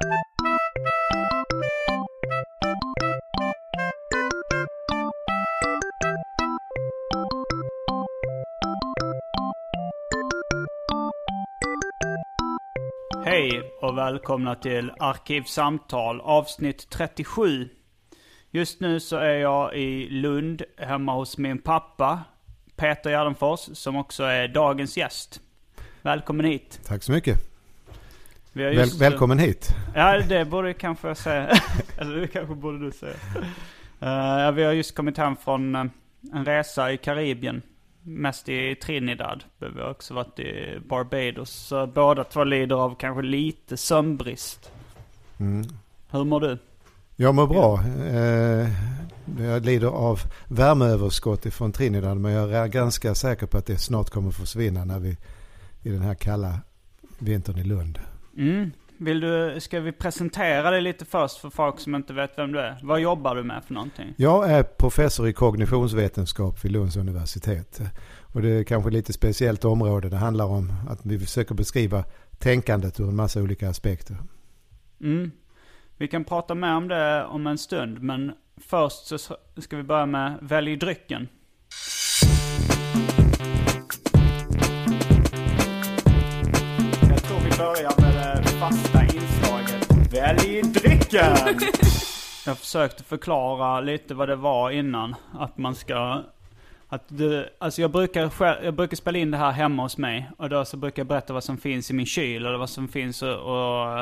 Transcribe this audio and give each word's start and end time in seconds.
Hej 0.00 0.12
och 13.80 13.98
välkomna 13.98 14.54
till 14.54 14.92
Arkivsamtal 14.98 16.20
avsnitt 16.20 16.90
37. 16.90 17.68
Just 18.50 18.80
nu 18.80 19.00
så 19.00 19.16
är 19.16 19.34
jag 19.34 19.76
i 19.76 20.08
Lund 20.10 20.62
hemma 20.76 21.14
hos 21.14 21.38
min 21.38 21.58
pappa 21.58 22.20
Peter 22.76 23.10
Gärdenfors 23.10 23.60
som 23.60 23.96
också 23.96 24.22
är 24.22 24.48
dagens 24.48 24.96
gäst. 24.96 25.40
Välkommen 26.02 26.46
hit. 26.46 26.80
Tack 26.86 27.02
så 27.02 27.12
mycket. 27.12 27.49
Väl, 28.52 28.74
just- 28.76 29.00
välkommen 29.00 29.38
hit. 29.38 29.74
Ja, 29.94 30.18
det 30.18 30.44
borde 30.44 30.74
kanske 30.74 31.08
jag 31.08 31.16
säga. 31.16 31.58
Eller 31.98 32.16
det 32.20 32.28
kanske 32.28 32.54
borde 32.54 32.78
du 32.84 32.92
säga. 32.92 33.14
Eh, 34.00 34.08
ja, 34.42 34.50
vi 34.50 34.62
har 34.64 34.72
just 34.72 34.94
kommit 34.94 35.16
hem 35.18 35.36
från 35.36 35.74
eh, 35.74 35.84
en 36.32 36.44
resa 36.44 36.92
i 36.92 36.96
Karibien. 36.96 37.62
Mest 38.02 38.48
i 38.48 38.74
Trinidad. 38.74 39.44
Men 39.58 39.74
Vi 39.74 39.80
har 39.82 39.90
också 39.90 40.14
varit 40.14 40.38
i 40.38 40.78
Barbados. 40.88 41.50
Så 41.50 41.86
båda 41.86 42.24
två 42.24 42.44
lider 42.44 42.76
av 42.76 42.96
kanske 42.98 43.22
lite 43.22 43.76
sömnbrist. 43.76 44.70
Mm. 45.40 45.66
Hur 46.10 46.24
mår 46.24 46.40
du? 46.40 46.58
Jag 47.16 47.34
mår 47.34 47.46
bra. 47.46 47.80
Eh, 48.06 48.68
jag 49.46 49.64
lider 49.64 49.86
av 49.86 50.20
värmeöverskott 50.48 51.46
ifrån 51.46 51.72
Trinidad 51.72 52.16
men 52.16 52.32
jag 52.32 52.52
är 52.52 52.66
ganska 52.66 53.14
säker 53.14 53.46
på 53.46 53.58
att 53.58 53.66
det 53.66 53.78
snart 53.78 54.10
kommer 54.10 54.30
försvinna 54.30 54.84
när 54.84 54.98
vi 54.98 55.16
i 55.82 55.88
den 55.90 56.02
här 56.02 56.14
kalla 56.14 56.58
vintern 57.18 57.58
i 57.58 57.64
Lund. 57.64 57.98
Mm. 58.40 58.70
Vill 58.98 59.20
du, 59.20 59.60
ska 59.60 59.80
vi 59.80 59.92
presentera 59.92 60.70
dig 60.70 60.80
lite 60.80 61.04
först 61.04 61.38
för 61.38 61.50
folk 61.50 61.80
som 61.80 61.94
inte 61.94 62.12
vet 62.12 62.38
vem 62.38 62.52
du 62.52 62.60
är? 62.60 62.78
Vad 62.82 63.00
jobbar 63.00 63.34
du 63.34 63.42
med 63.42 63.64
för 63.64 63.74
någonting? 63.74 64.14
Jag 64.16 64.50
är 64.50 64.62
professor 64.62 65.28
i 65.28 65.32
kognitionsvetenskap 65.32 66.64
vid 66.64 66.72
Lunds 66.72 66.96
universitet. 66.96 67.80
Och 68.32 68.42
det 68.42 68.48
är 68.48 68.64
kanske 68.64 68.90
lite 68.90 69.12
speciellt 69.12 69.64
område. 69.64 70.08
Det 70.08 70.16
handlar 70.16 70.44
om 70.44 70.72
att 70.88 71.06
vi 71.06 71.18
försöker 71.18 71.54
beskriva 71.54 72.04
tänkandet 72.38 73.00
ur 73.00 73.08
en 73.08 73.16
massa 73.16 73.42
olika 73.42 73.68
aspekter. 73.68 74.16
Mm. 75.00 75.30
Vi 75.96 76.08
kan 76.08 76.24
prata 76.24 76.54
mer 76.54 76.74
om 76.74 76.88
det 76.88 77.24
om 77.24 77.46
en 77.46 77.58
stund, 77.58 78.02
men 78.02 78.32
först 78.56 79.06
så 79.06 79.18
ska 79.56 79.76
vi 79.76 79.82
börja 79.82 80.06
med 80.06 80.38
Välj 80.42 80.76
drycken. 80.76 81.28
Jag 87.10 87.22
tror 87.22 87.38
vi 87.38 87.58
börjar 87.58 87.99
Välj 90.12 90.62
drycken! 90.62 91.36
Jag 92.46 92.58
försökte 92.58 93.04
förklara 93.04 93.80
lite 93.80 94.14
vad 94.14 94.28
det 94.28 94.36
var 94.36 94.70
innan. 94.70 95.14
Att 95.32 95.58
man 95.58 95.74
ska... 95.74 96.22
Att 96.88 97.04
du, 97.08 97.48
alltså 97.58 97.80
jag 97.80 97.90
brukar, 97.90 98.28
själv, 98.28 98.64
jag 98.64 98.74
brukar 98.74 98.96
spela 98.96 99.18
in 99.18 99.30
det 99.30 99.36
här 99.38 99.50
hemma 99.50 99.82
hos 99.82 99.98
mig. 99.98 100.30
Och 100.38 100.48
då 100.48 100.64
så 100.64 100.76
brukar 100.76 101.00
jag 101.00 101.06
berätta 101.06 101.32
vad 101.32 101.44
som 101.44 101.58
finns 101.58 101.90
i 101.90 101.94
min 101.94 102.06
kyl 102.06 102.46
eller 102.46 102.58
vad 102.58 102.70
som 102.70 102.88
finns 102.88 103.22
att, 103.22 103.38
och, 103.38 104.00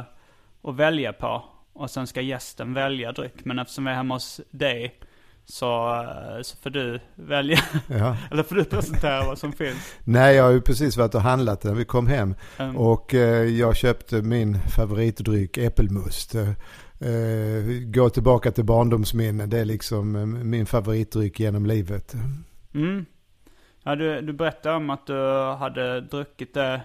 att 0.71 0.77
välja 0.77 1.13
på. 1.13 1.45
Och 1.73 1.91
sen 1.91 2.07
ska 2.07 2.21
gästen 2.21 2.75
välja 2.75 3.13
dryck. 3.13 3.45
Men 3.45 3.59
eftersom 3.59 3.85
vi 3.85 3.91
är 3.91 3.95
hemma 3.95 4.15
hos 4.15 4.41
dig 4.51 4.99
så, 5.49 5.95
eh, 5.95 6.43
så 6.43 6.57
får 6.57 6.71
du 6.71 7.01
välja. 7.15 7.59
Ja. 7.87 8.17
eller 8.31 8.43
får 8.43 8.57
du 8.57 8.65
presentera 8.65 9.27
vad 9.27 9.39
som 9.39 9.53
finns. 9.53 9.97
Nej, 10.05 10.37
jag 10.37 10.45
har 10.45 10.51
ju 10.51 10.61
precis 10.61 10.97
varit 10.97 11.15
och 11.15 11.21
handlat 11.21 11.65
när 11.65 11.75
vi 11.75 11.85
kom 11.85 12.07
hem. 12.07 12.35
Mm. 12.59 12.77
Och 12.77 13.15
eh, 13.15 13.45
jag 13.45 13.77
köpte 13.77 14.23
min 14.23 14.59
favoritdryck 14.77 15.59
äppelmust. 15.59 16.35
Eh, 16.35 16.49
eh, 17.01 17.65
gå 17.85 18.11
tillbaka 18.11 18.51
till 18.51 18.65
barndomsminnen. 18.65 19.51
Det 19.51 19.59
är 19.59 19.65
liksom 19.65 20.17
eh, 20.17 20.27
min 20.27 20.67
favoritdryck 20.67 21.41
genom 21.41 21.67
livet. 21.67 22.15
Mm. 22.75 23.07
Ja, 23.85 23.97
du, 23.97 24.21
du 24.21 24.33
berättade 24.33 24.77
om 24.77 24.91
att 24.91 25.07
du 25.07 25.53
hade 25.59 26.01
druckit 26.01 26.55
det. 26.55 26.81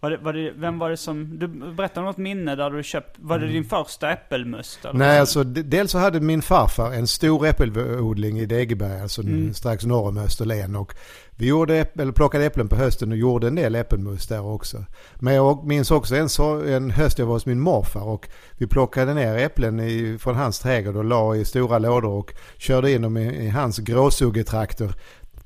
Var 0.00 0.10
det, 0.10 0.16
var 0.16 0.32
det. 0.32 0.52
Vem 0.56 0.78
var 0.78 0.90
det 0.90 0.96
som... 0.96 1.38
Du 1.38 1.48
berättade 1.48 2.00
om 2.00 2.06
något 2.06 2.16
minne 2.16 2.56
där 2.56 2.70
du 2.70 2.82
köpt... 2.82 3.16
Var 3.18 3.38
det 3.38 3.46
din 3.46 3.64
första 3.64 4.12
äppelmust? 4.12 4.84
Mm. 4.84 4.96
Nej, 4.96 5.20
alltså 5.20 5.44
dels 5.44 5.90
så 5.90 5.98
hade 5.98 6.20
min 6.20 6.42
farfar 6.42 6.92
en 6.92 7.06
stor 7.06 7.46
äppelodling 7.46 8.38
i 8.38 8.46
Degeberg, 8.46 9.00
alltså 9.00 9.22
Mm. 9.22 9.54
strax 9.54 9.84
norr 9.84 10.08
om 10.08 10.16
Österlen. 10.18 10.76
Och 10.76 10.94
vi 11.36 11.46
gjorde 11.46 11.86
eller 11.98 12.12
plockade 12.12 12.44
äpplen 12.44 12.68
på 12.68 12.76
hösten 12.76 13.12
och 13.12 13.18
gjorde 13.18 13.46
en 13.46 13.54
del 13.54 13.74
äppelmust 13.74 14.28
där 14.28 14.46
också. 14.46 14.84
Men 15.14 15.34
jag 15.34 15.66
minns 15.66 15.90
också 15.90 16.16
en, 16.16 16.28
så, 16.28 16.62
en 16.64 16.90
höst 16.90 17.18
jag 17.18 17.26
var 17.26 17.32
hos 17.32 17.46
min 17.46 17.60
morfar 17.60 18.02
och 18.02 18.28
vi 18.58 18.66
plockade 18.66 19.14
ner 19.14 19.36
äpplen 19.36 19.80
i, 19.80 20.18
från 20.20 20.36
hans 20.36 20.58
trädgård 20.58 20.96
och 20.96 21.04
la 21.04 21.36
i 21.36 21.44
stora 21.44 21.78
lådor 21.78 22.10
och 22.10 22.32
körde 22.58 22.92
in 22.92 23.02
dem 23.02 23.16
i, 23.16 23.46
i 23.46 23.48
hans 23.48 23.78
gråsuggetraktor 23.78 24.92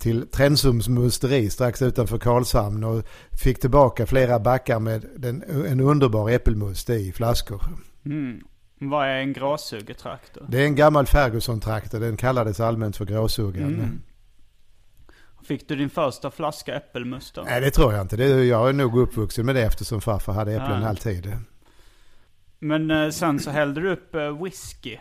till 0.04 0.26
Trensums 0.28 0.88
musteri 0.88 1.50
strax 1.50 1.82
utanför 1.82 2.18
Karlshamn 2.18 2.84
och 2.84 3.04
fick 3.42 3.60
tillbaka 3.60 4.06
flera 4.06 4.38
backar 4.38 4.80
med 4.80 5.06
den, 5.16 5.42
en 5.68 5.80
underbar 5.80 6.30
äppelmust 6.30 6.90
i 6.90 7.12
flaskor. 7.12 7.62
Mm. 8.06 8.40
Vad 8.78 9.06
är 9.06 9.14
en 9.14 9.32
gråsugetraktor? 9.32 10.46
Det 10.48 10.60
är 10.60 10.64
en 10.64 10.74
gammal 10.74 11.06
Ferguson-traktor. 11.06 12.00
Den 12.00 12.16
kallades 12.16 12.60
allmänt 12.60 12.96
för 12.96 13.04
gråsugaren. 13.04 13.74
Mm. 13.74 14.02
Fick 15.44 15.68
du 15.68 15.76
din 15.76 15.90
första 15.90 16.30
flaska 16.30 16.74
äppelmust 16.74 17.34
då? 17.34 17.42
Nej, 17.42 17.60
det 17.60 17.70
tror 17.70 17.92
jag 17.92 18.02
inte. 18.02 18.16
Det, 18.16 18.44
jag 18.44 18.68
är 18.68 18.72
nog 18.72 18.98
uppvuxen 18.98 19.46
med 19.46 19.54
det 19.54 19.62
eftersom 19.62 20.00
farfar 20.00 20.32
hade 20.32 20.52
äpplen 20.52 20.82
Ja. 20.82 20.88
alltid. 20.88 21.32
Men 22.58 22.90
eh, 22.90 23.10
sen 23.10 23.40
så 23.40 23.50
hällde 23.50 23.80
du 23.80 23.90
upp 23.92 24.14
eh, 24.14 24.42
whisky. 24.42 24.98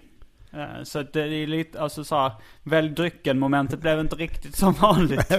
Eh, 0.54 0.84
så 0.84 1.04
det 1.14 1.22
är 1.22 1.48
lite, 1.48 1.82
alltså 1.82 2.04
så 2.04 2.16
här, 2.16 2.32
välj 2.64 2.90
drycken 2.90 3.40
momentet 3.40 3.80
blev 3.80 4.00
inte 4.00 4.16
riktigt 4.16 4.56
som 4.56 4.74
vanligt. 4.74 5.30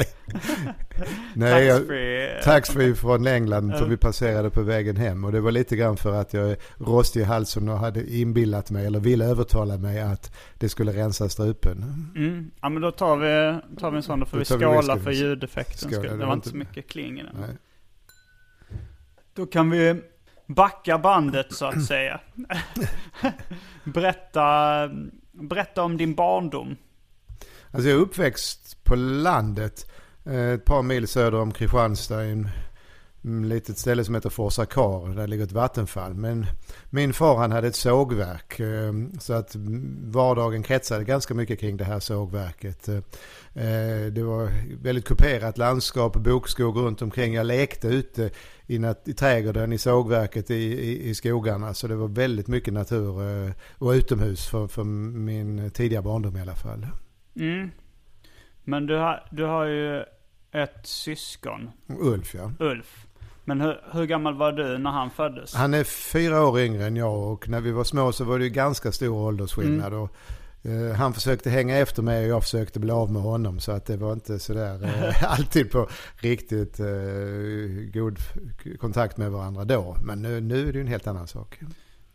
Nej, 1.34 1.66
jag, 1.66 1.78
Taxfree. 1.78 2.42
taxfree 2.42 2.94
från 2.94 3.26
England 3.26 3.76
som 3.76 3.90
vi 3.90 3.96
passerade 3.96 4.50
på 4.50 4.62
vägen 4.62 4.96
hem. 4.96 5.24
Och 5.24 5.32
det 5.32 5.40
var 5.40 5.52
lite 5.52 5.76
grann 5.76 5.96
för 5.96 6.20
att 6.20 6.34
jag 6.34 6.50
är 6.50 6.56
rostig 6.78 7.20
i 7.20 7.24
halsen 7.24 7.68
och 7.68 7.78
hade 7.78 8.16
inbillat 8.16 8.70
mig, 8.70 8.86
eller 8.86 9.00
ville 9.00 9.24
övertala 9.24 9.76
mig 9.76 10.00
att 10.00 10.36
det 10.58 10.68
skulle 10.68 10.92
rensa 10.92 11.28
strupen. 11.28 11.84
Mm. 12.16 12.50
Ja 12.60 12.68
men 12.68 12.82
då 12.82 12.90
tar 12.90 13.16
vi, 13.16 13.60
tar 13.80 13.90
vi 13.90 13.96
en 13.96 14.02
sån, 14.02 14.20
då 14.20 14.26
får 14.26 14.36
Då 14.36 14.38
vi 14.38 14.44
tar 14.44 14.58
vi 14.58 14.64
skåla 14.64 14.98
för 14.98 15.10
ljudeffekten. 15.10 15.90
Skål, 15.90 16.04
skull. 16.04 16.18
det 16.18 16.26
var 16.26 16.32
inte 16.32 16.48
så 16.48 16.56
mycket 16.56 16.88
kling 16.88 17.20
i 17.20 17.22
den. 17.22 17.36
Nej. 17.40 17.56
Då 19.34 19.46
kan 19.46 19.70
vi 19.70 20.00
backa 20.46 20.98
bandet 20.98 21.52
så 21.52 21.64
att 21.64 21.84
säga. 21.84 22.20
berätta, 23.84 24.88
berätta 25.32 25.82
om 25.82 25.96
din 25.96 26.14
barndom. 26.14 26.76
Alltså 27.70 27.88
jag 27.88 27.98
är 27.98 28.02
uppväxt 28.02 28.84
på 28.84 28.94
landet. 28.94 29.90
Eh, 30.24 30.48
ett 30.48 30.64
par 30.64 30.82
mil 30.82 31.08
söder 31.08 31.40
om 31.40 31.52
Kristianstad 31.52 32.24
i 32.24 32.32
en 32.32 32.48
mm, 33.24 33.44
litet 33.44 33.78
ställe 33.78 34.04
som 34.04 34.14
heter 34.14 34.30
Forsa 34.30 34.66
Kar. 34.66 35.14
Där 35.14 35.26
ligger 35.26 35.44
ett 35.44 35.52
vattenfall. 35.52 36.14
Men 36.14 36.46
min 36.94 37.12
far 37.12 37.36
han 37.36 37.52
hade 37.52 37.66
ett 37.68 37.76
sågverk. 37.76 38.60
eh, 38.60 38.92
Så 39.20 39.32
att 39.32 39.56
vardagen 40.04 40.62
kretsade 40.62 41.04
ganska 41.04 41.34
mycket 41.34 41.60
kring 41.60 41.76
det 41.76 41.84
här 41.84 42.00
sågverket. 42.00 42.88
Eh, 42.88 43.02
Det 44.12 44.22
var 44.22 44.48
väldigt 44.82 45.04
kuperat 45.04 45.58
landskap, 45.58 46.16
bokskog 46.16 46.76
runt 46.76 47.02
omkring. 47.02 47.34
Jag 47.34 47.46
lekte 47.46 47.88
ute 47.88 48.30
i, 48.66 48.78
nat- 48.78 49.08
i 49.08 49.12
trädgården, 49.14 49.72
i 49.72 49.78
sågverket, 49.78 50.50
i, 50.50 50.54
i, 50.54 51.08
i 51.08 51.14
skogarna. 51.14 51.74
Så 51.74 51.86
det 51.88 51.96
var 51.96 52.08
väldigt 52.08 52.48
mycket 52.48 52.74
natur 52.74 53.22
eh, 53.46 53.52
och 53.78 53.90
utomhus 53.90 54.46
för, 54.46 54.66
för 54.66 54.84
min 54.84 55.70
tidiga 55.70 56.02
barndom 56.02 56.36
i 56.36 56.40
alla 56.40 56.54
fall. 56.54 56.86
Mm. 57.36 57.70
Men 58.64 58.86
du 58.86 58.96
har, 58.96 59.26
du 59.30 59.44
har 59.44 59.64
ju 59.66 60.00
ett 60.52 60.86
syskon, 60.86 61.70
Ulf 62.00 62.34
ja. 62.34 62.52
Ulf. 62.58 63.06
Men 63.44 63.60
hur, 63.60 63.80
hur 63.92 64.04
gammal 64.04 64.34
var 64.34 64.52
du 64.52 64.78
när 64.78 64.90
han 64.90 65.10
föddes? 65.10 65.54
Han 65.54 65.74
är 65.74 65.84
fyra 65.84 66.46
år 66.46 66.60
yngre 66.60 66.86
än 66.86 66.96
jag 66.96 67.32
och 67.32 67.48
när 67.48 67.60
vi 67.60 67.72
var 67.72 67.84
små 67.84 68.12
så 68.12 68.24
var 68.24 68.38
det 68.38 68.44
ju 68.44 68.50
ganska 68.50 68.92
stor 68.92 69.16
åldersskillnad. 69.16 69.92
Mm. 69.92 70.02
Och, 70.02 70.10
eh, 70.62 70.96
han 70.96 71.14
försökte 71.14 71.50
hänga 71.50 71.78
efter 71.78 72.02
mig 72.02 72.24
och 72.24 72.30
jag 72.30 72.42
försökte 72.42 72.80
bli 72.80 72.90
av 72.90 73.12
med 73.12 73.22
honom. 73.22 73.60
Så 73.60 73.72
att 73.72 73.86
det 73.86 73.96
var 73.96 74.12
inte 74.12 74.38
sådär 74.38 74.84
eh, 74.84 75.32
alltid 75.32 75.70
på 75.70 75.88
riktigt 76.16 76.80
eh, 76.80 76.86
god 77.92 78.18
kontakt 78.80 79.16
med 79.16 79.30
varandra 79.30 79.64
då. 79.64 79.96
Men 80.04 80.22
nu, 80.22 80.40
nu 80.40 80.68
är 80.68 80.72
det 80.72 80.78
ju 80.78 80.80
en 80.80 80.86
helt 80.86 81.06
annan 81.06 81.28
sak. 81.28 81.60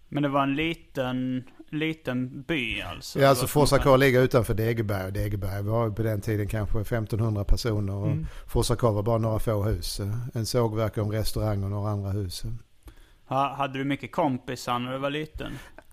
Men 0.09 0.23
det 0.23 0.29
var 0.29 0.43
en 0.43 0.55
liten, 0.55 1.43
liten 1.71 2.41
by 2.41 2.81
alltså? 2.81 3.19
Ja, 3.19 3.27
alltså 3.29 3.47
Forsakar 3.47 3.97
ligger 3.97 4.21
utanför 4.21 4.53
Degeberg. 4.53 5.05
och 5.05 5.13
Degeberg 5.13 5.63
var 5.63 5.89
på 5.89 6.03
den 6.03 6.21
tiden 6.21 6.47
kanske 6.47 6.79
1500 6.81 7.43
personer. 7.43 7.93
Och 7.93 8.07
Mm. 8.07 8.27
Forsakar 8.47 8.91
var 8.91 9.03
bara 9.03 9.17
några 9.17 9.39
få 9.39 9.63
hus. 9.63 10.01
En 10.33 10.45
sågverk 10.45 10.97
och 10.97 11.03
en 11.05 11.11
restaurang 11.11 11.63
och 11.63 11.69
några 11.69 11.91
andra 11.91 12.09
hus. 12.11 12.43
Ha, 13.27 13.55
hade 13.55 13.77
du 13.79 13.85
mycket 13.85 14.11
kompisar 14.11 14.79
när 14.79 14.91
du 14.91 14.97
var 14.97 15.09
liten? 15.09 15.51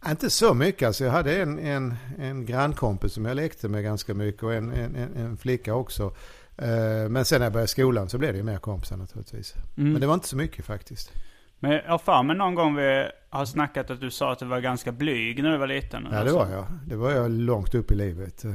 Inte 0.08 0.30
så 0.30 0.54
mycket. 0.54 0.86
Alltså 0.86 1.04
jag 1.04 1.12
hade 1.12 1.42
en, 1.42 1.58
en, 1.58 1.94
en 2.18 2.46
grannkompis 2.46 3.12
som 3.12 3.24
jag 3.24 3.34
lekte 3.36 3.68
med 3.68 3.82
ganska 3.84 4.14
mycket 4.14 4.42
och 4.42 4.54
en, 4.54 4.72
en, 4.72 4.96
en, 4.96 5.14
en 5.16 5.36
flicka 5.36 5.74
också. 5.74 6.14
Eh, 6.58 7.08
Men 7.08 7.24
sen 7.24 7.38
när 7.40 7.46
jag 7.46 7.52
började 7.52 7.68
skolan 7.68 8.08
så 8.08 8.18
blev 8.18 8.32
det 8.32 8.36
ju 8.38 8.42
mer 8.44 8.58
kompisar 8.58 8.96
naturligtvis. 8.96 9.54
Mm. 9.76 9.92
Men 9.92 10.00
det 10.00 10.06
var 10.06 10.14
inte 10.14 10.28
så 10.28 10.36
mycket 10.36 10.64
faktiskt. 10.64 11.12
Men 11.58 11.72
jag 11.72 11.82
har 11.82 11.98
för 11.98 12.22
mig 12.22 12.36
någon 12.36 12.54
gång 12.54 12.74
vi 12.76 13.08
har 13.30 13.44
snackat 13.44 13.90
att 13.90 14.00
du 14.00 14.10
sa 14.10 14.32
att 14.32 14.38
du 14.38 14.46
var 14.46 14.60
ganska 14.60 14.92
blyg 14.92 15.42
när 15.42 15.50
du 15.52 15.58
var 15.58 15.66
liten. 15.66 16.08
Ja 16.12 16.24
det 16.24 16.32
var 16.32 16.48
jag. 16.50 16.66
Det 16.86 16.96
var 16.96 17.10
jag 17.10 17.30
långt 17.30 17.74
upp 17.74 17.90
i 17.90 17.94
livet. 17.94 18.44
Eh, 18.44 18.50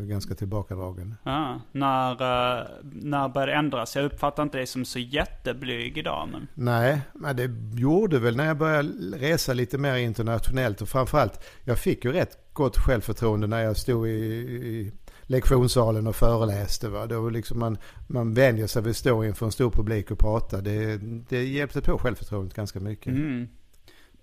Ganska 0.00 0.34
tillbakadragen. 0.34 1.14
Ja, 1.22 1.60
när, 1.72 2.10
uh, 2.12 2.66
när 2.82 3.28
började 3.28 3.52
det 3.52 3.58
ändras? 3.58 3.96
Jag 3.96 4.04
uppfattar 4.04 4.42
inte 4.42 4.58
dig 4.58 4.66
som 4.66 4.84
så 4.84 4.98
jätteblyg 4.98 5.98
idag 5.98 6.28
men... 6.32 6.48
Nej, 6.54 7.00
men 7.12 7.36
det 7.36 7.50
gjorde 7.80 8.18
väl 8.18 8.36
när 8.36 8.46
jag 8.46 8.56
började 8.56 8.88
resa 9.18 9.52
lite 9.52 9.78
mer 9.78 9.96
internationellt 9.96 10.82
och 10.82 10.88
framförallt 10.88 11.44
jag 11.64 11.78
fick 11.78 12.04
ju 12.04 12.12
rätt 12.12 12.38
gott 12.52 12.76
självförtroende 12.76 13.46
när 13.46 13.60
jag 13.60 13.76
stod 13.76 14.08
i, 14.08 14.10
i 14.10 14.92
lektionssalen 15.26 16.06
och 16.06 16.16
föreläste. 16.16 16.88
Va? 16.88 17.06
Då 17.06 17.28
liksom 17.30 17.58
man, 17.58 17.78
man 18.06 18.34
vänjer 18.34 18.66
sig 18.66 18.82
vid 18.82 18.90
att 18.90 18.96
stå 18.96 19.24
inför 19.24 19.46
en 19.46 19.52
stor 19.52 19.70
publik 19.70 20.10
och 20.10 20.18
prata. 20.18 20.60
Det, 20.60 20.96
det 21.28 21.44
hjälpte 21.44 21.80
på 21.80 21.98
självförtroendet 21.98 22.54
ganska 22.54 22.80
mycket. 22.80 23.06
Mm. 23.06 23.48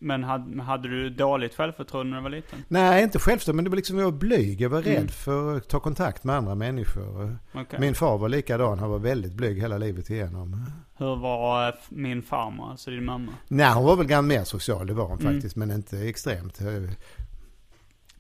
Men 0.04 0.24
hade, 0.24 0.62
hade 0.62 0.90
du 0.90 1.10
dåligt 1.10 1.56
självförtroende 1.56 2.10
när 2.12 2.18
du 2.18 2.24
var 2.24 2.30
liten? 2.30 2.60
Nej, 2.68 3.04
inte 3.04 3.20
självförtroende, 3.20 3.56
men 3.56 3.64
det 3.64 3.70
var 3.70 3.76
liksom 3.76 3.98
jag 3.98 4.06
var 4.06 4.12
blyg. 4.12 4.62
Jag 4.62 4.70
var 4.70 4.82
rädd 4.82 4.96
Mm. 4.98 5.08
för 5.08 5.58
att 5.58 5.70
ta 5.70 5.80
kontakt 5.80 6.24
med 6.24 6.36
andra 6.36 6.56
människor. 6.56 7.38
Okej. 7.54 7.80
Min 7.80 7.96
far 7.96 8.18
var 8.18 8.30
likadan, 8.30 8.80
han 8.80 8.90
var 8.90 9.00
väldigt 9.00 9.34
blyg 9.34 9.60
hela 9.62 9.78
livet 9.78 10.10
igenom. 10.10 10.66
Hur 10.98 11.16
var 11.16 11.68
eh, 11.68 11.74
min 11.90 12.22
farmor, 12.22 12.70
alltså 12.72 12.90
din 12.92 13.06
mamma? 13.06 13.32
Nej, 13.48 13.74
hon 13.74 13.84
var 13.86 13.96
väl 13.96 14.08
ganska 14.08 14.22
mer 14.28 14.44
social, 14.44 14.88
det 14.88 14.94
var 14.94 15.06
hon 15.08 15.20
Mm. 15.20 15.34
faktiskt, 15.34 15.56
men 15.56 15.72
inte 15.72 16.00
extremt. 16.00 16.60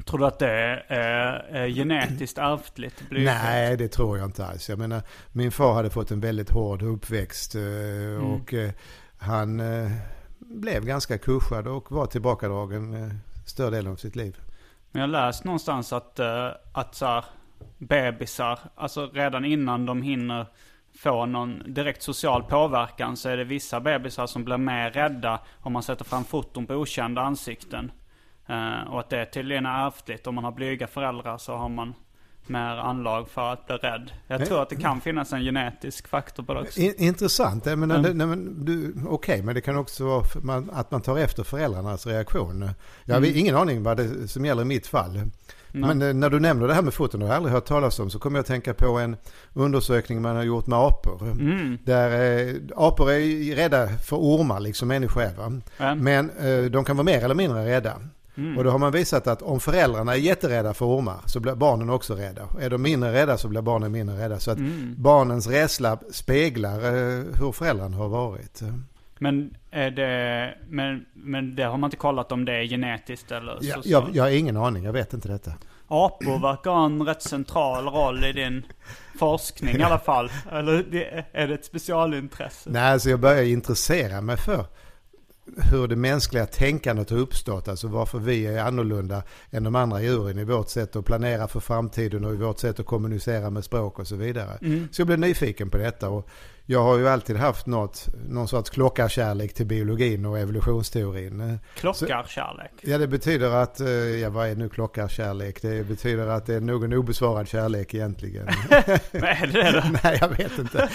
Tror 0.05 0.19
du 0.19 0.25
att 0.25 0.39
det 0.39 0.49
är, 0.87 0.95
är 1.49 1.67
genetiskt 1.67 2.37
ärftligt? 2.37 3.03
Nej, 3.09 3.77
det 3.77 3.87
tror 3.87 4.17
jag 4.17 4.27
inte 4.27 4.45
alls. 4.45 4.69
Jag 4.69 4.79
menar, 4.79 5.01
min 5.31 5.51
far 5.51 5.73
hade 5.73 5.89
fått 5.89 6.11
en 6.11 6.19
väldigt 6.19 6.49
hård 6.49 6.81
uppväxt 6.81 7.55
eh, 7.55 8.25
och 8.33 8.53
eh, 8.53 8.71
han 9.17 9.59
eh, 9.59 9.91
blev 10.39 10.85
ganska 10.85 11.17
kuschad 11.17 11.67
och 11.67 11.91
var 11.91 12.05
tillbakadragen 12.05 12.93
eh, 12.93 13.09
större 13.45 13.69
delen 13.69 13.91
av 13.91 13.95
sitt 13.95 14.15
liv. 14.15 14.37
Men 14.91 14.99
jag 15.01 15.07
har 15.07 15.27
läst 15.27 15.43
någonstans 15.43 15.93
att, 15.93 16.19
eh, 16.19 16.49
att 16.71 16.95
så 16.95 17.05
här, 17.05 17.25
bebisar, 17.77 18.59
alltså 18.75 19.09
redan 19.13 19.45
innan 19.45 19.85
de 19.85 20.01
hinner 20.01 20.45
få 20.97 21.25
någon 21.25 21.73
direkt 21.73 22.03
social 22.03 22.43
påverkan 22.43 23.17
så 23.17 23.29
är 23.29 23.37
det 23.37 23.43
vissa 23.43 23.79
bebisar 23.79 24.27
som 24.27 24.43
blir 24.43 24.57
mer 24.57 24.91
rädda 24.91 25.39
om 25.59 25.73
man 25.73 25.83
sätter 25.83 26.05
fram 26.05 26.23
foton 26.23 26.65
på 26.65 26.73
okända 26.73 27.21
ansikten. 27.21 27.91
Eh, 28.47 28.93
och 28.93 28.99
att 28.99 29.09
det 29.09 29.25
tydligen 29.25 29.65
är 29.65 29.87
ärftligt. 29.87 30.27
Om 30.27 30.35
man 30.35 30.43
har 30.43 30.51
blyga 30.51 30.87
föräldrar 30.87 31.37
så 31.37 31.55
har 31.55 31.69
man 31.69 31.93
mer 32.47 32.59
anlag 32.77 33.29
för 33.29 33.53
att 33.53 33.65
bli 33.67 33.75
rädd. 33.75 34.11
Jag 34.27 34.45
tror 34.45 34.61
att 34.61 34.69
det 34.69 34.75
kan 34.75 35.01
finnas 35.01 35.33
en 35.33 35.41
genetisk 35.41 36.07
faktor 36.07 36.43
på 36.43 36.53
det 36.53 36.59
också. 36.61 36.79
In, 36.79 36.93
intressant. 36.97 37.65
Jag 37.65 37.79
menar, 37.79 37.95
Mm. 37.95 38.11
det, 38.11 38.17
nej, 38.17 38.27
men 38.27 38.65
du, 38.65 38.95
okej, 39.07 39.41
men 39.43 39.55
det 39.55 39.61
kan 39.61 39.77
också 39.77 40.05
vara 40.05 40.23
man, 40.41 40.69
att 40.73 40.91
man 40.91 41.01
tar 41.01 41.17
efter 41.17 41.43
föräldrarnas 41.43 42.07
reaktion. 42.07 42.69
Jag 43.05 43.15
har 43.15 43.21
Mm. 43.21 43.37
ingen 43.37 43.55
aning 43.55 43.83
vad 43.83 43.97
det 43.97 44.27
som 44.27 44.45
gäller 44.45 44.61
i 44.61 44.65
mitt 44.65 44.87
fall. 44.87 45.13
Nej. 45.13 45.25
Men 45.95 46.01
eh, 46.01 46.13
när 46.13 46.29
du 46.29 46.39
nämner 46.39 46.67
det 46.67 46.73
här 46.73 46.81
med 46.81 46.93
foton, 46.93 47.19
det 47.19 47.25
har 47.25 47.31
jag 47.33 47.37
aldrig 47.37 47.53
hört 47.53 47.65
talas 47.65 47.99
om, 47.99 48.09
så 48.09 48.19
kommer 48.19 48.37
jag 48.37 48.41
att 48.41 48.47
tänka 48.47 48.73
på 48.73 48.99
en 48.99 49.17
undersökning 49.53 50.21
man 50.21 50.35
har 50.35 50.43
gjort 50.43 50.67
med 50.67 50.79
apor. 50.79 51.21
Mm. 51.31 51.77
Där 51.85 52.39
eh, 52.47 52.55
apor 52.75 53.11
är 53.11 53.55
rädda 53.55 53.87
för 53.87 54.15
ormar, 54.15 54.59
liksom 54.59 54.87
människor 54.87 55.21
är. 55.21 55.33
Va? 55.33 55.51
Men 55.95 56.29
eh, 56.29 56.63
de 56.71 56.83
kan 56.85 56.97
vara 56.97 57.05
mer 57.05 57.23
eller 57.23 57.35
mindre 57.35 57.65
rädda. 57.65 57.93
Mm. 58.37 58.57
Och 58.57 58.63
då 58.63 58.69
har 58.69 58.77
man 58.79 58.91
visat 58.91 59.27
att 59.27 59.41
om 59.41 59.59
föräldrarna 59.59 60.13
är 60.13 60.17
jätterädda 60.17 60.73
för 60.73 60.85
ormar 60.85 61.19
så 61.25 61.39
blir 61.39 61.55
barnen 61.55 61.89
också 61.89 62.13
rädda. 62.15 62.41
Är 62.61 62.69
de 62.69 62.81
mindre 62.81 63.13
rädda 63.13 63.37
så 63.37 63.47
blir 63.47 63.61
barnen 63.61 63.91
mindre 63.91 64.17
rädda. 64.23 64.39
Så 64.39 64.51
att 64.51 64.57
Mm. 64.57 64.95
barnens 64.97 65.47
rädsla 65.47 65.97
speglar 66.11 66.77
eh, 66.77 67.23
hur 67.39 67.51
föräldrarna 67.51 67.97
har 67.97 68.07
varit. 68.07 68.61
Men 69.19 69.55
är 69.71 69.91
det, 69.91 70.53
men, 70.69 71.05
men 71.13 71.55
det 71.55 71.63
har 71.63 71.77
man 71.77 71.87
inte 71.87 71.97
kollat 71.97 72.31
om 72.31 72.45
det 72.45 72.53
är 72.53 72.63
genetiskt 72.63 73.31
eller 73.31 73.51
Jag, 73.61 73.75
socialt? 73.75 73.85
jag, 73.85 74.09
jag 74.15 74.23
har 74.23 74.29
ingen 74.29 74.57
aning, 74.57 74.83
jag 74.83 74.93
vet 74.93 75.13
inte 75.13 75.27
detta. 75.27 75.51
Apor 75.87 76.41
verkar 76.41 76.71
ha 76.71 76.85
en 76.85 77.01
rätt 77.05 77.21
central 77.21 77.85
roll 77.87 78.23
i 78.23 78.33
din 78.33 78.65
forskning 79.19 79.75
i 79.75 79.83
alla 79.83 79.99
fall. 79.99 80.31
Eller 80.51 80.85
är 81.31 81.47
det 81.47 81.53
ett 81.53 81.65
specialintresse? 81.65 82.69
Nej, 82.69 82.91
alltså 82.93 83.09
jag 83.09 83.19
börjar 83.19 83.43
intressera 83.43 84.21
mig 84.21 84.37
för 84.37 84.65
hur 85.57 85.87
det 85.87 85.95
mänskliga 85.95 86.45
tänkandet 86.45 87.09
har 87.09 87.17
uppstått. 87.17 87.67
Alltså 87.67 87.87
varför 87.87 88.19
vi 88.19 88.45
är 88.45 88.63
annorlunda 88.63 89.23
än 89.51 89.63
de 89.63 89.75
andra 89.75 90.01
djuren 90.01 90.39
i 90.39 90.43
vårt 90.43 90.69
sätt 90.69 90.95
att 90.95 91.05
planera 91.05 91.47
för 91.47 91.59
framtiden 91.59 92.25
och 92.25 92.33
i 92.33 92.37
vårt 92.37 92.59
sätt 92.59 92.79
att 92.79 92.85
kommunicera 92.85 93.49
med 93.49 93.63
språk 93.63 93.99
och 93.99 94.07
så 94.07 94.15
vidare. 94.15 94.57
Mm. 94.61 94.87
Så 94.91 95.01
jag 95.01 95.07
blev 95.07 95.19
nyfiken 95.19 95.69
på 95.69 95.77
detta 95.77 96.09
och 96.09 96.29
jag 96.65 96.83
har 96.83 96.97
ju 96.97 97.07
alltid 97.07 97.37
haft 97.37 97.65
något, 97.65 98.07
någon 98.29 98.47
sorts 98.47 98.69
klockarkärlek 98.69 99.53
till 99.53 99.65
biologin 99.65 100.25
och 100.25 100.39
evolutionsteorin. 100.39 101.59
Klockarkärlek. 101.75 102.71
Ja, 102.81 102.97
det 102.97 103.07
betyder 103.07 103.51
att, 103.51 103.79
eh, 103.79 103.89
ja 103.89 104.29
vad 104.29 104.47
är 104.47 104.55
nu 104.55 104.69
klockarkärlek? 104.69 105.61
Det 105.61 105.87
betyder 105.87 106.27
att 106.27 106.45
det 106.45 106.55
är 106.55 106.61
någon 106.61 106.93
obesvarad 106.93 107.47
kärlek 107.47 107.93
egentligen. 107.93 108.45
Men 109.11 109.23
är 109.23 109.47
det 109.47 109.63
det 109.63 109.71
då? 109.71 109.97
Nej, 110.03 110.17
jag 110.21 110.29
vet 110.29 110.59
inte. 110.59 110.89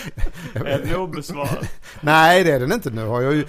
Är 0.54 0.78
den 0.78 0.96
obesvarad? 0.96 1.68
Nej, 2.00 2.44
det 2.44 2.52
är 2.52 2.60
den 2.60 2.72
inte. 2.72 2.90
Nu 2.90 3.00
jag 3.00 3.34
ju, 3.34 3.44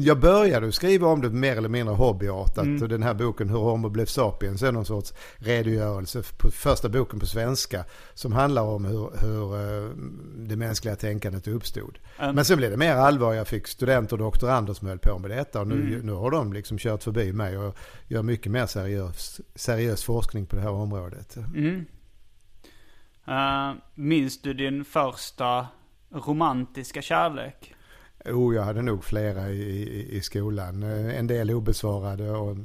jag 0.00 0.20
började 0.20 0.72
skriva 0.72 1.08
om 1.08 1.20
det 1.20 1.30
mer 1.30 1.56
eller 1.56 1.68
mindre 1.68 1.94
hobbyartat. 1.94 2.64
Mm. 2.64 2.82
Och 2.82 2.88
den 2.88 3.02
här 3.02 3.14
boken 3.14 3.48
Hur 3.48 3.58
Homo 3.58 3.88
blev 3.88 4.06
sapiens 4.06 4.62
är 4.62 4.72
någon 4.72 4.86
sorts 4.86 5.14
redogörelse 5.36 6.22
på 6.38 6.50
första 6.50 6.88
boken 6.88 7.20
på 7.20 7.26
svenska. 7.26 7.84
Som 8.14 8.32
handlar 8.32 8.62
om 8.62 8.84
hur, 8.84 9.10
hur 9.20 9.54
eh, 9.54 9.90
det 10.36 10.56
mänskliga 10.56 10.96
tänkandet 10.96 11.46
uppstod. 11.60 11.98
Mm. 12.18 12.34
Men 12.34 12.44
sen 12.44 12.56
blev 12.58 12.70
det 12.70 12.76
mer 12.76 12.94
allvar. 12.94 13.34
Jag 13.34 13.48
fick 13.48 13.66
studenter 13.66 14.12
och 14.16 14.18
doktorander 14.18 14.74
som 14.74 14.88
höll 14.88 14.98
på 14.98 15.18
med 15.18 15.30
detta. 15.30 15.60
Och 15.60 15.66
nu, 15.68 15.74
Mm. 15.74 16.06
nu 16.06 16.12
har 16.12 16.30
de 16.30 16.52
liksom 16.52 16.78
kört 16.78 17.02
förbi 17.02 17.32
mig 17.32 17.58
och 17.58 17.76
gör 18.08 18.22
mycket 18.22 18.52
mer 18.52 18.66
seriös, 18.66 19.40
seriös 19.54 20.04
forskning 20.04 20.46
på 20.46 20.56
det 20.56 20.62
här 20.62 20.70
området. 20.70 21.36
Mm. 21.36 21.86
Uh, 23.28 23.74
minns 23.94 24.42
du 24.42 24.54
din 24.54 24.84
första 24.84 25.66
romantiska 26.10 27.02
kärlek? 27.02 27.74
Oh, 28.24 28.54
jag 28.54 28.62
hade 28.62 28.82
nog 28.82 29.04
flera 29.04 29.48
i, 29.48 29.62
i, 29.62 30.16
i 30.16 30.20
skolan. 30.20 30.82
Eh, 30.82 31.18
En 31.18 31.26
del 31.26 31.50
obesvarade 31.50 32.30
och 32.30 32.56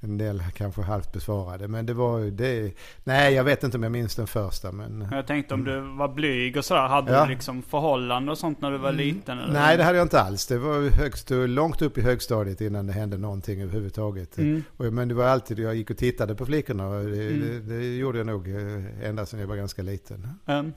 en, 0.00 0.18
del 0.18 0.42
kanske 0.54 0.82
halvt 0.82 1.12
besvarade. 1.12 1.68
Men 1.68 1.86
det 1.86 1.94
var 1.94 2.18
ju 2.18 2.30
det. 2.30 2.72
Nej, 3.04 3.34
jag 3.34 3.44
vet 3.44 3.62
inte 3.64 3.76
om 3.76 3.82
jag 3.82 3.92
minns 3.92 4.14
den 4.16 4.26
första. 4.26 4.72
Men... 4.72 5.08
Jag 5.12 5.26
tänkte 5.26 5.54
om 5.54 5.64
du 5.64 5.80
var 5.80 6.08
blyg 6.08 6.56
och 6.56 6.64
sådär. 6.64 6.88
Hade 6.88 7.12
Ja. 7.12 7.24
du 7.24 7.30
liksom 7.30 7.62
förhållande 7.62 8.32
och 8.32 8.38
sånt 8.38 8.60
när 8.60 8.70
du 8.70 8.78
var 8.78 8.92
liten? 8.92 9.38
Eller? 9.38 9.52
Nej, 9.52 9.76
det 9.76 9.84
hade 9.84 9.98
jag 9.98 10.04
inte 10.04 10.20
alls. 10.20 10.46
Det 10.46 10.58
var 10.58 10.90
högst, 10.90 11.30
långt 11.30 11.82
upp 11.82 11.98
i 11.98 12.02
högstadiet 12.02 12.60
innan 12.60 12.86
det 12.86 12.92
hände 12.92 13.18
någonting 13.18 13.62
överhuvudtaget. 13.62 14.38
Mm. 14.38 14.62
Men 14.76 15.08
det 15.08 15.14
var 15.14 15.24
alltid, 15.24 15.58
jag 15.58 15.74
gick 15.74 15.90
och 15.90 15.96
tittade 15.96 16.34
på 16.34 16.46
flickorna. 16.46 16.90
Det, 16.90 17.00
Mm. 17.30 17.40
det, 17.68 17.74
det 17.74 17.96
gjorde 17.96 18.18
jag 18.18 18.26
nog 18.26 18.48
eh, 18.48 19.08
ända 19.08 19.26
sedan 19.26 19.40
jag 19.40 19.46
var 19.46 19.56
ganska 19.56 19.82
liten. 19.82 20.28
Um, 20.46 20.72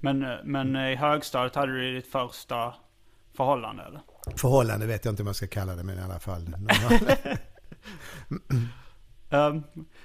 men, 0.00 0.24
men 0.44 0.76
i 0.76 0.94
högstadiet 0.96 1.54
hade 1.54 1.72
du 1.72 1.94
ditt 1.94 2.06
första 2.12 2.74
förhållande 3.36 3.82
eller? 3.82 4.00
Förhållande 4.36 4.86
vet 4.86 5.04
jag 5.04 5.12
inte 5.12 5.22
om 5.22 5.24
man 5.24 5.34
ska 5.34 5.46
kalla 5.46 5.74
det, 5.76 5.82
men 5.82 5.98
i 5.98 6.02
alla 6.02 6.18
fall. 6.18 6.56
Um, 9.30 9.64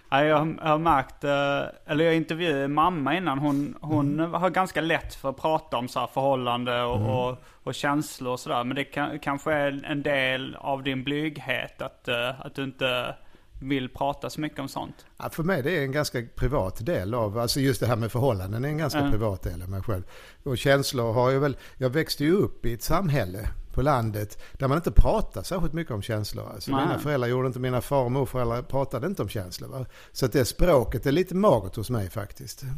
ja, 0.10 0.24
jag, 0.25 0.38
har- 0.38 0.56
jag 0.62 0.70
har 0.70 0.78
märkt, 0.78 1.24
eh, 1.24 1.92
eller 1.92 2.06
jag 2.06 2.16
intervjuade 2.16 2.68
mamma 2.68 3.16
innan. 3.18 3.40
Hon, 3.40 3.78
hon 3.82 4.20
har 4.20 4.50
ganska 4.50 4.82
lätt 4.82 5.16
för 5.16 5.30
att 5.30 5.38
prata 5.42 5.78
om 5.78 5.88
så 5.88 6.00
här 6.00 6.08
förhållande 6.08 6.82
och, 6.84 7.28
och, 7.30 7.38
och 7.63 7.74
känslor 7.75 8.32
och 8.34 8.40
sådär. 8.40 8.63
Men 8.63 8.75
det 8.75 8.84
kan, 8.84 9.20
kanske 9.20 9.54
är 9.54 9.86
en 9.86 10.02
del 10.04 10.56
av 10.56 10.84
din 10.84 11.04
blyghet 11.04 11.82
att, 11.82 12.08
eh, 12.08 12.42
att 12.42 12.56
du 12.56 12.63
inte 12.63 13.16
vill 13.60 13.90
prata 13.90 14.30
så 14.30 14.42
mycket 14.42 14.60
om 14.60 14.68
sånt? 14.68 15.06
Ja, 15.18 15.30
för 15.30 15.44
mig 15.44 15.62
det 15.64 15.78
är 15.78 15.82
en 15.84 15.92
ganska 15.92 16.22
privat 16.36 16.86
del 16.86 17.14
av, 17.14 17.38
alltså 17.38 17.60
just 17.60 17.80
det 17.80 17.88
här 17.88 17.96
med 17.96 18.12
förhållanden 18.12 18.66
är 18.66 18.70
en 18.70 18.78
ganska 18.78 19.00
Mm. 19.00 19.12
privat 19.12 19.42
del 19.42 19.62
av 19.62 19.70
mig 19.70 19.82
själv. 19.82 20.04
Och 20.44 20.58
känslor 20.58 21.14
har 21.14 21.32
jag 21.32 21.40
väl, 21.40 21.58
jag 21.78 21.90
växte 21.90 22.24
ju 22.24 22.32
upp 22.32 22.66
i 22.66 22.74
ett 22.74 22.84
samhälle 22.84 23.50
på 23.74 23.82
landet 23.82 24.44
där 24.54 24.68
man 24.68 24.78
inte 24.78 24.92
pratar 24.92 25.44
särskilt 25.44 25.74
mycket 25.74 25.94
om 25.94 26.02
känslor. 26.02 26.50
Alltså 26.54 26.72
Nej. 26.72 26.86
mina 26.86 27.00
föräldrar 27.00 27.28
gjorde 27.30 27.48
inte, 27.48 27.60
mina 27.60 27.82
far 27.82 28.04
och 28.04 28.12
morföräldrar 28.12 28.62
pratade 28.62 29.08
inte 29.08 29.22
om 29.22 29.30
känslor. 29.30 29.68
Va? 29.70 29.86
Så 30.12 30.26
att 30.26 30.32
det 30.32 30.46
språket 30.46 31.06
är 31.06 31.12
lite 31.12 31.36
magert 31.36 31.76
hos 31.76 31.90
mig 31.90 32.10
faktiskt. 32.10 32.64
Eh, 32.64 32.70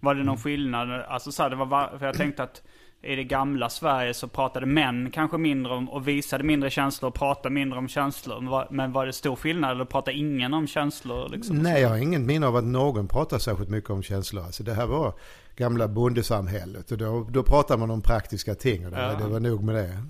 var 0.00 0.14
det 0.14 0.20
Mm. 0.20 0.26
någon 0.26 0.38
skillnad? 0.38 0.90
Alltså 1.02 1.32
så 1.32 1.42
här, 1.42 1.50
det 1.50 1.56
var, 1.56 1.66
va- 1.66 1.90
för 1.98 2.06
jag 2.06 2.14
tänkte 2.16 2.42
att 2.42 2.62
i 3.06 3.16
det 3.16 3.24
gamla 3.24 3.68
Sverige 3.70 4.14
så 4.14 4.28
pratade 4.28 4.66
män 4.66 5.10
kanske 5.10 5.38
mindre 5.38 5.72
om 5.74 5.88
och 5.90 6.08
visade 6.08 6.44
mindre 6.44 6.70
känslor 6.70 7.08
och 7.08 7.14
pratade 7.14 7.50
mindre 7.54 7.78
om 7.78 7.88
känslor. 7.88 8.40
Men 8.40 8.50
var, 8.50 8.68
men 8.70 8.92
det 9.06 9.12
stor 9.12 9.36
skillnad 9.36 9.70
eller 9.70 9.84
pratade 9.84 10.16
ingen 10.16 10.54
om 10.54 10.66
känslor? 10.66 11.28
Liksom? 11.28 11.56
Nej, 11.58 11.82
jag 11.82 11.88
har 11.88 11.96
ingen 11.96 12.26
minne 12.26 12.46
av 12.46 12.56
att 12.56 12.64
någon 12.64 13.08
pratar 13.08 13.38
särskilt 13.38 13.70
mycket 13.70 13.90
om 13.90 14.02
känslor. 14.02 14.44
Alltså 14.44 14.62
det 14.62 14.74
här 14.74 14.86
var 14.86 15.12
gamla 15.56 15.88
bondesamhället 15.88 16.90
och 16.92 16.98
då, 16.98 17.26
då 17.30 17.42
pratar 17.42 17.76
man 17.76 17.90
om 17.90 18.02
praktiska 18.02 18.54
ting 18.54 18.84
och 18.86 18.92
det, 18.92 19.00
Ja. 19.02 19.14
det 19.14 19.26
var 19.32 19.40
nog 19.40 19.62
med 19.64 19.74
det. 19.74 20.02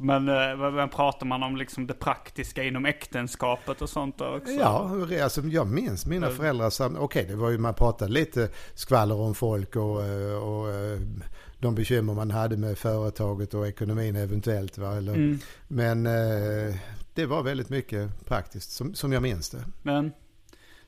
Men, 0.00 0.28
eh, 0.28 0.54
vad- 0.56 0.72
vad 0.72 0.92
pratar 0.92 1.26
man 1.26 1.42
om 1.42 1.56
liksom 1.56 1.86
det 1.86 1.94
praktiska 1.94 2.64
inom 2.64 2.84
äktenskapet 2.86 3.82
och 3.82 3.88
sånt 3.88 4.20
också? 4.20 4.52
Ja, 4.52 4.90
alltså 5.22 5.40
jag 5.42 5.66
minns 5.66 6.06
mina 6.06 6.30
föräldrar. 6.30 6.98
Okej, 6.98 7.24
det 7.28 7.36
var 7.36 7.50
ju 7.50 7.58
man 7.58 7.74
pratade 7.74 8.12
lite 8.12 8.48
skvaller 8.74 9.14
om 9.20 9.34
folk 9.34 9.76
och, 9.76 10.04
eh, 10.04 10.42
och 10.42 10.68
eh, 10.74 10.98
de 11.58 11.74
bekymmer 11.74 12.14
man 12.14 12.30
hade 12.30 12.56
med 12.56 12.78
företaget 12.78 13.54
och 13.54 13.68
ekonomin 13.68 14.16
eventuellt. 14.16 14.78
Va? 14.78 14.96
Eller, 14.96 15.14
Mm. 15.14 15.38
Men 15.68 16.06
eh, 16.06 16.74
det 17.14 17.26
var 17.26 17.42
väldigt 17.42 17.68
mycket 17.70 18.26
praktiskt 18.26 18.70
som, 18.70 18.94
som 18.94 19.12
jag 19.12 19.22
minns 19.22 19.50
det. 19.50 19.64
Men, 19.82 20.12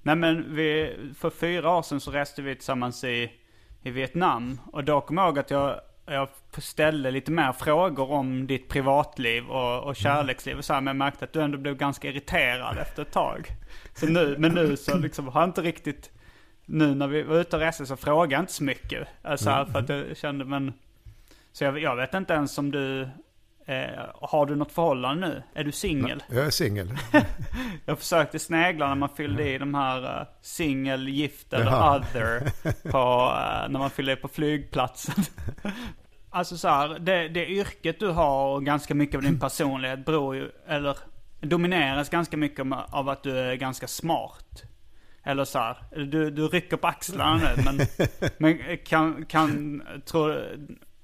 nej 0.03 0.17
men 0.17 0.55
vi, 0.55 0.97
för 1.19 1.31
fyra 1.31 1.71
år 1.71 1.83
sedan 1.83 2.01
så 2.01 2.11
reste 2.11 2.43
vi 2.43 2.55
tillsammans 2.55 3.05
i, 3.05 3.33
i 3.83 3.91
Vietnam. 3.91 4.61
Och 4.73 4.85
då 4.85 5.01
kom 5.01 5.19
jag 5.19 5.27
ihåg 5.27 5.39
att 5.39 5.51
jag, 5.51 5.81
jag 6.07 6.29
ställde 6.59 7.11
lite 7.11 7.31
mer 7.31 7.53
frågor 7.53 8.11
om 8.11 8.47
ditt 8.47 8.69
privatliv 8.69 9.47
och, 9.47 9.85
och 9.85 9.97
kärleksliv 9.97 10.59
och 10.59 10.65
så 10.65 10.73
här, 10.73 10.81
Men 10.81 10.87
jag 10.87 10.97
märkte 10.97 11.25
att 11.25 11.33
du 11.33 11.43
ändå 11.43 11.59
blev 11.59 11.77
ganska 11.77 12.09
irriterad 12.09 12.79
efter 12.79 13.03
ett 13.03 13.13
tag. 13.13 13.49
Så 13.95 14.07
nu, 14.07 14.37
men 14.39 14.53
nu 14.53 14.77
så 14.77 14.99
liksom 14.99 15.29
har 15.29 15.41
jag 15.41 15.49
inte 15.49 15.63
riktigt, 15.63 16.11
nu 16.71 16.95
när 16.95 17.07
vi 17.07 17.23
var 17.23 17.37
ute 17.37 17.57
och 17.57 17.63
reste 17.63 17.87
så 17.87 17.97
frågade 17.97 18.35
jag 18.35 18.43
inte 18.43 18.53
så 18.53 18.65
mycket. 18.65 19.09
Alltså 19.23 19.51
här, 19.51 19.65
för 19.65 19.79
att 19.79 19.89
jag 19.89 20.17
kände, 20.17 20.45
men, 20.45 20.73
så 21.53 21.65
jag, 21.65 21.79
jag 21.79 21.97
vet 21.97 22.15
inte 22.15 22.33
ens 22.33 22.59
om 22.59 22.71
du, 22.71 23.03
eh, 23.67 24.05
har 24.15 24.47
du 24.47 24.57
något 24.57 24.73
förhållande 24.73 25.29
nu? 25.29 25.43
Är 25.55 25.65
du 25.65 25.73
singel? 25.73 26.23
Jag 26.29 26.47
är 26.47 26.51
singel. 26.51 26.99
Jag 27.87 27.99
försökte 27.99 28.39
snegla 28.39 28.89
när 28.89 28.95
man 28.95 29.09
fyllde 29.09 29.49
i 29.49 29.59
de 29.59 29.75
här 29.75 30.21
uh, 30.21 30.27
singel, 30.43 31.09
gift 31.09 31.53
eller 31.53 31.65
Jaha. 31.65 31.97
other 31.99 32.41
på, 32.91 32.99
eh, 32.99 33.71
när 33.71 33.79
man 33.79 33.91
fyllde 33.91 34.13
i 34.13 34.17
på 34.17 34.29
flygplatsen. 34.29 35.25
alltså 36.31 36.57
så 36.57 36.69
här, 36.69 36.99
det, 36.99 37.29
det 37.29 37.47
yrket 37.47 38.01
du 38.01 38.09
har 38.09 38.55
och 38.55 38.65
ganska 38.65 38.95
mycket 38.95 39.17
av 39.17 39.23
din 39.23 39.41
personlighet 39.41 40.05
beror 40.05 40.37
ju, 40.37 40.51
eller 40.69 40.97
domineras 41.41 42.09
ganska 42.09 42.37
mycket 42.37 42.67
av 42.91 43.09
att 43.09 43.23
du 43.23 43.39
är 43.39 43.55
ganska 43.55 43.87
smart. 43.87 44.65
Eller 45.25 45.45
så 45.45 45.59
här, 45.59 45.77
du, 45.91 46.31
du 46.31 46.49
rycker 46.49 46.77
på 46.77 46.87
axlarna 46.87 47.37
nu 47.57 47.63
men, 47.65 47.81
men 48.39 48.79
kan, 48.79 49.25
kan, 49.25 49.83
tror 50.05 50.59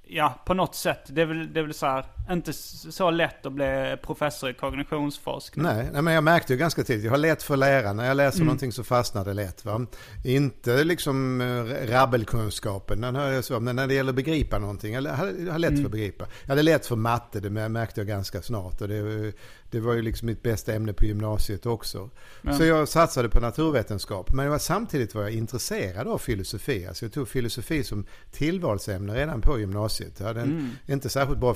ja 0.06 0.34
på 0.46 0.54
något 0.54 0.74
sätt. 0.74 1.02
Det 1.06 1.22
är 1.22 1.26
väl, 1.26 1.52
det 1.52 1.60
är 1.60 1.64
väl 1.64 1.74
så 1.74 1.86
här, 1.86 2.04
inte 2.30 2.52
så 2.52 3.10
lätt 3.10 3.46
att 3.46 3.52
bli 3.52 3.96
professor 4.02 4.50
i 4.50 4.54
kognitionsforskning. 4.54 5.62
Nej, 5.64 5.88
nej, 5.92 6.02
men 6.02 6.14
jag 6.14 6.24
märkte 6.24 6.52
ju 6.52 6.58
ganska 6.58 6.84
tidigt. 6.84 7.04
Jag 7.04 7.10
har 7.10 7.18
lätt 7.18 7.42
för 7.42 7.56
lära. 7.56 7.92
När 7.92 8.06
jag 8.06 8.16
läser 8.16 8.38
Mm. 8.38 8.46
någonting 8.46 8.72
så 8.72 8.84
fastnar 8.84 9.24
det 9.24 9.34
lätt. 9.34 9.64
Va? 9.64 9.86
Inte 10.24 10.84
liksom 10.84 11.40
eh, 11.40 11.90
rabbelkunskapen, 11.92 13.00
den 13.00 13.14
har 13.14 13.24
jag 13.26 13.44
så, 13.44 13.60
men 13.60 13.76
när 13.76 13.86
det 13.86 13.94
gäller 13.94 14.10
att 14.10 14.16
begripa 14.16 14.58
någonting. 14.58 14.94
Jag 14.94 15.02
har, 15.02 15.58
lätt 15.58 15.70
Mm. 15.70 15.80
för 15.82 15.84
att 15.88 15.92
begripa. 15.92 16.26
Jag 16.42 16.48
hade 16.48 16.62
lätt 16.62 16.86
för 16.86 16.96
matte, 16.96 17.40
det 17.40 17.50
märkte 17.68 18.00
jag 18.00 18.08
ganska 18.08 18.42
snart. 18.42 18.80
Och 18.80 18.88
det, 18.88 19.32
det 19.70 19.80
var 19.80 19.94
ju 19.94 20.02
liksom 20.02 20.26
mitt 20.26 20.42
bästa 20.42 20.72
ämne 20.74 20.92
på 20.92 21.04
gymnasiet 21.04 21.66
också. 21.66 22.10
Så 22.58 22.64
jag 22.64 22.88
satsade 22.88 23.28
på 23.28 23.40
naturvetenskap. 23.40 24.32
Men 24.32 24.50
var, 24.50 24.58
samtidigt 24.58 25.14
var 25.14 25.22
jag 25.22 25.32
intresserad 25.32 26.08
av 26.08 26.18
filosofi. 26.18 26.86
Alltså 26.86 27.04
jag 27.04 27.12
tog 27.12 27.28
filosofi 27.28 27.84
som 27.84 28.06
tillvalsämne 28.32 29.14
redan 29.14 29.40
på 29.40 29.58
gymnasiet. 29.60 30.12
Jag 30.20 30.26
hade 30.26 30.40
en 30.40 30.76
inte 30.86 31.08
särskilt 31.08 31.40
bra 31.40 31.54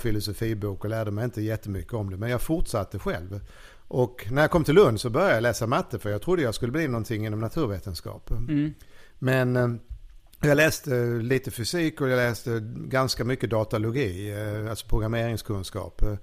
filosofibok 0.61 0.85
och 0.85 0.91
lärde 0.91 1.11
mig 1.11 1.25
inte 1.25 1.41
jättemycket 1.43 1.93
om 1.95 2.11
det. 2.11 2.17
Men 2.17 2.31
jag 2.31 2.41
fortsatte 2.43 2.99
själv. 2.99 3.41
Och 3.89 4.27
när 4.31 4.43
jag 4.43 4.51
kom 4.51 4.65
till 4.65 4.75
Lund 4.75 5.01
så 5.01 5.11
började 5.11 5.35
jag 5.35 5.43
läsa 5.43 5.67
matte 5.67 5.99
för 5.99 6.11
jag 6.11 6.23
trodde 6.23 6.43
jag 6.43 6.55
skulle 6.55 6.73
bli 6.73 6.89
någonting 6.89 7.27
inom 7.27 7.41
naturvetenskap. 7.41 8.31
Men 9.19 9.57
eh, 9.57 9.69
jag 10.43 10.57
läste 10.57 10.91
lite 11.23 11.51
fysik 11.51 12.01
och 12.01 12.09
jag 12.09 12.17
läste 12.17 12.61
ganska 12.89 13.25
mycket 13.25 13.51
datalogi, 13.51 14.31
eh, 14.31 14.71
alltså 14.71 14.87
programmeringskunskap. 14.87 16.03
Eh, 16.03 16.17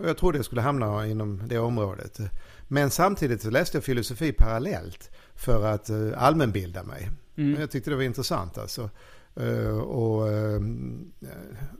Och 0.00 0.08
jag 0.08 0.16
trodde 0.16 0.38
jag 0.38 0.44
skulle 0.44 0.60
hamna 0.62 1.06
inom 1.06 1.42
det 1.48 1.58
området. 1.58 2.20
Men 2.68 2.90
samtidigt 2.90 3.42
så 3.42 3.50
läste 3.50 3.76
jag 3.76 3.84
filosofi 3.84 4.32
parallellt 4.32 5.10
för 5.34 5.64
att 5.66 5.90
allmänbilda 6.16 6.82
mig. 6.82 7.10
Jag 7.58 7.70
tyckte 7.70 7.90
det 7.90 7.96
var 7.96 8.02
intressant 8.02 8.58
alltså. 8.58 8.90
Eh, 9.36 9.78
Och, 9.78 10.28
eh, 10.28 10.60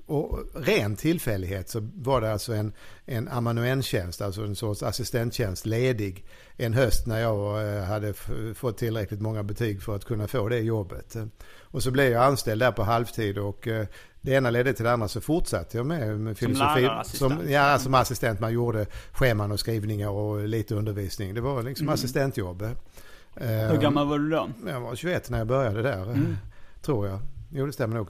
och 0.07 0.38
ren 0.54 0.97
tillfällighet 0.97 1.69
så 1.69 1.88
var 1.95 2.21
det 2.21 2.33
alltså 2.33 2.52
en, 2.54 2.73
en 3.04 3.28
amanuenstjänst, 3.28 4.21
alltså 4.23 4.42
en 4.42 4.57
sorts 4.57 4.83
assistenttjänst 4.83 5.66
ledig 5.66 6.26
en 6.57 6.75
höst 6.75 7.07
när 7.07 7.21
jag 7.21 7.76
eh, 7.76 7.85
hade 7.85 8.14
fått 8.54 8.78
tillräckligt 8.78 9.21
många 9.21 9.42
betyg 9.42 9.83
för 9.83 9.97
att 9.97 10.04
kunna 10.04 10.28
få 10.28 10.49
det 10.49 10.59
jobbet. 10.59 11.16
Och 11.61 11.83
så 11.83 11.90
blev 11.90 12.12
jag 12.12 12.25
anställd 12.25 12.62
där 12.62 12.73
på 12.73 12.83
halvtid 12.83 13.38
och 13.38 13.69
det 14.21 14.33
ena 14.33 14.50
ledde 14.50 14.73
till 14.73 14.85
det 14.85 14.92
andra 14.92 15.09
så 15.09 15.21
fortsatte 15.21 15.76
jag 15.76 15.87
med, 15.87 16.21
med 16.21 16.38
filosofi. 16.38 16.80
lärarassistent. 16.83 17.40
Som, 17.40 17.50
ja, 17.50 17.78
som 17.78 17.95
assistent. 17.95 18.40
Man 18.40 18.52
gjorde 18.52 18.87
scheman 19.12 19.52
och 19.52 19.61
skrivningar 19.61 20.09
och 20.09 20.49
lite 20.49 20.75
undervisning. 20.75 21.35
Det 21.35 21.40
var 21.40 21.62
liksom 21.62 21.88
assistentjobb. 21.88 22.62
Hur 23.35 23.80
gammal 23.80 24.09
var 24.09 24.19
du 24.19 24.30
då? 24.30 24.50
Jag 24.66 24.80
var 24.80 24.97
21 24.97 25.30
när 25.30 25.38
jag 25.38 25.47
började 25.47 25.83
där, 25.83 26.16
tror 26.83 27.07
jag. 27.07 27.19
Jo, 27.50 27.66
det 27.66 27.73
stämmer 27.73 27.97
nog. 27.97 28.09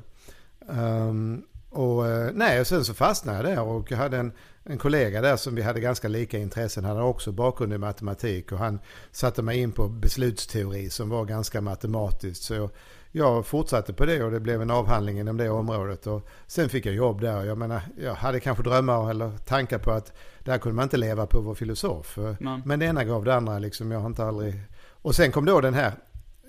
Ehm, 0.68 1.42
och 1.70 2.08
eh, 2.08 2.30
nej, 2.34 2.60
och 2.60 2.66
sen 2.66 2.84
så 2.84 2.94
fastnade 2.94 3.38
jag 3.38 3.46
där 3.56 3.62
och 3.62 3.90
jag 3.90 3.98
hade 3.98 4.18
en, 4.18 4.32
en 4.64 4.78
kollega 4.78 5.20
där 5.20 5.36
som 5.36 5.54
vi 5.54 5.62
hade 5.62 5.80
ganska 5.80 6.08
lika 6.08 6.38
intressen. 6.38 6.84
Han 6.84 6.96
hade 6.96 7.08
också 7.08 7.32
bakgrund 7.32 7.72
i 7.72 7.78
matematik 7.78 8.52
och 8.52 8.58
han 8.58 8.78
satte 9.12 9.42
mig 9.42 9.58
in 9.58 9.72
på 9.72 9.88
beslutsteori 9.88 10.90
som 10.90 11.08
var 11.08 11.24
ganska 11.24 11.60
matematiskt. 11.60 12.42
Så 12.42 12.70
jag, 13.12 13.46
fortsatte 13.46 13.92
på 13.92 14.04
det 14.04 14.24
och 14.24 14.30
det 14.30 14.40
blev 14.40 14.62
en 14.62 14.70
avhandling 14.70 15.18
inom 15.18 15.36
det 15.36 15.50
området. 15.50 16.06
Och 16.06 16.28
sen 16.46 16.68
fick 16.68 16.86
jag 16.86 16.94
jobb 16.94 17.20
där. 17.20 17.44
Jag 17.44 17.58
menar, 17.58 17.82
jag 17.98 18.14
hade 18.14 18.40
kanske 18.40 18.62
drömmar 18.62 19.10
eller 19.10 19.38
tankar 19.38 19.78
på 19.78 19.90
att 19.90 20.12
där 20.44 20.58
kunde 20.58 20.76
man 20.76 20.82
inte 20.82 20.96
leva 20.96 21.26
på 21.26 21.38
att 21.38 21.44
vara 21.44 21.54
filosof. 21.54 22.18
Men 22.64 22.78
det 22.78 22.86
ena 22.86 23.04
gav 23.04 23.24
det 23.24 23.34
andra 23.34 23.58
liksom. 23.58 23.90
Jag 23.90 24.00
har 24.00 24.06
inte 24.06 24.24
aldrig... 24.24 24.60
Och 25.02 25.14
sen 25.14 25.32
kom 25.32 25.44
då 25.44 25.60
den 25.60 25.74
här 25.74 25.92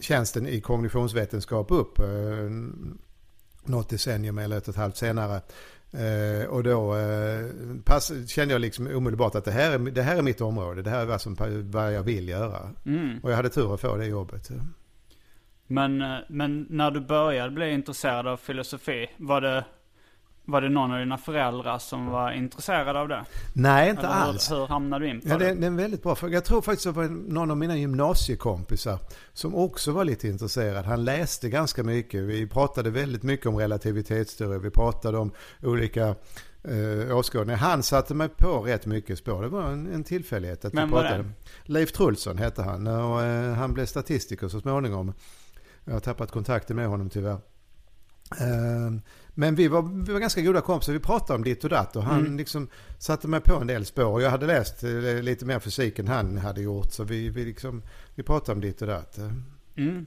tjänsten 0.02 0.48
i 0.48 0.62
kognitionsvetenskap 0.62 1.72
upp. 1.72 2.00
Eh, 2.00 2.06
något 3.64 3.90
decennium 3.90 4.38
eller 4.38 4.58
ett 4.58 4.68
och 4.68 4.74
ett 4.74 4.80
halvt 4.80 4.98
senare. 4.98 5.42
Eh, 5.92 6.48
och 6.48 6.64
då 6.64 6.98
eh, 6.98 7.46
pass, 7.86 8.12
kände 8.28 8.54
jag 8.54 8.62
liksom 8.62 8.88
omedelbart 8.88 9.36
att 9.36 9.46
det 9.46 9.52
här, 9.52 9.72
är, 9.72 9.80
det 9.80 10.02
här 10.02 10.18
är 10.18 10.22
mitt 10.22 10.42
område. 10.42 10.82
Det 10.82 10.90
här 10.90 11.02
är 11.02 11.06
vad, 11.06 11.22
som, 11.22 11.36
vad 11.72 11.94
jag 11.94 12.04
vill 12.04 12.30
göra. 12.30 12.70
Mm. 12.86 13.20
Och 13.24 13.32
jag 13.32 13.36
hade 13.36 13.50
tur 13.50 13.74
att 13.74 13.82
få 13.82 13.96
det 13.96 14.06
jobbet. 14.06 14.52
Men, 15.68 16.04
men 16.28 16.68
när 16.70 16.92
du 16.92 17.02
började 17.02 17.52
bli 17.52 17.72
intresserad 17.72 18.28
av 18.28 18.38
filosofi, 18.38 19.10
var 19.18 19.42
det, 19.42 19.66
var 20.46 20.62
det 20.62 20.70
någon 20.70 20.92
av 20.92 21.00
dina 21.00 21.18
föräldrar 21.18 21.80
som 21.80 22.06
var 22.08 22.32
intresserad 22.32 22.98
av 22.98 23.08
det? 23.08 23.26
Nej, 23.54 23.90
inte 23.90 24.02
Eller 24.02 24.10
alls. 24.16 24.52
Hur, 24.52 24.56
hur 24.56 24.68
hamnade 24.68 25.06
du 25.06 25.10
in 25.12 25.22
på 25.22 25.28
Ja, 25.30 25.38
det, 25.38 25.46
det? 25.54 25.64
är 25.66 25.68
en 25.68 25.76
väldigt 25.76 26.04
bra 26.04 26.16
fråga. 26.16 26.34
Jag 26.34 26.46
tror 26.46 26.62
faktiskt 26.62 26.88
att 26.88 26.96
det 26.96 27.02
var 27.02 27.08
någon 27.10 27.52
av 27.52 27.58
mina 27.58 27.78
gymnasiekompisar 27.78 29.00
som 29.34 29.56
också 29.56 29.92
var 29.92 30.06
lite 30.06 30.28
intresserad. 30.28 30.86
Han 30.86 31.04
läste 31.04 31.50
ganska 31.50 31.84
mycket. 31.84 32.22
Vi 32.24 32.48
pratade 32.48 32.90
väldigt 32.90 33.24
mycket 33.24 33.46
om 33.46 33.58
relativitetsteori. 33.58 34.60
Vi 34.60 34.70
pratade 34.70 35.18
om 35.18 35.32
olika 35.64 36.16
eh, 36.64 37.18
åskådningar. 37.18 37.58
Han 37.60 37.84
satte 37.84 38.14
mig 38.14 38.30
på 38.30 38.62
rätt 38.62 38.86
mycket 38.86 39.18
spår. 39.18 39.42
Det 39.42 39.48
var 39.50 39.64
en, 39.64 39.94
en 39.94 40.04
tillfällighet 40.04 40.66
att 40.66 40.74
Vem 40.74 40.90
vi 40.90 40.94
var 40.96 41.02
pratade. 41.02 41.24
det? 41.24 41.30
Leif 41.64 41.92
Trulsson 41.92 42.38
hette 42.38 42.62
han 42.64 42.88
och 42.88 43.22
eh, 43.24 43.54
han 43.54 43.74
blev 43.74 43.86
statistiker 43.86 44.48
så 44.48 44.60
småningom. 44.60 45.14
Jag 45.86 45.94
har 45.94 46.00
tappat 46.00 46.32
kontakten 46.32 46.76
med 46.76 46.88
honom 46.88 47.10
tyvärr. 47.10 47.38
Eh, 48.40 48.92
Men 49.34 49.56
vi 49.56 49.68
var, 49.68 50.04
vi 50.06 50.14
var 50.14 50.20
ganska 50.20 50.42
goda 50.42 50.62
kompisar. 50.62 50.94
Vi 50.94 51.00
pratade 51.00 51.38
om 51.38 51.44
ditt 51.44 51.64
och 51.64 51.70
datt 51.70 51.96
och 51.96 52.04
han 52.04 52.20
Mm. 52.20 52.38
liksom 52.38 52.68
satte 52.98 53.28
mig 53.28 53.42
på 53.42 53.56
en 53.56 53.68
del 53.68 53.86
spår. 53.86 54.22
Jag 54.22 54.30
hade 54.30 54.46
läst 54.46 54.84
eh, 54.84 55.22
lite 55.22 55.46
mer 55.46 55.60
fysik 55.60 56.00
än 56.00 56.08
han 56.08 56.38
hade 56.38 56.62
gjort. 56.62 56.92
Så 56.92 57.04
vi, 57.04 57.30
vi, 57.30 57.46
liksom, 57.46 57.82
vi 58.16 58.24
pratade 58.24 58.52
om 58.56 58.62
ditt 58.62 58.82
och 58.82 58.88
datt. 58.88 59.18
Mm. 59.78 60.06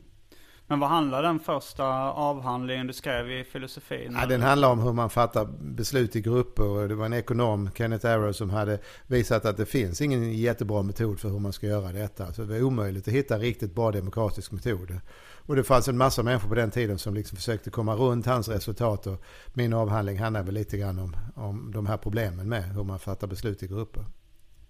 Men 0.66 0.80
vad 0.80 0.88
handlar 0.90 1.22
den 1.22 1.38
första 1.40 1.84
avhandlingen 2.12 2.86
du 2.86 2.92
skrev 2.92 3.30
i 3.30 3.44
filosofin? 3.44 4.16
Ja, 4.20 4.26
den 4.26 4.42
handlar 4.42 4.68
om 4.70 4.78
hur 4.80 4.92
man 4.92 5.10
fattar 5.10 5.48
beslut 5.60 6.16
i 6.16 6.20
grupper. 6.20 6.88
Det 6.88 6.94
var 6.94 7.06
en 7.06 7.12
ekonom, 7.12 7.70
Kenneth 7.74 8.06
Arrow, 8.06 8.32
som 8.32 8.50
hade 8.50 8.78
visat 9.06 9.44
att 9.44 9.56
det 9.56 9.66
finns 9.66 10.00
ingen 10.00 10.32
jättebra 10.32 10.82
metod 10.82 11.20
för 11.20 11.28
hur 11.28 11.38
man 11.38 11.52
ska 11.52 11.66
göra 11.66 11.92
detta. 11.92 12.32
Så 12.32 12.42
det 12.42 12.48
var 12.48 12.62
omöjligt 12.62 13.08
att 13.08 13.14
hitta 13.14 13.34
en 13.34 13.40
riktigt 13.40 13.74
bra 13.74 13.90
demokratisk 13.92 14.52
metod. 14.52 14.98
Och 15.46 15.56
det 15.56 15.64
fanns 15.64 15.88
en 15.88 15.96
massa 15.96 16.22
människor 16.22 16.48
på 16.48 16.54
den 16.54 16.70
tiden 16.70 16.98
som 16.98 17.14
liksom 17.14 17.36
försökte 17.36 17.70
komma 17.70 17.94
runt 17.94 18.26
hans 18.26 18.48
resultat. 18.48 19.06
Och 19.06 19.22
min 19.52 19.72
avhandling 19.72 20.18
handlar 20.18 20.42
väl 20.42 20.54
lite 20.54 20.76
grann 20.76 20.98
om, 20.98 21.16
om 21.34 21.72
de 21.72 21.86
här 21.86 21.96
problemen 21.96 22.48
med 22.48 22.64
hur 22.64 22.84
man 22.84 22.98
fattar 22.98 23.26
beslut 23.26 23.62
i 23.62 23.66
grupper. 23.66 24.04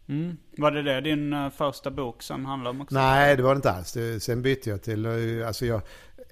Mm. 0.09 0.37
Var 0.59 0.71
det 0.71 0.83
det 0.83 1.01
din 1.01 1.33
uh, 1.33 1.51
första 1.51 1.91
bok 1.91 2.23
som 2.23 2.45
handlade 2.45 2.77
om 2.77 2.81
också? 2.81 2.95
Nej, 2.95 3.37
det 3.37 3.43
var 3.43 3.55
det 3.55 3.57
inte 3.57 3.71
alls. 3.71 3.97
Sen 4.19 4.43
bytte 4.43 4.71
jag 4.71 4.83
till, 4.83 5.07
uh, 5.07 5.47
alltså 5.47 5.67
jag, 5.67 5.81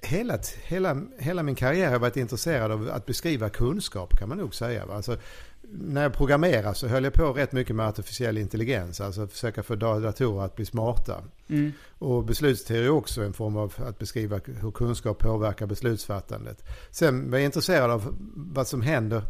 hela, 0.01 0.37
hela, 0.63 1.01
hela 1.19 1.43
min 1.43 1.55
karriär 1.55 1.85
har 1.85 1.93
jag 1.93 1.99
varit 1.99 2.17
intresserad 2.17 2.71
av 2.71 2.89
att 2.93 3.05
beskriva 3.05 3.49
kunskap 3.49 4.17
kan 4.17 4.29
man 4.29 4.37
nog 4.37 4.55
säga. 4.55 4.85
Alltså, 4.91 5.17
när 5.71 6.03
jag 6.03 6.13
programmerar 6.13 6.73
så 6.73 6.87
höll 6.87 7.03
jag 7.03 7.13
på 7.13 7.33
rätt 7.33 7.51
mycket 7.51 7.75
med 7.75 7.87
artificiell 7.87 8.37
intelligens. 8.37 9.01
Alltså 9.01 9.21
att 9.21 9.31
försöka 9.31 9.63
få 9.63 9.75
datorer 9.75 10.45
att 10.45 10.55
bli 10.55 10.65
smarta. 10.65 11.23
Mm. 11.47 11.71
Och 11.99 12.23
beslutsteori 12.23 12.85
är 12.85 12.89
också 12.89 13.23
en 13.23 13.33
form 13.33 13.57
av 13.57 13.73
att 13.77 13.99
beskriva 13.99 14.39
hur 14.61 14.71
kunskap 14.71 15.19
påverkar 15.19 15.65
beslutsfattandet. 15.65 16.65
Sen 16.91 17.31
var 17.31 17.37
jag 17.37 17.45
intresserad 17.45 17.91
av 17.91 18.15
vad 18.35 18.67
som 18.67 18.81
händer 18.81 19.23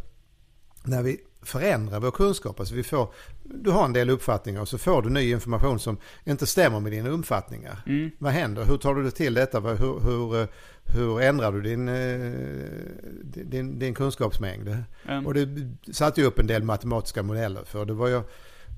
när 0.84 1.04
vi 1.04 1.18
förändrar 1.42 2.00
vår 2.00 2.12
kunskap. 2.12 2.60
Alltså 2.60 2.76
vi 2.76 2.84
får, 2.84 3.14
du 3.44 3.72
har 3.72 3.86
en 3.86 3.94
del 3.94 4.10
uppfattningar 4.10 4.62
och 4.62 4.68
så 4.68 4.78
får 4.78 5.02
du 5.02 5.10
ny 5.10 5.32
information 5.32 5.80
som 5.80 5.98
inte 6.24 6.48
stämmer 6.48 6.80
med 6.80 6.92
dina 6.92 7.10
uppfattningar. 7.10 7.84
Mm. 7.86 8.12
Vad 8.18 8.32
händer? 8.32 8.64
Hur 8.64 8.78
tar 8.78 8.96
du 8.96 9.04
dig 9.04 9.12
till 9.12 9.34
detta? 9.34 9.60
Hur, 9.60 10.00
hur, 10.00 10.48
hur 10.84 11.22
ändrar 11.22 11.52
du 11.52 11.62
din, 11.62 11.90
eh, 11.90 13.44
din, 13.44 13.80
din 13.80 13.94
kunskapsmängd? 13.94 14.78
Mm. 15.08 15.28
Och 15.28 15.34
det 15.34 15.48
satte 15.94 16.22
ju 16.22 16.28
upp 16.28 16.40
en 16.40 16.48
del 16.48 16.64
matematiska 16.64 17.24
modeller 17.24 17.64
för. 17.64 17.86
Det 17.86 17.94
var 17.94 18.08
ju 18.08 18.22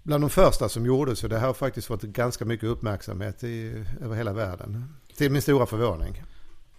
bland 0.03 0.23
de 0.23 0.29
första 0.29 0.69
som 0.69 0.85
gjordes 0.85 1.19
så 1.19 1.27
det 1.27 1.37
här 1.37 1.47
har 1.47 1.53
faktiskt 1.53 1.87
fått 1.87 2.01
ganska 2.01 2.45
mycket 2.45 2.69
uppmärksamhet 2.69 3.43
i, 3.43 3.85
över 4.01 4.15
hela 4.15 4.33
världen. 4.33 4.95
Till 5.17 5.31
min 5.31 5.41
stora 5.41 5.65
förvåning. 5.65 6.23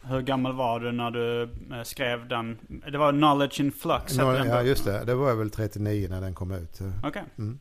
Hur 0.08 0.20
gammal 0.20 0.52
var 0.52 0.80
du 0.80 0.92
när 0.92 1.10
du 1.10 1.42
eh, 1.42 1.82
skrev 1.82 2.28
den? 2.28 2.58
Det 2.92 2.98
var 2.98 3.12
Knowledge 3.12 3.60
in 3.60 3.72
Flux. 3.72 4.18
No, 4.18 4.22
ja, 4.22 4.62
just 4.62 4.84
det. 4.84 5.04
Det 5.04 5.14
var 5.14 5.28
jag 5.28 5.36
väl 5.36 5.50
39 5.50 6.06
när 6.10 6.20
den 6.20 6.34
kom 6.34 6.52
ut. 6.52 6.80
Okej. 6.80 7.08
Okay. 7.08 7.22
Mm. 7.38 7.58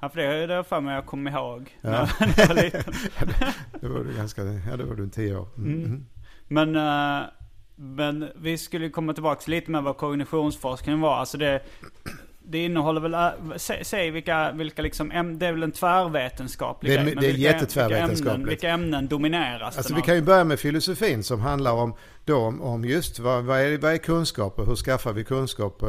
Ja, 0.00 0.08
för 0.08 0.20
det 0.20 0.26
är 0.26 0.48
det 0.48 0.64
för 0.64 0.80
mig 0.80 0.94
jag 0.94 1.06
kommer 1.06 1.30
ihåg. 1.30 1.78
Ja. 1.80 1.90
När 1.90 2.34
jag 2.36 2.48
var 2.48 2.54
liten. 2.54 2.94
det 3.80 3.88
var 3.88 4.04
du 4.04 4.16
ganska, 4.16 4.42
ja 4.42 4.76
det 4.76 4.84
var 4.84 4.94
du 4.94 5.02
en 5.02 5.10
tio 5.10 5.36
år. 5.36 5.48
Mm. 5.56 5.84
Mm. 5.84 6.06
Men, 6.48 6.76
uh, 6.76 7.28
men 7.76 8.28
vi 8.36 8.58
skulle 8.58 8.90
komma 8.90 9.12
tillbaka 9.14 9.50
lite 9.50 9.70
med 9.70 9.82
vad 9.82 9.96
kognitionsforskning 9.96 11.00
var. 11.00 11.16
Alltså 11.16 11.38
det, 11.38 11.62
det 12.48 12.64
innehåller 12.64 13.00
väl, 13.00 13.14
äh, 13.14 13.56
sä, 13.56 13.78
säg 13.82 14.10
vilka, 14.10 14.52
vilka 14.52 14.82
liksom, 14.82 15.08
det 15.38 15.46
är 15.46 15.52
väl 15.52 15.62
en 15.62 15.72
tvärvetenskaplig 15.72 16.92
det, 16.92 16.96
grej. 16.96 17.14
Det 17.14 17.26
är 17.26 17.32
vilka, 17.32 17.52
jättetvärvetenskapligt. 17.52 18.20
Vilka 18.20 18.30
ämnen, 18.30 18.48
vilka 18.48 18.70
ämnen 18.70 19.08
domineras 19.08 19.76
Alltså 19.76 19.94
vi 19.94 20.02
kan 20.02 20.14
ju 20.14 20.22
börja 20.22 20.44
med 20.44 20.60
filosofin 20.60 21.22
som 21.22 21.40
handlar 21.40 21.72
om, 21.72 21.94
då, 22.24 22.36
om 22.60 22.84
just 22.84 23.18
vad, 23.18 23.44
vad, 23.44 23.60
är, 23.60 23.78
vad 23.78 23.92
är 23.92 23.96
kunskap 23.96 24.58
och 24.58 24.66
hur 24.66 24.76
skaffar 24.76 25.12
vi 25.12 25.24
kunskap? 25.24 25.82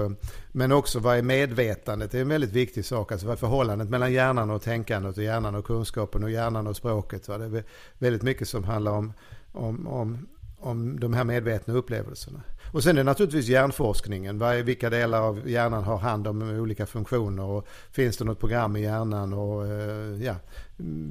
Men 0.51 0.71
också 0.71 0.99
vad 0.99 1.17
är 1.17 1.21
medvetandet? 1.21 2.11
Det 2.11 2.17
är 2.17 2.21
en 2.21 2.29
väldigt 2.29 2.53
viktig 2.53 2.85
sak. 2.85 3.11
Alltså 3.11 3.27
vad 3.27 3.33
är 3.33 3.39
förhållandet 3.39 3.89
mellan 3.89 4.13
hjärnan 4.13 4.49
och 4.49 4.61
tänkandet 4.61 5.17
och 5.17 5.23
hjärnan 5.23 5.55
och 5.55 5.65
kunskapen 5.65 6.23
och 6.23 6.31
hjärnan 6.31 6.67
och 6.67 6.75
språket? 6.75 7.27
Va? 7.27 7.37
Det 7.37 7.45
är 7.45 7.63
väldigt 7.97 8.23
mycket 8.23 8.47
som 8.47 8.63
handlar 8.63 8.91
om, 8.91 9.13
om, 9.51 9.87
om, 9.87 10.27
om 10.59 10.99
de 10.99 11.13
här 11.13 11.23
medvetna 11.23 11.73
upplevelserna. 11.73 12.41
Och 12.71 12.83
sen 12.83 12.91
är 12.91 12.99
det 12.99 13.03
naturligtvis 13.03 13.47
hjärnforskningen. 13.47 14.65
Vilka 14.65 14.89
delar 14.89 15.21
av 15.21 15.49
hjärnan 15.49 15.83
har 15.83 15.97
hand 15.97 16.27
om 16.27 16.41
olika 16.41 16.85
funktioner 16.85 17.43
och 17.43 17.67
finns 17.91 18.17
det 18.17 18.25
något 18.25 18.39
program 18.39 18.75
i 18.75 18.81
hjärnan 18.81 19.33
och 19.33 19.67
eh, 19.67 20.23
ja, 20.23 20.35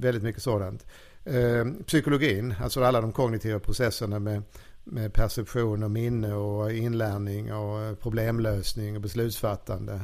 väldigt 0.00 0.22
mycket 0.22 0.42
sådant. 0.42 0.86
Eh, 1.24 1.64
psykologin, 1.86 2.54
alltså 2.62 2.84
alla 2.84 3.00
de 3.00 3.12
kognitiva 3.12 3.58
processerna 3.58 4.18
med, 4.18 4.42
med 4.84 5.12
perception 5.12 5.82
och 5.82 5.90
minne 5.90 6.34
och 6.34 6.72
inlärning 6.72 7.54
och 7.54 7.80
eh, 7.80 7.94
problemlösning 7.94 8.96
och 8.96 9.02
beslutsfattande. 9.02 10.00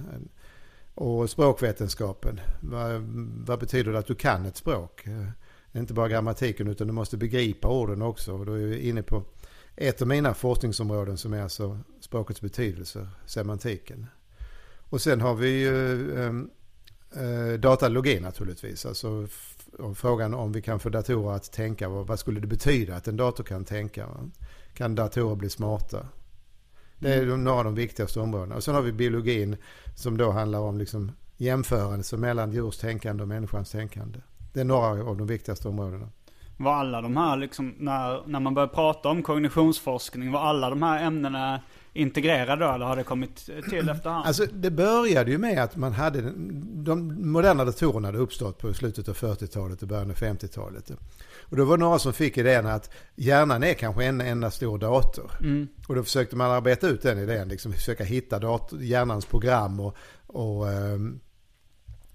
Och 0.94 1.30
språkvetenskapen, 1.30 2.40
vad, 2.60 3.00
vad 3.46 3.58
betyder 3.58 3.92
det 3.92 3.98
att 3.98 4.06
du 4.06 4.14
kan 4.14 4.46
ett 4.46 4.56
språk? 4.56 5.04
Inte 5.74 5.94
bara 5.94 6.08
grammatiken 6.08 6.68
utan 6.68 6.86
du 6.86 6.92
måste 6.92 7.16
begripa 7.16 7.68
orden 7.68 8.02
också. 8.02 8.32
Och 8.32 8.46
då 8.46 8.52
är 8.52 8.66
vi 8.66 8.88
inne 8.88 9.02
på 9.02 9.22
ett 9.76 10.02
av 10.02 10.08
mina 10.08 10.34
forskningsområden 10.34 11.16
som 11.16 11.32
är 11.32 11.42
alltså 11.42 11.78
språkets 12.00 12.40
betydelse, 12.40 13.08
semantiken. 13.26 14.06
Och 14.90 15.02
sen 15.02 15.20
har 15.20 15.34
vi 15.34 15.48
ju 15.48 16.22
äh, 17.16 17.58
datalogi 17.58 18.20
naturligtvis. 18.20 18.86
Alltså 18.86 19.26
frågan 19.94 20.34
om 20.34 20.52
vi 20.52 20.62
kan 20.62 20.80
få 20.80 20.88
datorer 20.88 21.36
att 21.36 21.52
tänka. 21.52 21.88
Vad 21.88 22.18
skulle 22.18 22.40
det 22.40 22.46
betyda 22.46 22.96
att 22.96 23.08
en 23.08 23.16
dator 23.16 23.44
kan 23.44 23.64
tänka? 23.64 24.08
Kan 24.74 24.94
datorer 24.94 25.36
bli 25.36 25.50
smarta? 25.50 26.08
Det 26.98 27.14
är 27.14 27.36
några 27.36 27.58
av 27.58 27.64
de 27.64 27.74
viktigaste 27.74 28.20
områdena. 28.20 28.54
Och 28.54 28.64
sen 28.64 28.74
har 28.74 28.82
vi 28.82 28.92
biologin 28.92 29.56
som 29.94 30.16
då 30.16 30.30
handlar 30.30 30.58
om 30.58 30.78
liksom 30.78 31.12
jämförelse 31.36 32.16
mellan 32.16 32.52
djurs 32.52 32.78
tänkande 32.78 33.22
och 33.22 33.28
människans 33.28 33.70
tänkande. 33.70 34.20
Det 34.52 34.60
är 34.60 34.64
några 34.64 35.04
av 35.04 35.16
de 35.16 35.26
viktigaste 35.26 35.68
områdena. 35.68 36.08
Var 36.62 36.74
alla 36.74 37.00
de 37.00 37.16
här, 37.16 37.36
liksom, 37.36 37.74
när, 37.78 38.22
när 38.26 38.40
man 38.40 38.54
börjar 38.54 38.68
prata 38.68 39.08
om 39.08 39.22
kognitionsforskning, 39.22 40.32
var 40.32 40.40
alla 40.40 40.70
de 40.70 40.82
här 40.82 41.02
ämnena 41.06 41.60
integrerade 41.92 42.64
då, 42.64 42.72
eller 42.72 42.86
har 42.86 42.96
det 42.96 43.04
kommit 43.04 43.36
till 43.68 43.88
efterhand? 43.88 44.26
Alltså 44.26 44.46
det 44.52 44.70
började 44.70 45.30
ju 45.30 45.38
med 45.38 45.62
att 45.64 45.76
man 45.76 45.92
hade, 45.92 46.32
de 46.84 47.30
moderna 47.32 47.64
datorerna 47.64 48.08
hade 48.08 48.18
uppstått 48.18 48.58
på 48.58 48.74
slutet 48.74 49.08
av 49.08 49.14
40-talet 49.14 49.82
och 49.82 49.88
början 49.88 50.10
av 50.10 50.16
50-talet. 50.16 50.90
Och 51.40 51.56
då 51.56 51.64
var 51.64 51.76
det 51.76 51.84
några 51.84 51.98
som 51.98 52.12
fick 52.12 52.38
idén 52.38 52.66
att 52.66 52.90
hjärnan 53.14 53.62
är 53.62 53.74
kanske 53.74 54.04
en 54.04 54.20
enda 54.20 54.50
stor 54.50 54.78
dator. 54.78 55.30
Mm. 55.40 55.68
Och 55.88 55.94
då 55.94 56.02
försökte 56.02 56.36
man 56.36 56.50
arbeta 56.50 56.88
ut 56.88 57.02
den 57.02 57.18
idén, 57.18 57.48
liksom 57.48 57.72
försöka 57.72 58.04
hitta 58.04 58.38
dator, 58.38 58.82
hjärnans 58.82 59.26
program 59.26 59.80
och, 59.80 59.96
och 60.26 60.66
um, 60.66 61.20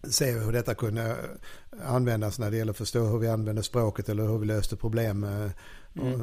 se 0.09 0.31
hur 0.31 0.51
detta 0.51 0.75
kunde 0.75 1.15
användas 1.85 2.39
när 2.39 2.51
det 2.51 2.57
gäller 2.57 2.71
att 2.71 2.77
förstå 2.77 3.05
hur 3.05 3.19
vi 3.19 3.27
använder 3.27 3.61
språket 3.61 4.09
eller 4.09 4.23
hur 4.23 4.37
vi 4.37 4.45
löste 4.45 4.75
problem. 4.75 5.23
Mm. 5.23 6.21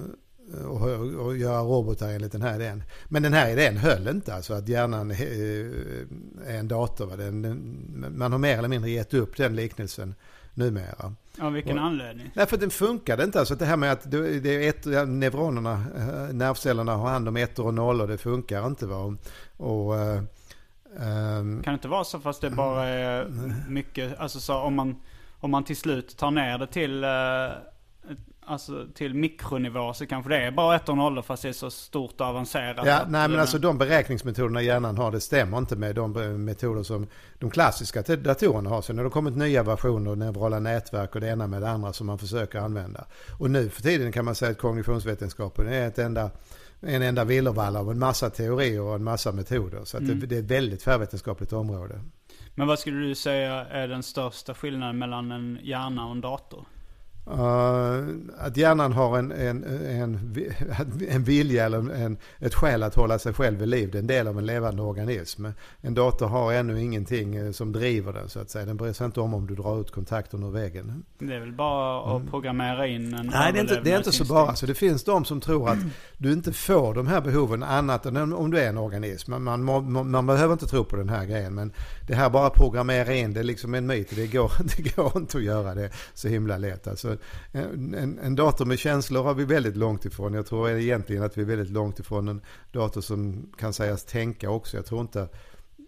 Och, 0.65 0.81
och, 0.83 1.27
och, 1.27 1.37
göra 1.37 1.61
robotar 1.61 2.09
enligt 2.09 2.33
den 2.33 2.43
här 2.43 2.55
idén. 2.55 2.83
Men 3.09 3.23
den 3.23 3.33
här 3.33 3.51
idén 3.51 3.77
höll 3.77 4.09
inte, 4.09 4.35
alltså 4.35 4.55
att 4.55 4.69
hjärnan 4.69 5.11
är 5.11 6.59
en 6.59 6.69
dator. 6.69 7.17
Den, 7.17 8.17
man 8.17 8.33
har 8.33 8.39
mer 8.39 8.59
eller 8.59 8.69
mindre 8.69 8.91
gett 8.91 9.15
upp 9.15 9.37
den 9.37 9.57
liknelsen 9.57 10.15
numera. 10.55 11.15
Av 11.41 11.53
vilken 11.53 11.79
och, 11.79 11.85
anledning? 11.85 12.31
Därför 12.35 12.57
att 12.57 12.61
den 12.61 12.71
funkade 12.71 13.25
inte. 13.25 13.39
Alltså 13.39 13.55
det 13.55 13.65
här 13.65 13.77
med 13.77 13.93
att 13.93 14.11
det 14.11 14.47
är 14.47 14.69
ett, 14.69 15.09
neuronerna, 15.09 15.85
eh, 15.97 16.35
nervcellerna 16.35 16.97
har 16.97 17.09
hand 17.09 17.29
om 17.29 17.37
ettor 17.37 17.67
och 17.67 17.75
nollor, 17.75 18.07
det 18.07 18.19
funkar 18.19 18.67
inte. 18.67 18.87
Va? 18.87 19.17
Och, 19.57 19.99
eh, 19.99 20.23
Um, 20.97 21.63
kan 21.63 21.73
det 21.73 21.75
inte 21.75 21.89
vara 21.89 22.05
så 22.05 22.21
fast 22.21 22.41
det 22.41 22.51
bara 22.51 22.85
är 22.85 23.27
mycket, 23.69 24.19
alltså 24.19 24.41
så 24.41 24.57
om 24.57 24.75
man, 24.75 24.97
om 25.41 25.51
man 25.51 25.65
till 25.65 25.77
slut 25.77 26.17
tar 26.17 26.31
ner 26.31 26.59
det 26.59 26.67
till, 26.67 27.05
uh, 27.05 27.51
alltså 28.47 28.87
till 28.95 29.15
mikronivå 29.15 29.93
så 29.93 30.07
kanske 30.07 30.31
det 30.31 30.37
är 30.37 30.51
bara 30.51 30.77
ett 30.77 30.89
och 30.89 30.97
nollor 30.97 31.23
fast 31.23 31.43
det 31.43 31.49
är 31.49 31.53
så 31.53 31.71
stort 31.71 32.21
och 32.21 32.27
avancerat. 32.27 32.87
Ja, 32.87 33.01
nej 33.09 33.29
men 33.29 33.41
alltså 33.41 33.59
de 33.59 33.79
beräkningsmetoderna 33.79 34.63
hjärnan 34.63 34.99
har 34.99 35.11
det 35.11 35.21
stämmer 35.21 35.59
inte 35.59 35.77
med 35.77 35.95
de 35.95 36.45
metoder 36.45 36.83
som 36.83 37.07
de 37.39 37.51
klassiska 37.51 38.03
datorerna 38.03 38.71
har. 38.71 38.83
Sen 38.83 38.99
har 38.99 39.05
det 39.05 39.11
kommit 39.11 39.37
nya 39.37 39.63
versioner, 39.63 40.17
neurala 40.17 40.61
nätverk 40.61 41.15
och 41.15 41.21
det 41.21 41.29
ena 41.29 41.47
med 41.47 41.63
det 41.63 41.71
andra 41.71 41.93
som 41.93 42.07
man 42.07 42.19
försöker 42.19 42.59
använda. 42.59 43.05
Och 43.39 43.51
nu 43.51 43.69
för 43.69 43.83
tiden 43.83 44.13
kan 44.13 44.25
man 44.25 44.35
säga 44.35 44.51
att 44.51 44.59
kognitionsvetenskapen 44.59 45.69
är 45.69 45.89
ett 45.89 45.99
enda 45.99 46.31
en 46.81 47.03
enda 47.03 47.25
villervalla 47.25 47.81
av 47.81 47.91
en 47.91 47.99
massa 47.99 48.31
teorier 48.31 48.81
och 48.81 48.95
en 48.95 49.05
massa 49.05 49.33
metoder. 49.33 49.85
Så 49.85 49.97
mm. 49.97 50.21
det, 50.21 50.27
det, 50.27 50.37
är 50.37 50.41
ett 50.41 50.51
väldigt 50.51 50.81
tvärvetenskapligt 50.81 51.53
område. 51.53 52.01
Men 52.55 52.67
vad 52.67 52.79
skulle 52.79 53.07
du 53.07 53.15
säga 53.15 53.67
är 53.67 53.89
den 53.89 54.03
största 54.03 54.55
skillnaden 54.55 54.99
mellan 54.99 55.33
en 55.33 55.59
hjärna 55.63 56.05
och 56.05 56.13
en 56.13 56.21
dator? 56.21 56.67
Uh, 57.31 58.05
att 58.39 58.57
hjärnan 58.57 58.93
har 58.93 59.19
en, 59.19 59.33
en, 59.33 59.65
en, 59.87 60.37
en 61.09 61.25
vilja 61.25 61.65
eller 61.65 61.95
en, 61.95 62.17
ett 62.39 62.55
skäl 62.55 62.83
att 62.83 62.95
hålla 62.95 63.19
sig 63.19 63.33
själv 63.33 63.59
vid 63.59 63.69
liv. 63.69 63.91
Det 63.91 63.99
är 63.99 64.01
en 64.01 64.07
del 64.07 64.29
av 64.29 64.39
en 64.39 64.47
levande 64.47 64.83
organism. 64.83 65.47
En 65.81 65.95
dator 65.95 66.27
har 66.27 66.53
ännu 66.53 66.83
ingenting 66.83 67.37
eh, 67.37 67.53
som 67.53 67.73
driver 67.73 68.13
den 68.13 68.29
så 68.29 68.41
att 68.41 68.51
säga. 68.51 68.67
Den 68.67 68.77
bryr 68.77 68.93
sig 68.93 69.05
inte 69.05 69.21
om 69.21 69.35
om 69.35 69.47
du 69.47 69.55
drar 69.55 69.81
ut 69.81 69.91
kontakten 69.91 70.43
ur 70.43 70.51
väggen. 70.51 71.05
Det 71.19 71.35
är 71.35 71.41
väl 71.41 71.53
bara 71.53 72.01
att 72.01 72.21
mm. 72.21 72.31
programmera 72.31 72.87
in 72.87 73.15
en 73.15 73.27
Nej, 73.27 73.53
det 73.53 73.59
är 73.59 73.61
inte, 73.61 73.81
det 73.81 73.93
är 73.93 73.97
inte 73.97 74.13
så 74.13 74.25
bara. 74.25 74.55
Så 74.55 74.67
det 74.67 74.75
finns 74.75 75.05
de 75.05 75.25
som 75.25 75.41
tror 75.41 75.69
att 75.69 75.79
du 76.19 76.33
inte 76.33 76.53
får 76.53 76.95
de 76.95 77.07
här 77.07 77.21
behoven 77.21 77.63
annat 77.63 78.07
än 78.07 78.33
om 78.33 78.51
du 78.51 78.59
är 78.59 78.69
en 78.69 78.79
organism. 78.79 79.31
Man, 79.31 79.65
man, 79.65 79.93
man, 79.93 80.11
man 80.11 80.27
behöver 80.27 80.53
inte 80.53 80.67
tro 80.67 80.85
på 80.85 80.97
den 80.97 81.09
här 81.09 81.25
grejen. 81.25 81.55
Men 81.55 81.73
det 82.07 82.15
här 82.15 82.31
bara 82.31 82.51
programmera 82.51 83.15
in, 83.15 83.35
det 83.35 83.41
är 83.41 83.45
liksom 83.45 83.75
en 83.75 83.87
myt. 83.87 84.11
Det 84.17 84.27
går, 84.27 84.53
det 84.77 84.97
går 84.97 85.13
inte 85.17 85.39
att 85.39 85.45
göra 85.45 85.75
det 85.75 85.91
så 86.15 86.29
himla 86.29 86.59
lätt. 86.59 86.87
Alltså, 86.87 87.14
För 87.53 87.59
en, 87.59 88.19
en, 88.19 88.35
dator 88.35 88.65
med 88.65 88.79
känslor 88.79 89.23
har 89.23 89.35
vi 89.35 89.45
väldigt 89.45 89.77
långt 89.77 90.05
ifrån. 90.05 90.35
Jag 90.35 90.47
tror 90.47 90.71
egentligen 90.71 91.23
att 91.23 91.39
vi 91.39 91.43
är 91.43 91.47
väldigt 91.47 91.71
långt 91.71 91.99
ifrån 91.99 92.29
en 92.29 92.41
dator 92.73 93.01
som 93.01 93.53
kan 93.59 93.73
sägas 93.73 94.05
tänka 94.05 94.51
också. 94.51 94.77
Jag 94.77 94.87
tror 94.87 95.01
inte 95.01 95.29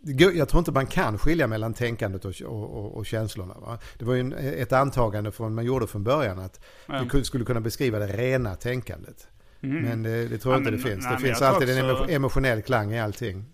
jag 0.09 0.49
tror 0.49 0.59
inte 0.59 0.73
man 0.73 0.87
kan 0.87 1.19
skilja 1.19 1.47
mellan 1.47 1.75
tänkandet 1.75 2.25
och, 2.25 2.43
och, 2.43 2.97
och 2.97 3.07
känslorna. 3.07 3.55
Va? 3.55 3.79
Det 3.99 4.05
var 4.05 4.15
ju 4.15 4.21
en, 4.21 4.33
ett 4.33 4.73
antagande 4.73 5.33
från, 5.33 5.55
man 5.55 5.65
gjorde 5.65 5.87
från 5.87 6.05
början 6.05 6.39
att 6.39 6.65
mm. 6.89 7.09
du 7.12 7.25
skulle 7.25 7.45
kunna 7.45 7.61
beskriva 7.61 7.99
det 7.99 8.07
rena 8.07 8.55
tänkandet. 8.55 9.29
Mm. 9.61 9.83
Men 9.83 10.03
det, 10.03 10.29
det, 10.29 10.39
tror 10.39 10.55
jag 10.55 10.62
ja, 10.62 10.69
inte 10.69 10.71
men, 10.71 10.81
det 10.83 10.89
finns. 10.89 11.05
Nej, 11.05 11.15
det 11.17 11.23
finns 11.23 11.43
alltid 11.43 11.91
också... 11.91 12.05
en 12.05 12.11
emotionell 12.11 12.62
klang 12.62 12.93
i 12.93 13.01
allting. 13.01 13.45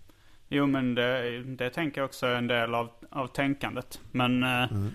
Jo 0.49 0.67
men 0.67 0.95
det, 0.95 1.43
det 1.43 1.69
tänker 1.69 2.01
jag 2.01 2.05
också 2.05 2.25
är 2.25 2.35
en 2.35 2.47
del 2.47 2.75
av, 2.75 2.89
av 3.09 3.27
tänkandet. 3.27 3.99
Men, 4.11 4.43
eh, 4.43 4.71
mm. 4.71 4.89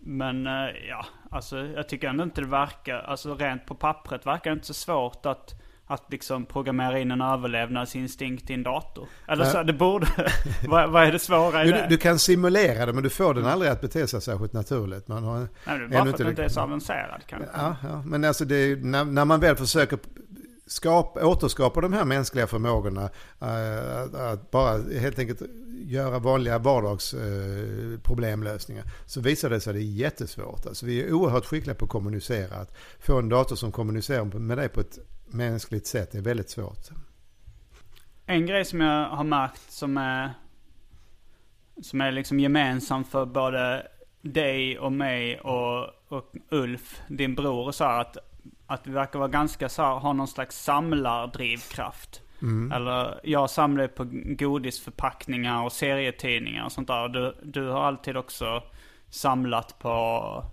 men 0.00 0.46
eh, 0.46 0.52
ja, 0.88 1.06
alltså 1.30 1.58
jag 1.58 1.88
tycker 1.88 2.08
ändå 2.08 2.24
inte 2.24 2.40
det 2.40 2.46
verkar, 2.46 2.98
alltså 2.98 3.34
rent 3.34 3.66
på 3.66 3.74
pappret 3.74 4.26
verkar 4.26 4.50
det 4.50 4.54
inte 4.54 4.66
så 4.66 4.74
svårt 4.74 5.26
att 5.26 5.54
att 5.88 6.12
liksom 6.12 6.46
programmera 6.46 6.98
in 6.98 7.10
en 7.10 7.20
överlevnadsinstinkt 7.20 8.50
i 8.50 8.54
en 8.54 8.62
dator. 8.62 9.08
Eller 9.28 9.44
så, 9.44 9.62
det 9.62 9.72
borde... 9.72 10.06
vad, 10.68 10.90
vad, 10.90 11.04
är 11.04 11.12
det 11.12 11.18
svåra 11.18 11.64
i 11.64 11.66
du, 11.66 11.72
det? 11.72 11.86
Du 11.88 11.96
kan 11.96 12.18
simulera 12.18 12.86
det 12.86 12.92
men 12.92 13.02
du 13.02 13.10
får 13.10 13.34
den 13.34 13.46
aldrig 13.46 13.70
att 13.70 13.80
bete 13.80 14.06
sig 14.06 14.20
särskilt 14.20 14.52
naturligt. 14.52 15.08
Man 15.08 15.24
har 15.24 15.38
Nej, 15.38 15.48
det 15.64 15.72
är 15.72 15.88
bara 15.88 16.04
för 16.04 16.10
att 16.10 16.18
den 16.18 16.28
inte 16.28 16.44
är 16.44 16.48
så 16.48 16.60
avancerad 16.60 17.22
kanske. 17.26 17.48
Ja, 17.54 17.76
ja. 17.82 18.02
men 18.06 18.24
alltså 18.24 18.44
det 18.44 18.84
när, 18.84 19.04
när 19.04 19.24
man 19.24 19.40
väl 19.40 19.56
försöker 19.56 19.98
skapa, 20.66 21.26
återskapa 21.26 21.80
de 21.80 21.92
här 21.92 22.04
mänskliga 22.04 22.46
förmågorna. 22.46 23.10
Eh, 23.40 24.02
att 24.30 24.50
bara 24.50 24.78
helt 25.00 25.18
enkelt 25.18 25.42
göra 25.84 26.18
vanliga 26.18 26.58
vardagsproblemlösningar. 26.58 28.84
Eh, 28.84 28.90
så 29.06 29.20
visar 29.20 29.50
det 29.50 29.60
sig 29.60 29.70
att 29.70 29.76
det 29.76 29.82
är 29.82 29.84
jättesvårt. 29.84 30.66
Alltså, 30.66 30.86
vi 30.86 31.02
är 31.02 31.12
oerhört 31.12 31.44
skickliga 31.44 31.74
på 31.74 31.84
att 31.84 31.90
kommunicera. 31.90 32.56
Att 32.56 32.76
få 33.00 33.18
en 33.18 33.28
dator 33.28 33.56
som 33.56 33.72
kommunicerar 33.72 34.24
med 34.24 34.58
dig 34.58 34.68
på 34.68 34.80
ett 34.80 34.98
mänskligt 35.26 35.86
sätt 35.86 36.14
är 36.14 36.20
väldigt 36.20 36.50
svårt. 36.50 36.88
En 38.26 38.46
grej 38.46 38.64
som 38.64 38.80
jag 38.80 39.08
har 39.08 39.24
märkt 39.24 39.72
som 39.72 39.96
är, 39.96 40.34
som 41.82 42.00
är 42.00 42.12
liksom 42.12 42.40
gemensam 42.40 43.04
för 43.04 43.26
både 43.26 43.86
dig 44.22 44.78
och 44.78 44.92
mig 44.92 45.40
och, 45.40 45.88
och 46.08 46.32
Ulf, 46.50 47.00
din 47.08 47.34
bror 47.34 47.66
och 47.66 47.74
så 47.74 47.84
här, 47.84 48.00
att, 48.00 48.16
att 48.66 48.86
vi 48.86 48.90
verkar 48.90 49.18
vara 49.18 49.28
ganska 49.28 49.68
så 49.68 49.82
ha 49.82 50.12
någon 50.12 50.28
slags 50.28 50.62
samlardrivkraft. 50.64 52.22
Mm. 52.42 52.72
Eller 52.72 53.20
jag 53.24 53.50
samlar 53.50 53.88
på 53.88 54.06
godisförpackningar 54.38 55.64
och 55.64 55.72
serietidningar 55.72 56.64
och 56.64 56.72
sånt 56.72 56.88
där. 56.88 57.08
Du, 57.08 57.36
du 57.42 57.68
har 57.68 57.82
alltid 57.82 58.16
också 58.16 58.62
samlat 59.10 59.78
på 59.78 60.44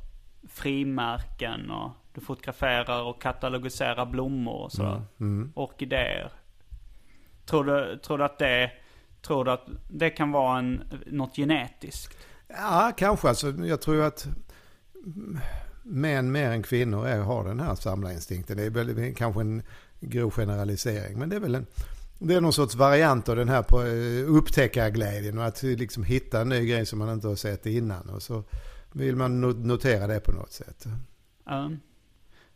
frimärken 0.49 1.71
och 1.71 1.91
du 2.13 2.21
fotograferar 2.21 3.03
och 3.03 3.21
katalogiserar 3.21 4.05
blommor 4.05 4.63
och 4.63 4.71
sådär. 4.71 4.91
Mm. 4.91 5.07
Mm. 5.19 5.51
Orkidéer. 5.55 6.31
Tror 7.45 7.63
du, 7.63 7.97
tror 7.97 8.17
du 8.17 8.23
att 8.23 8.39
det, 8.39 8.71
tror 9.21 9.45
du 9.45 9.51
att 9.51 9.67
det 9.89 10.09
kan 10.09 10.31
vara 10.31 10.59
en, 10.59 10.83
något 11.05 11.35
genetiskt? 11.35 12.17
Ja, 12.47 12.91
kanske. 12.97 13.29
Alltså, 13.29 13.51
jag 13.51 13.81
tror 13.81 14.03
att 14.03 14.27
män 15.83 16.31
mer 16.31 16.51
än 16.51 16.63
kvinnor 16.63 17.07
är, 17.07 17.19
har 17.19 17.43
den 17.43 17.59
här 17.59 17.75
samlarinstinkten. 17.75 18.57
Det 18.57 18.63
är 18.63 18.69
väl 18.69 19.15
kanske 19.15 19.41
en 19.41 19.63
grov 19.99 20.31
generalisering. 20.31 21.19
Men 21.19 21.29
det 21.29 21.35
är 21.35 21.39
väl 21.39 21.55
en, 21.55 21.65
det 22.19 22.35
är 22.35 22.41
någon 22.41 22.53
sorts 22.53 22.75
variant 22.75 23.29
av 23.29 23.35
den 23.35 23.49
här 23.49 23.63
på 23.63 23.83
eh, 23.83 24.37
upptäckarglädjen 24.37 25.37
och 25.37 25.45
att 25.45 25.63
liksom 25.63 26.03
hitta 26.03 26.41
en 26.41 26.49
ny 26.49 26.65
grej 26.65 26.85
som 26.85 26.99
man 26.99 27.13
inte 27.13 27.27
har 27.27 27.35
sett 27.35 27.65
innan. 27.65 28.09
Och 28.09 28.21
så 28.21 28.43
vill 28.91 29.15
man 29.15 29.41
notera 29.41 30.07
det 30.07 30.19
på 30.19 30.31
något 30.31 30.51
sätt. 30.51 30.85
Um. 31.45 31.79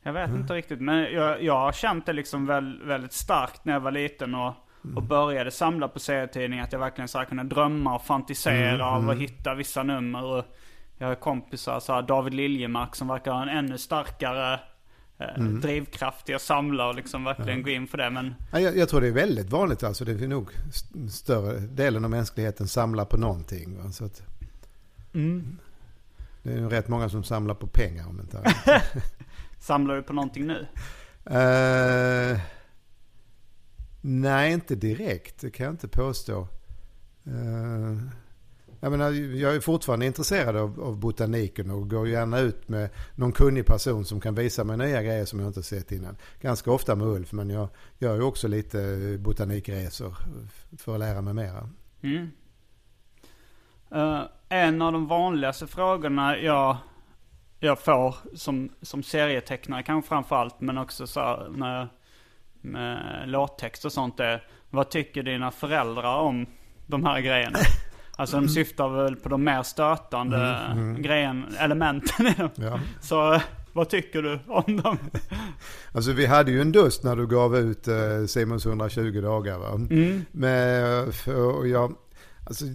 Jag 0.07 0.13
vet 0.13 0.29
mm. 0.29 0.41
inte 0.41 0.53
riktigt. 0.53 0.81
Men 0.81 1.13
jag, 1.13 1.43
jag 1.43 1.59
har 1.59 1.71
känt 1.71 2.05
det 2.05 2.13
liksom 2.13 2.45
väl, 2.45 2.81
väldigt 2.83 3.13
starkt 3.13 3.65
när 3.65 3.73
jag 3.73 3.79
var 3.79 3.91
liten 3.91 4.35
och, 4.35 4.53
mm. 4.83 4.97
och 4.97 5.03
började 5.03 5.51
samla 5.51 5.87
på 5.87 5.99
serietidningar. 5.99 6.63
Att 6.63 6.71
jag 6.71 6.79
verkligen 6.79 7.07
så 7.07 7.17
här 7.17 7.25
kunde 7.25 7.43
drömma 7.43 7.95
och 7.95 8.05
fantisera 8.05 8.69
mm. 8.69 8.81
av 8.81 8.97
att 8.97 9.03
mm. 9.03 9.19
hitta 9.19 9.55
vissa 9.55 9.83
nummer. 9.83 10.23
Och 10.23 10.45
jag 10.97 11.07
har 11.07 11.15
kompisar, 11.15 11.79
så 11.79 11.93
här, 11.93 12.01
David 12.01 12.33
Liljemark 12.33 12.95
som 12.95 13.07
verkar 13.07 13.31
ha 13.31 13.41
en 13.41 13.49
ännu 13.49 13.77
starkare 13.77 14.59
eh, 15.17 15.35
mm. 15.35 15.61
drivkraft 15.61 16.29
i 16.29 16.33
att 16.33 16.41
samla 16.41 16.89
och 16.89 16.95
liksom 16.95 17.23
verkligen 17.23 17.59
ja. 17.59 17.65
gå 17.65 17.69
in 17.69 17.87
för 17.87 17.97
det. 17.97 18.09
Men... 18.09 18.35
Jag, 18.51 18.77
jag, 18.77 18.89
tror 18.89 19.01
det 19.01 19.07
är 19.07 19.11
väldigt 19.11 19.49
vanligt 19.49 19.83
alltså. 19.83 20.05
Det 20.05 20.11
är 20.11 20.27
nog 20.27 20.51
större 21.11 21.59
delen 21.59 22.03
av 22.03 22.09
mänskligheten 22.09 22.67
samlar 22.67 23.05
på 23.05 23.17
någonting. 23.17 23.77
Va? 23.77 23.91
Så 23.91 24.05
att... 24.05 24.23
mm. 25.13 25.57
Det 26.43 26.53
är 26.53 26.69
rätt 26.69 26.87
många 26.87 27.09
som 27.09 27.23
samlar 27.23 27.55
på 27.55 27.67
pengar 27.67 28.07
om 28.07 28.19
inte. 28.19 28.53
Samlar 29.59 29.95
du 29.95 30.03
på 30.03 30.13
någonting 30.13 30.47
nu? 30.47 30.67
Uh, 31.29 32.39
nej, 34.01 34.53
inte 34.53 34.75
direkt. 34.75 35.41
Det 35.41 35.51
kan 35.51 35.63
jag 35.63 35.73
inte 35.73 35.87
påstå. 35.87 36.47
Uh, 37.27 38.01
jag, 38.79 38.91
menar, 38.91 39.11
jag 39.35 39.55
är 39.55 39.59
fortfarande 39.59 40.05
intresserad 40.05 40.55
av, 40.55 40.81
av, 40.81 40.97
botaniken 40.97 41.71
och 41.71 41.89
går 41.89 42.07
gärna 42.07 42.39
ut 42.39 42.67
med 42.67 42.89
någon 43.15 43.31
kunnig 43.31 43.65
person 43.65 44.05
som 44.05 44.19
kan 44.19 44.35
visa 44.35 44.63
mig 44.63 44.77
nya 44.77 45.03
grejer 45.03 45.25
som 45.25 45.39
jag 45.39 45.49
inte 45.49 45.63
sett 45.63 45.91
innan. 45.91 46.17
Ganska 46.41 46.71
ofta 46.71 46.95
med 46.95 47.07
Ulf, 47.07 47.31
men 47.31 47.49
jag 47.49 47.69
gör 47.97 48.15
ju 48.15 48.21
också 48.21 48.47
lite 48.47 49.17
botanikresor 49.19 50.15
för 50.77 50.93
att 50.93 50.99
lära 50.99 51.21
mig 51.21 51.33
mera. 51.33 51.69
Mm. 52.01 52.31
Uh, 53.95 54.21
en 54.49 54.81
av 54.81 54.93
de 54.93 55.07
vanligaste 55.07 55.67
frågorna 55.67 56.37
jag 56.37 56.77
jag 57.59 57.79
får 57.79 58.15
som, 58.33 58.69
som 58.81 59.03
serietecknare 59.03 59.83
kanske 59.83 60.09
framförallt, 60.09 60.61
men 60.61 60.77
också 60.77 61.07
så 61.07 61.19
här, 61.19 61.49
med, 61.49 61.87
med 62.61 63.23
låttext 63.29 63.85
och 63.85 63.91
sånt 63.91 64.19
är, 64.19 64.43
vad 64.69 64.89
tycker 64.89 65.23
dina 65.23 65.51
föräldrar 65.51 66.17
om 66.17 66.45
de 66.87 67.05
här 67.05 67.21
grejerna? 67.21 67.59
Alltså 68.19 68.39
de 68.39 68.49
syftar 68.49 68.89
väl 68.89 69.15
på 69.15 69.29
de 69.29 69.43
mer 69.43 69.63
stötande 69.63 70.37
mm, 70.37 70.77
mm. 70.77 71.01
grejen, 71.01 71.45
elementen 71.59 72.27
i 72.27 72.33
dem. 72.33 72.49
Ja. 72.55 72.79
Så 73.01 73.41
vad 73.73 73.89
tycker 73.89 74.21
du 74.21 74.39
om 74.47 74.81
dem? 74.81 74.97
Alltså 75.91 76.11
vi 76.11 76.25
hade 76.25 76.51
ju 76.51 76.61
en 76.61 76.71
dust 76.71 77.03
när 77.03 77.15
du 77.15 77.27
gav 77.27 77.57
ut 77.57 77.87
eh, 77.87 78.25
Simons 78.27 78.65
120 78.65 79.21
dagar 79.21 79.57
va? 79.57 79.67
Mm. 79.67 80.25
Men, 80.31 81.11
för, 81.11 81.65
jag, 81.65 81.95
Alltså, 82.47 82.65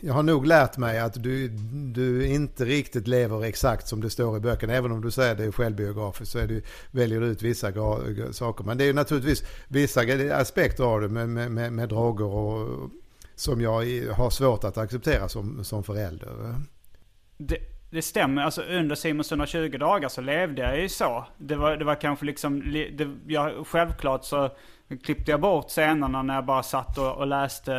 jag 0.00 0.14
har 0.14 0.22
nog 0.22 0.46
lärt 0.46 0.76
mig 0.76 0.98
att 0.98 1.22
du, 1.22 1.48
du 1.72 2.26
inte 2.26 2.64
riktigt 2.64 3.08
lever 3.08 3.44
exakt 3.44 3.88
som 3.88 4.00
det 4.00 4.10
står 4.10 4.36
i 4.36 4.40
böckerna. 4.40 4.74
Även 4.74 4.92
om 4.92 5.00
du 5.00 5.10
säger 5.10 5.32
att 5.32 5.38
det 5.38 5.44
är 5.44 5.52
självbiografiskt 5.52 6.32
så 6.32 6.38
är 6.38 6.46
det, 6.46 6.62
väljer 6.90 7.20
du 7.20 7.26
ut 7.26 7.42
vissa 7.42 7.72
saker. 8.32 8.64
Men 8.64 8.78
det 8.78 8.84
är 8.84 8.94
naturligtvis 8.94 9.42
vissa 9.68 10.00
aspekter 10.32 10.84
av 10.84 11.00
det 11.00 11.08
med, 11.08 11.28
med, 11.28 11.50
med, 11.50 11.72
med 11.72 11.88
droger 11.88 12.24
och, 12.24 12.90
som 13.38 13.60
jag 13.60 13.72
har 14.16 14.30
svårt 14.30 14.64
att 14.64 14.78
acceptera 14.78 15.28
som, 15.28 15.64
som 15.64 15.84
förälder. 15.84 16.54
Det, 17.36 17.58
det 17.90 18.02
stämmer. 18.02 18.42
Alltså 18.42 18.62
under 18.62 18.94
Simons 18.94 19.32
120 19.32 19.76
dagar 19.78 20.08
så 20.08 20.20
levde 20.20 20.62
jag 20.62 20.80
ju 20.80 20.88
så. 20.88 21.26
Det 21.36 21.56
var, 21.56 21.76
det 21.76 21.84
var 21.84 21.94
kanske 21.94 22.26
liksom, 22.26 22.72
det, 22.72 23.08
jag, 23.26 23.66
självklart 23.66 24.24
så 24.24 24.50
klippte 25.04 25.30
jag 25.30 25.40
bort 25.40 25.68
scenerna 25.68 26.22
när 26.22 26.34
jag 26.34 26.44
bara 26.44 26.62
satt 26.62 26.98
och, 26.98 27.16
och, 27.16 27.26
läste 27.26 27.74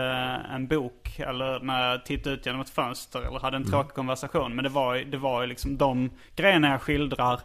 en 0.52 0.68
bok. 0.68 1.20
Eller 1.20 1.60
när 1.60 1.90
jag 1.90 2.06
tittade 2.06 2.36
ut 2.36 2.46
genom 2.46 2.62
ett 2.62 2.70
fönster 2.70 3.20
eller 3.20 3.40
hade 3.40 3.58
en 3.58 3.64
mm. 3.64 3.72
tråkig 3.72 3.94
konversation. 3.94 4.56
Men 4.56 4.64
det 4.64 4.70
var, 4.70 4.98
det 4.98 5.18
var 5.18 5.42
ju 5.42 5.48
liksom 5.48 5.78
de 5.78 6.10
grejerna 6.36 6.70
jag 6.70 6.82
skildrar 6.82 7.40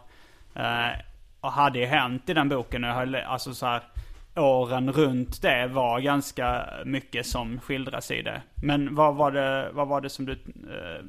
eh, 0.55 0.99
och 1.41 1.51
hade 1.51 1.79
ju 1.79 1.85
hänt 1.85 2.29
i 2.29 2.33
den 2.33 2.49
boken. 2.49 2.83
Jag 2.83 2.93
har, 2.93 3.13
alltså 3.27 3.53
så 3.53 3.65
här, 3.65 3.81
åren 4.35 4.91
runt 4.91 5.41
det 5.41 5.67
var 5.67 5.99
ganska 5.99 6.69
mycket 6.85 7.25
som 7.25 7.59
skildras 7.59 8.11
i 8.11 8.21
det. 8.21 8.41
Men 8.55 8.95
vad 8.95 9.15
var 9.15 9.31
det, 9.31 9.69
vad 9.73 9.87
var 9.87 10.01
det 10.01 10.09
som 10.09 10.25
du 10.25 10.31
eh, 10.33 11.05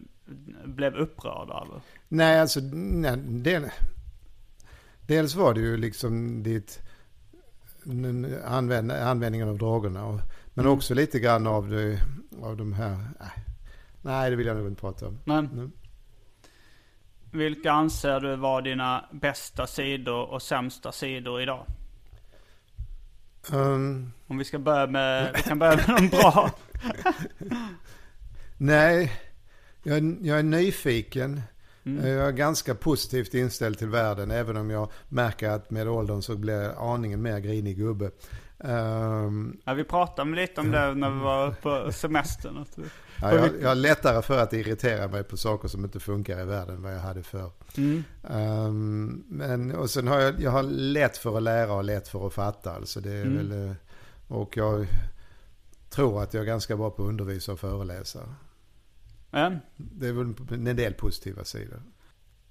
blev 0.65 0.95
upprörd 0.95 1.51
av? 1.51 1.83
Nej, 2.09 2.41
alltså 2.41 2.61
nej, 2.73 3.17
det, 3.17 3.73
dels 5.01 5.35
var 5.35 5.55
det 5.55 5.61
ju 5.61 5.77
liksom 5.77 6.43
ditt 6.43 6.83
använd, 8.45 8.93
användningen 8.93 9.49
av 9.49 9.59
drogerna. 9.59 10.07
Och, 10.07 10.21
men 10.55 10.65
mm. 10.65 10.77
också 10.77 10.95
lite 10.95 11.19
grann 11.19 11.47
av, 11.47 11.69
det, 11.69 12.01
av 12.43 12.57
de 12.57 12.73
här... 12.73 12.97
Nej, 13.21 13.45
nej, 14.03 14.31
det 14.31 14.37
vill 14.37 14.47
jag 14.47 14.57
nog 14.57 14.67
inte 14.67 14.81
prata 14.81 15.07
om. 15.07 15.19
Nej. 15.25 15.39
Mm. 15.39 15.73
Vilka 17.31 17.73
anser 17.73 18.21
du 18.21 18.37
var 18.37 18.63
dina 18.63 19.05
bästa 19.13 19.67
sidor 19.67 20.31
och 20.31 20.43
sämsta 20.43 20.93
sidor 20.93 21.43
idag? 21.43 21.67
Um, 23.53 24.13
Om 24.27 24.39
vi 24.39 24.45
ska 24.45 24.59
börja 24.59 24.87
med, 24.87 25.33
vi 25.37 25.43
kan 25.43 25.59
börja 25.59 25.77
med 25.77 25.97
de 25.97 26.09
bra. 26.09 26.51
nej, 28.57 29.13
jag, 29.83 30.17
jag 30.23 30.39
är 30.39 30.43
nyfiken. 30.43 31.43
Mm. 31.87 32.07
Jag 32.09 32.29
är 32.29 32.33
ganska 32.33 32.75
positivt 32.75 33.35
inställd 33.35 33.79
till 33.79 33.89
världen 33.89 34.31
även 34.31 34.57
om 34.57 34.71
jag 34.71 34.91
märker 35.09 35.51
att 35.51 35.71
med 35.71 35.89
åldern 35.89 36.23
så 36.23 36.37
blir 36.37 36.63
jag 36.63 36.75
aningen 36.79 37.23
mer 37.23 37.39
grinig 37.39 37.77
gubbe. 37.77 38.11
Ehm, 38.65 39.57
Ja, 39.65 39.75
vi 39.75 39.85
pratade 39.85 40.31
lite 40.31 40.61
om 40.61 40.71
det 40.71 40.95
när 40.95 41.11
vi 41.11 41.19
var 41.21 41.51
på 41.51 41.93
semestern. 41.93 42.65
Ja, 43.21 43.35
jag, 43.35 43.51
jag 43.61 43.69
har 43.69 43.75
lättare 43.75 44.23
för 44.23 44.39
att 44.39 44.53
irritera 44.53 45.09
mig 45.09 45.25
på 45.25 45.37
saker 45.37 45.69
som 45.69 45.85
inte 45.85 46.01
funkar 46.01 46.41
i 46.41 46.45
världen 46.45 46.75
än 46.75 46.83
vad 46.83 46.95
jag 46.95 47.01
hade 47.01 47.23
förr. 47.23 47.51
Mm. 47.77 48.05
Ehm, 48.31 49.25
men, 49.29 49.75
och 49.75 49.91
sen 49.91 50.09
har 50.09 50.21
jag, 50.21 50.41
jag 50.41 50.51
har 50.51 50.63
lätt 50.63 51.17
för 51.17 51.37
att 51.37 51.43
lära 51.43 51.73
och 51.73 51.85
lätt 51.85 52.09
för 52.09 52.27
att 52.27 52.33
fatta. 52.35 52.73
Alltså 52.73 53.01
det 53.01 53.13
är 53.13 53.23
Mm. 53.25 53.37
väl, 53.37 53.69
eh, 53.69 53.75
och 54.29 54.57
jag 54.57 54.87
tror 55.91 56.23
att 56.23 56.35
jag 56.35 56.41
är 56.43 56.47
ganska 56.47 56.77
bra 56.77 56.91
på 56.91 57.03
att 57.03 57.09
undervisa 57.09 57.53
och 57.53 57.61
föreläsa. 57.61 58.21
Ja. 59.31 59.53
Det 59.77 60.09
är 60.09 60.13
väl 60.13 60.35
en 60.69 60.77
del 60.77 60.95
positiva 60.95 61.45
sidor. 61.45 61.83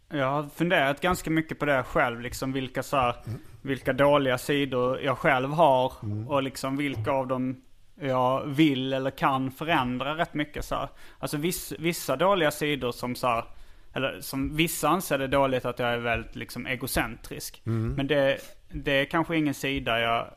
Jag 0.09 0.31
har 0.31 0.43
funderat 0.43 1.01
ganska 1.01 1.29
mycket 1.29 1.59
på 1.59 1.65
det 1.65 1.83
själv. 1.83 2.21
Liksom 2.21 2.53
vilka, 2.53 2.83
så 2.83 2.97
här, 2.97 3.15
vilka 3.61 3.93
dåliga 3.93 4.37
sidor 4.37 5.01
jag 5.01 5.17
själv 5.17 5.49
har. 5.49 5.93
Och 6.27 6.43
liksom 6.43 6.77
vilka 6.77 7.11
av 7.11 7.27
dem 7.27 7.61
jag 7.99 8.45
vill 8.45 8.93
eller 8.93 9.11
kan 9.11 9.51
förändra 9.51 10.17
rätt 10.17 10.33
mycket. 10.33 10.65
Så 10.65 10.75
här. 10.75 10.89
Alltså 11.19 11.37
viss, 11.37 11.73
vissa 11.79 12.15
dåliga 12.15 12.51
sidor 12.51 12.91
som 12.91 13.15
så 13.15 13.27
här, 13.27 13.43
eller 13.93 14.21
som 14.21 14.55
vissa 14.55 14.89
anser 14.89 15.17
det 15.17 15.27
dåligt 15.27 15.65
att 15.65 15.79
jag 15.79 15.89
är 15.89 15.97
väldigt 15.97 16.35
liksom 16.35 16.67
egocentrisk. 16.67 17.61
Men 17.63 18.07
det, 18.07 18.37
det 18.69 18.91
är 18.91 19.05
kanske 19.05 19.37
ingen 19.37 19.53
sida 19.53 19.99
jag 19.99 20.27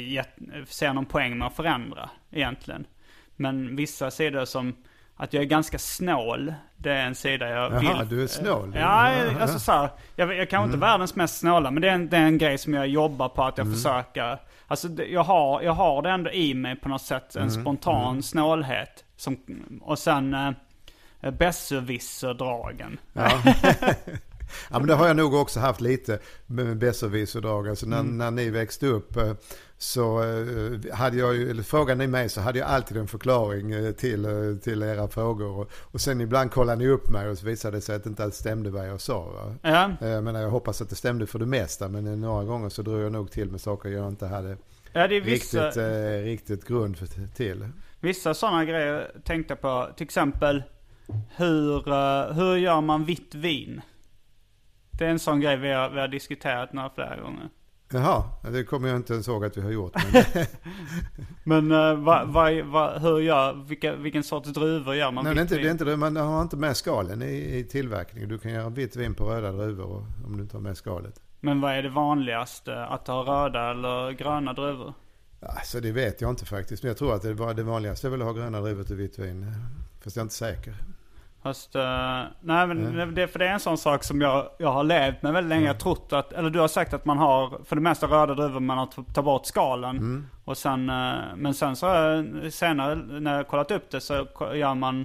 jätt, 0.00 0.34
ser 0.66 0.92
någon 0.92 1.06
poäng 1.06 1.38
med 1.38 1.46
att 1.46 1.56
förändra 1.56 2.10
egentligen. 2.30 2.86
Men 3.36 3.76
vissa 3.76 4.10
sidor 4.10 4.44
som 4.44 4.74
att 5.16 5.32
jag 5.32 5.42
är 5.42 5.46
ganska 5.46 5.78
snål. 5.78 6.54
Det 6.76 6.92
är 6.92 7.06
en 7.06 7.14
sida 7.14 7.48
jag 7.48 7.72
Jaha, 7.72 7.98
vill. 7.98 8.08
du 8.08 8.22
är 8.22 8.26
snål. 8.26 8.76
Ja, 8.76 9.12
alltså 9.40 9.58
så 9.58 9.72
här, 9.72 9.88
jag, 10.16 10.34
jag 10.34 10.50
kanske 10.50 10.64
inte 10.66 10.78
världens 10.78 11.16
mest 11.16 11.38
snåla, 11.38 11.70
men 11.70 11.82
det 11.82 11.88
är, 11.88 11.92
en, 11.92 12.08
det 12.08 12.16
är 12.16 12.22
en 12.26 12.38
grej 12.38 12.58
som 12.58 12.74
jag 12.74 12.86
jobbar 12.86 13.28
på 13.28 13.44
att 13.44 13.58
jag 13.58 13.72
försöker. 13.72 14.38
Alltså 14.66 14.88
jag, 14.88 15.22
har, 15.22 15.62
jag 15.62 15.72
har 15.72 16.02
det 16.02 16.10
ändå 16.10 16.30
i 16.30 16.54
mig 16.54 16.76
på 16.76 16.88
något 16.88 17.02
sätt, 17.02 17.36
en 17.36 17.50
spontan 17.50 18.22
snålhet. 18.22 19.04
Som, 19.16 19.38
och 19.82 19.98
sen 19.98 20.34
eh, 20.34 21.30
besserwisser-dragen. 21.30 22.98
Ja. 23.12 23.42
ja 24.70 24.78
men 24.78 24.86
det 24.88 24.94
har 24.94 25.06
jag 25.06 25.16
nog 25.16 25.34
också 25.34 25.60
haft 25.60 25.80
lite 25.80 26.18
med 26.46 26.78
besserwisserdrag. 26.78 27.68
Alltså 27.68 27.86
när, 27.86 28.02
när 28.02 28.30
ni 28.30 28.50
växte 28.50 28.86
upp 28.86 29.16
eh, 29.16 29.32
så 29.78 30.22
eh, 30.22 30.94
hade 30.94 31.16
jag 31.16 31.34
ju, 31.34 31.50
eller 31.50 31.62
frågade 31.62 31.98
ni 31.98 32.06
mig 32.06 32.28
så 32.28 32.40
hade 32.40 32.58
jag 32.58 32.68
alltid 32.68 32.96
en 32.96 33.06
förklaring 33.08 33.72
eh, 33.72 33.92
till, 33.92 34.58
till 34.62 34.82
era 34.82 35.08
frågor. 35.08 35.58
Och, 35.58 35.70
och 35.72 36.00
sen 36.00 36.20
ibland 36.20 36.50
kollade 36.50 36.78
ni 36.78 36.88
upp 36.88 37.10
mig 37.10 37.28
och 37.28 37.38
så 37.38 37.46
visade 37.46 37.76
det 37.76 37.80
sig 37.80 37.96
att 37.96 38.04
det 38.04 38.10
inte 38.10 38.24
alls 38.24 38.36
stämde 38.36 38.70
vad 38.70 38.88
jag 38.88 39.00
sa. 39.00 39.24
Va? 39.24 39.54
Ja, 39.62 40.06
Eh, 40.06 40.40
Jag 40.40 40.50
hoppas 40.50 40.82
att 40.82 40.88
det 40.90 40.96
stämde 40.96 41.26
för 41.26 41.38
det 41.38 41.46
mesta 41.46 41.88
men 41.88 42.20
några 42.20 42.44
gånger 42.44 42.68
så 42.68 42.82
drog 42.82 43.00
jag 43.00 43.12
nog 43.12 43.30
till 43.30 43.50
med 43.50 43.60
saker 43.60 43.88
jag 43.88 44.08
inte 44.08 44.26
hade 44.26 44.56
ja 44.92 45.06
vissa, 45.06 45.66
riktigt, 45.66 45.76
eh, 45.82 46.24
riktigt 46.24 46.68
grund 46.68 46.98
för, 46.98 47.06
till. 47.34 47.68
vissa 48.00 48.34
sådana 48.34 48.64
grejer 48.64 49.10
tänkte 49.24 49.52
jag 49.52 49.60
på. 49.60 49.88
Till 49.96 50.04
exempel, 50.04 50.62
hur, 51.36 52.32
hur 52.34 52.56
gör 52.56 52.80
man 52.80 53.04
vitt 53.04 53.34
vin? 53.34 53.80
Det 54.98 55.06
är 55.06 55.10
en 55.10 55.18
sån 55.18 55.40
grej 55.40 55.56
vi 55.56 55.72
har, 55.72 55.90
vi 55.90 56.00
har 56.00 56.08
diskuterat 56.08 56.72
några 56.72 56.90
flera 56.90 57.20
gånger. 57.20 57.48
Jaha, 57.92 58.24
det 58.52 58.64
kommer 58.64 58.88
jag 58.88 58.96
inte 58.96 59.12
ens 59.12 59.28
ihåg 59.28 59.44
att 59.44 59.56
vi 59.56 59.60
har 59.60 59.70
gjort. 59.70 59.92
Men, 60.12 60.46
Men 61.68 61.72
uh, 61.72 62.04
va, 62.04 62.24
va, 62.24 62.62
va, 62.64 62.98
hur 62.98 63.20
gör, 63.20 63.52
vilka, 63.68 63.94
vilken 63.94 64.22
sorts 64.22 64.48
druvor 64.48 64.94
gör 64.94 65.10
man 65.10 65.24
Nej, 65.24 65.34
det 65.34 65.40
är 65.40 65.42
inte, 65.42 65.56
det 65.56 65.68
är 65.68 65.70
inte 65.70 65.84
det. 65.84 65.96
Man 65.96 66.16
har 66.16 66.42
inte 66.42 66.56
med 66.56 66.76
skalen 66.76 67.22
i, 67.22 67.58
i 67.58 67.64
tillverkningen. 67.64 68.28
Du 68.28 68.38
kan 68.38 68.52
göra 68.52 68.68
vitt 68.68 68.96
vin 68.96 69.14
på 69.14 69.24
röda 69.24 69.52
druvor 69.52 70.06
om 70.26 70.36
du 70.36 70.42
inte 70.42 70.56
har 70.56 70.62
med 70.62 70.76
skalet. 70.76 71.20
Men 71.40 71.60
vad 71.60 71.72
är 71.72 71.82
det 71.82 71.88
vanligaste? 71.88 72.84
Att 72.84 73.06
ha 73.06 73.22
röda 73.22 73.70
eller 73.70 74.12
gröna 74.12 74.52
druvor? 74.52 74.94
Alltså 75.40 75.80
det 75.80 75.92
vet 75.92 76.20
jag 76.20 76.30
inte 76.30 76.44
faktiskt. 76.44 76.82
Men 76.82 76.88
jag 76.88 76.96
tror 76.98 77.14
att 77.14 77.22
det, 77.22 77.54
det 77.54 77.62
vanligaste 77.62 78.06
är 78.06 78.10
väl 78.10 78.20
att 78.20 78.26
ha 78.26 78.34
gröna 78.34 78.60
druvor 78.60 78.84
till 78.84 78.96
vitt 78.96 79.18
vin. 79.18 79.52
Fast 80.00 80.16
jag 80.16 80.22
är 80.22 80.24
inte 80.24 80.34
säker. 80.34 80.74
Fast, 81.46 81.74
eh, 81.76 81.82
nej 82.40 82.66
men 82.66 83.14
det, 83.14 83.28
för 83.28 83.38
det 83.38 83.46
är 83.48 83.52
en 83.52 83.60
sån 83.60 83.78
sak 83.78 84.04
som 84.04 84.20
jag, 84.20 84.48
jag 84.58 84.72
har 84.72 84.84
levt 84.84 85.22
med 85.22 85.32
väldigt 85.32 85.48
länge. 85.48 85.66
Jag 85.66 85.74
har 85.74 85.78
trott 85.80 86.12
att, 86.12 86.32
eller 86.32 86.50
du 86.50 86.58
har 86.58 86.68
sagt 86.68 86.94
att 86.94 87.04
man 87.04 87.18
har 87.18 87.58
för 87.64 87.76
det 87.76 87.82
mesta 87.82 88.06
röda 88.06 88.34
druvor, 88.34 88.60
man 88.60 88.78
har 88.78 88.86
t- 88.86 89.02
tar 89.14 89.22
bort 89.22 89.46
skalen. 89.46 89.98
Och 90.44 90.56
sen, 90.58 90.90
eh, 90.90 91.14
men 91.36 91.54
sen 91.54 91.76
så 91.76 91.86
jag, 91.86 92.52
senare 92.52 92.94
när 92.94 93.30
jag 93.30 93.38
har 93.38 93.44
kollat 93.44 93.70
upp 93.70 93.90
det 93.90 94.00
så 94.00 94.26
gör 94.54 94.74
man, 94.74 95.00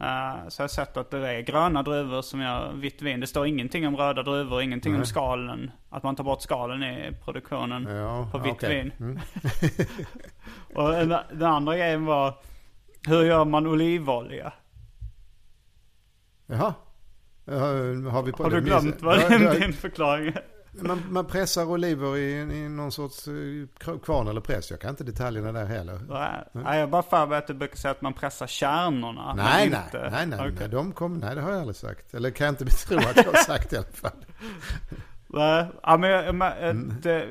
eh, 0.00 0.48
så 0.48 0.62
har 0.62 0.64
jag 0.64 0.70
sett 0.70 0.96
att 0.96 1.10
det 1.10 1.28
är 1.28 1.40
gröna 1.40 1.82
druvor 1.82 2.22
som 2.22 2.40
gör 2.40 2.72
vitt 2.74 3.02
vin. 3.02 3.20
Det 3.20 3.26
står 3.26 3.46
ingenting 3.46 3.86
om 3.86 3.96
röda 3.96 4.22
druvor, 4.22 4.62
ingenting 4.62 4.92
om 4.96 5.04
skalen. 5.06 5.70
Att 5.90 6.02
man 6.02 6.16
tar 6.16 6.24
bort 6.24 6.42
skalen 6.42 6.82
i 6.82 7.12
produktionen 7.24 7.96
Ja, 7.96 8.28
på 8.32 8.38
vitt 8.38 8.52
okej. 8.52 8.68
vin. 8.82 8.92
Mm. 9.00 9.18
Och 10.74 10.94
en- 11.00 11.16
den 11.32 11.42
andra 11.48 11.76
grejen 11.76 12.04
var, 12.04 12.34
hur 13.08 13.22
gör 13.24 13.44
man 13.44 13.66
olivolja? 13.66 14.52
Jaha. 16.52 16.74
Ja, 17.44 17.54
Har 18.10 18.22
vi 18.22 18.32
på 18.32 18.42
Har 18.42 18.50
du 18.50 18.60
glömt 18.60 19.02
vad 19.02 19.18
Ja, 19.18 19.54
din, 19.54 19.72
förklaring 19.72 20.26
är? 20.26 20.42
man, 20.82 21.02
man 21.10 21.24
pressar 21.26 21.64
oliver 21.64 22.16
i, 22.16 22.32
i 22.40 22.68
någon 22.68 22.92
sorts 22.92 23.28
eh, 23.28 23.96
kvarn 23.98 24.28
eller 24.28 24.40
press. 24.40 24.70
Jag 24.70 24.80
kan 24.80 24.90
inte 24.90 25.04
detaljerna 25.04 25.52
där 25.52 25.64
heller. 25.66 26.00
Nej, 26.52 26.78
jag 26.80 26.90
bara 26.90 27.02
för 27.02 27.26
mig 27.26 27.38
att 27.38 27.46
du 27.46 27.54
brukar 27.54 27.76
säga 27.76 27.92
att 27.92 28.02
man 28.02 28.12
pressar 28.12 28.46
kärnorna. 28.46 29.34
Nej, 29.34 29.68
nej, 29.70 29.80
inte- 29.86 30.10
nej, 30.10 30.26
nej, 30.26 30.38
Okej. 30.40 30.52
nej, 30.58 30.68
de 30.68 30.92
kom, 30.92 31.18
nej, 31.18 31.34
det 31.34 31.40
har 31.40 31.50
jag 31.50 31.58
aldrig 31.60 31.76
sagt. 31.76 32.14
Eller 32.14 32.30
kan 32.30 32.44
jag 32.44 32.52
inte 32.52 32.64
tro 32.88 32.98
att 32.98 33.16
jag 33.16 33.24
har 33.24 33.34
sagt 33.34 33.72
i 33.72 33.76
alla 33.76 33.86
fall. 33.86 34.10
Nej, 35.26 35.66
ja, 35.82 35.96
men, 35.96 36.38
men, 36.38 36.52
eh, 36.52 36.68
Mm. 36.70 36.94
det, 37.02 37.26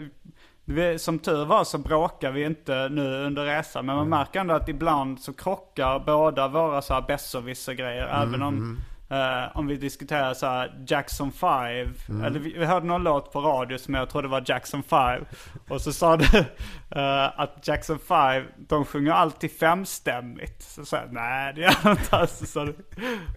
vi, 0.66 1.00
som 1.00 1.20
tur 1.20 1.46
var 1.46 1.64
så 1.64 1.78
bråkar 1.78 2.32
vi 2.32 2.44
inte 2.46 2.90
nu 2.90 3.26
under 3.26 3.46
resan. 3.46 3.86
Men 3.86 3.96
man 3.96 4.08
Mm. 4.08 4.20
märker 4.20 4.40
ändå 4.40 4.54
att 4.54 4.70
ibland 4.70 5.20
så 5.20 5.34
krockar 5.34 6.00
båda 6.06 6.48
våra 6.48 6.82
så 6.82 6.94
här 6.94 7.02
besserwisser-grejer. 7.02 8.06
Även 8.24 8.42
om, 8.42 8.80
eh, 9.12 9.58
om 9.58 9.68
vi 9.68 9.78
diskuterar 9.78 10.34
så 10.34 10.46
här 10.46 10.84
Jackson 10.88 11.32
5. 11.32 11.94
Mm. 12.10 12.24
Eller 12.24 12.40
vi, 12.40 12.54
vi 12.54 12.66
hörde 12.66 12.86
någon 12.86 13.04
låt 13.04 13.34
på 13.34 13.42
radio 13.42 13.78
som 13.78 13.94
jag 13.94 14.10
trodde 14.10 14.28
var 14.28 14.44
Jackson 14.46 14.84
5. 14.84 15.26
Och 15.70 15.82
så 15.82 15.94
sa 15.94 16.18
du 16.18 16.38
eh, 16.90 17.40
att 17.40 17.68
Jackson 17.68 18.00
5, 18.00 18.44
de 18.58 18.86
sjunger 18.86 19.12
alltid 19.12 19.52
femstämmigt. 19.52 20.62
Så 20.64 20.86
sa 20.86 20.98
jag, 20.98 21.14
nej 21.14 21.54
det 21.54 21.62
gör 21.62 21.76
de 21.84 21.90
inte 21.92 22.16
alls. 22.16 22.52
Så 22.52 22.62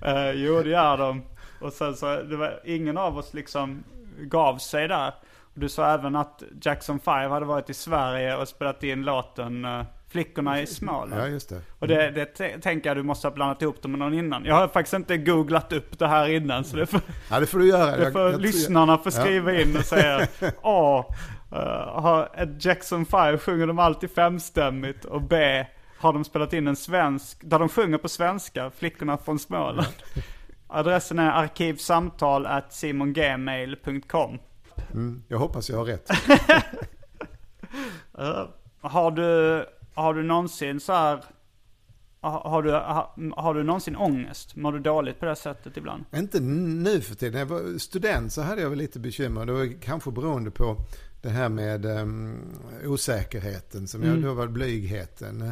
eh, 0.02 0.30
jo 0.30 0.62
det 0.62 0.70
gör 0.70 0.96
de. 0.96 1.22
Och 1.60 1.72
sen 1.72 1.96
så, 1.96 2.22
det 2.22 2.36
var 2.36 2.60
ingen 2.64 2.98
av 2.98 3.18
oss 3.18 3.34
liksom 3.34 3.84
gav 4.18 4.58
sig 4.58 4.88
där. 4.88 5.14
Och 5.54 5.60
du 5.60 5.68
sa 5.68 5.90
även 5.90 6.16
att 6.16 6.42
Jackson 6.62 7.00
5 7.00 7.30
hade 7.30 7.46
varit 7.46 7.70
i 7.70 7.74
Sverige 7.74 8.36
och 8.36 8.48
spelat 8.48 8.82
in 8.82 9.02
låten 9.02 9.64
Flickorna 10.14 10.60
i 10.60 10.66
Småland. 10.66 11.22
Ja, 11.22 11.26
just 11.28 11.48
det. 11.48 11.60
Och 11.78 11.88
det, 11.88 12.10
det 12.10 12.24
tänker 12.62 12.90
jag 12.90 12.96
du 12.96 13.02
måste 13.02 13.26
ha 13.28 13.34
blandat 13.34 13.62
ihop 13.62 13.82
det 13.82 13.88
med 13.88 13.98
någon 13.98 14.14
innan. 14.14 14.44
Jag 14.44 14.54
har 14.54 14.68
faktiskt 14.68 14.94
inte 14.94 15.16
googlat 15.16 15.72
upp 15.72 15.98
det 15.98 16.08
här 16.08 16.28
innan. 16.28 16.64
Så 16.64 16.76
det 16.76 16.86
får, 16.86 17.00
Ja, 17.30 17.40
det 17.40 17.46
får 17.46 17.58
du 17.58 17.68
göra. 17.68 17.96
det 17.96 18.02
Jag- 18.02 18.12
får 18.12 18.22
jag 18.22 18.30
tror- 18.32 18.40
lyssnarna 18.40 18.98
få 18.98 19.10
skriva 19.10 19.60
in 19.60 19.76
och 19.76 19.84
säga 19.84 20.26
A. 20.62 21.04
Uh, 21.52 21.58
har 22.02 22.28
Jackson 22.60 23.06
5 23.06 23.38
sjunger 23.38 23.66
de 23.66 23.78
alltid 23.78 24.10
femstämmigt. 24.10 25.04
Och 25.04 25.22
B. 25.22 25.64
Har 25.98 26.12
de 26.12 26.24
spelat 26.24 26.52
in 26.52 26.68
en 26.68 26.76
svensk, 26.76 27.38
där 27.40 27.58
de 27.58 27.68
sjunger 27.68 27.98
på 27.98 28.08
svenska, 28.08 28.70
Flickorna 28.70 29.16
från 29.16 29.38
Småland. 29.38 29.86
Adressen 30.66 31.18
är 31.18 31.30
arkivsamtal 31.30 32.46
at 32.46 32.72
simongmail.com. 32.72 34.38
Mm, 34.92 35.22
jag 35.28 35.38
hoppas 35.38 35.70
jag 35.70 35.76
har 35.76 35.84
rätt. 35.84 36.08
Uh, 38.18 38.44
har 38.80 39.10
du, 39.10 39.64
har 39.94 40.14
du 40.14 40.22
någonsin 40.22 40.80
så 40.80 40.92
här, 40.92 41.24
har, 42.30 42.62
du, 42.62 42.70
har, 43.36 43.54
du 43.54 43.62
någonsin 43.62 43.96
ångest? 43.96 44.56
Mår 44.56 44.72
du 44.72 44.78
dåligt 44.78 45.20
på 45.20 45.26
det 45.26 45.36
sättet 45.36 45.76
ibland? 45.76 46.04
Inte 46.14 46.40
nu 46.40 47.00
för 47.00 47.14
tiden. 47.14 47.32
När 47.32 47.40
jag 47.40 47.46
var 47.46 47.78
student 47.78 48.32
så 48.32 48.42
hade 48.42 48.62
jag 48.62 48.70
väl 48.70 48.78
lite 48.78 48.98
bekymmer. 48.98 49.46
Det 49.46 49.52
var 49.52 49.80
kanske 49.80 50.10
beroende 50.10 50.50
på 50.50 50.76
det 51.22 51.28
här 51.28 51.48
med 51.48 51.86
um, 51.86 52.38
osäkerheten. 52.84 53.88
Som 53.88 54.02
jag, 54.02 54.22
då 54.22 54.34
var 54.34 54.46
blygheten. 54.46 55.42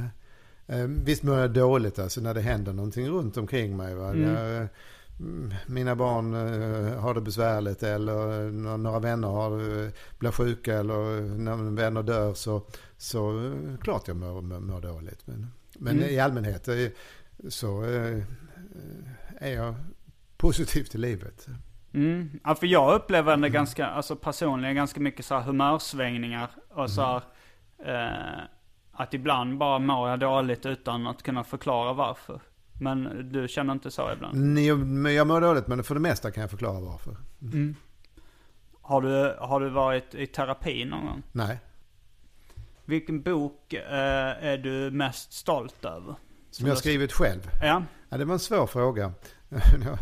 Uh, 0.70 0.76
visst 1.05 1.22
mår 1.22 1.38
jag 1.38 1.50
dåligt 1.50 1.98
alltså 1.98 2.20
när 2.20 2.35
det 2.35 2.40
händer 2.40 2.72
någonting 2.72 3.09
runt 3.09 3.37
omkring 3.37 3.76
mig. 3.76 3.94
Va? 3.94 4.12
När, 4.12 4.62
uh, 4.62 4.68
mina 5.66 5.96
barn 5.96 6.35
uh, 6.35 6.98
har 6.98 7.14
det 7.14 7.20
besvärligt 7.20 7.83
eller 7.83 8.50
några 8.76 8.98
vänner 8.98 9.28
har, 9.28 9.50
blir 10.18 10.31
sjuka 10.31 10.78
eller 10.78 11.20
när 11.38 11.76
vänner 11.76 12.02
dör 12.02 12.35
så, 12.35 12.62
så 13.03 13.33
uh, 13.33 13.77
klart 13.79 14.09
jag 14.09 14.17
mår, 14.17 14.43
mår, 14.43 14.81
dåligt. 14.81 15.27
Men, 15.27 15.53
men 15.79 15.97
Mm. 15.97 16.11
i 16.11 16.19
allmänhet 16.19 16.69
uh, 16.69 16.88
så 17.49 17.83
uh, 17.85 18.23
är 19.38 19.55
jag 19.55 19.75
positiv 20.37 20.85
till 20.85 21.01
livet. 21.01 21.47
Mm. 21.95 22.41
Ja, 22.45 22.55
för 22.55 22.67
jag 22.67 22.95
upplever 22.95 23.33
ändå 23.33 23.49
ganska, 23.49 23.87
alltså 23.87 24.17
personligen 24.17 24.77
ganska 24.77 25.01
mycket 25.01 25.25
så 25.25 25.35
här 25.35 25.43
humörsvängningar. 25.43 26.51
Och 26.69 26.91
så 26.91 27.03
här, 27.03 27.23
eh, 27.85 28.43
att 28.93 29.15
ibland 29.15 29.59
bara 29.59 29.79
mår 29.79 30.11
jag 30.11 30.21
dåligt 30.21 30.67
utan 30.67 31.07
att 31.07 31.23
kunna 31.23 31.45
förklara 31.45 31.93
varför. 31.93 32.41
Men 32.81 33.29
du 33.33 33.49
känner 33.49 33.73
inte 33.73 33.91
så 33.91 34.12
ibland? 34.12 34.38
Ni, 34.55 34.75
men 34.75 35.15
jag 35.15 35.27
mår 35.27 35.41
dåligt 35.41 35.67
men 35.67 35.85
för 35.85 35.95
det 35.95 36.01
mesta 36.01 36.31
kan 36.31 36.41
jag 36.41 36.51
förklara 36.51 36.81
varför. 36.81 37.17
Har, 38.81 39.03
du, 39.03 39.37
har 39.41 39.61
du 39.61 39.69
varit 39.69 40.15
i 40.15 40.27
terapi 40.27 40.85
någon 40.85 41.07
gång? 41.07 41.23
Nej. 41.33 41.61
Vilken 42.85 43.23
bok 43.23 43.73
eh, 43.73 44.45
är 44.45 44.59
du 44.59 44.90
mest 44.90 45.33
stolt 45.33 45.85
över? 45.85 46.14
Som 46.51 46.66
jag 46.66 46.79
skrivit 46.79 47.12
själv? 47.12 47.51
Ja. 47.62 47.85
ja 48.09 48.16
det 48.16 48.25
var 48.25 48.35
en 48.35 48.40
svår 48.40 48.66
fråga. 48.66 49.12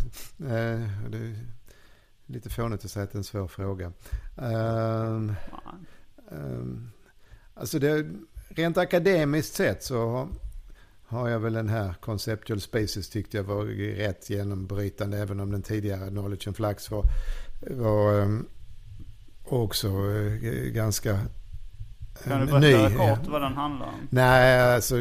Eh, 0.41 0.81
det 1.09 1.19
är 1.19 1.37
lite 2.27 2.51
fånigt 2.51 2.85
att 2.85 2.91
säga 2.91 3.05
att 3.05 3.13
det 3.13 3.17
är 3.17 3.19
en 3.19 3.25
svår 3.25 3.49
fråga. 3.49 3.93
Um, 4.37 5.35
um, 6.31 6.91
alltså 7.55 7.79
det, 7.79 8.07
rent 8.49 8.77
akademiskt 8.79 9.55
sett 9.55 9.83
så 9.83 10.29
har 11.07 11.29
jag 11.29 11.41
väl 11.41 11.53
den 11.53 11.69
här 11.69 11.95
Conceptual 12.01 12.61
Spaces 12.61 13.09
tyckte 13.09 13.37
jag 13.37 13.45
var 13.45 13.65
rätt 13.97 14.31
genombrytande. 14.31 15.19
Även 15.19 15.41
om 15.41 15.53
den 15.53 15.63
tidigare 15.63 16.09
Knowledge 16.09 16.49
and 16.49 16.57
Flux 16.57 16.91
var, 16.91 17.05
var 17.71 18.21
um, 18.21 18.49
också 19.45 19.89
uh, 19.89 20.71
ganska 20.73 21.19
kan 22.25 22.41
du 22.41 22.47
berätta 22.47 22.97
kort 22.97 23.29
vad 23.29 23.43
den 23.43 23.53
handlar 23.53 23.87
om? 23.87 24.09
Nej, 24.11 24.75
alltså 24.75 24.95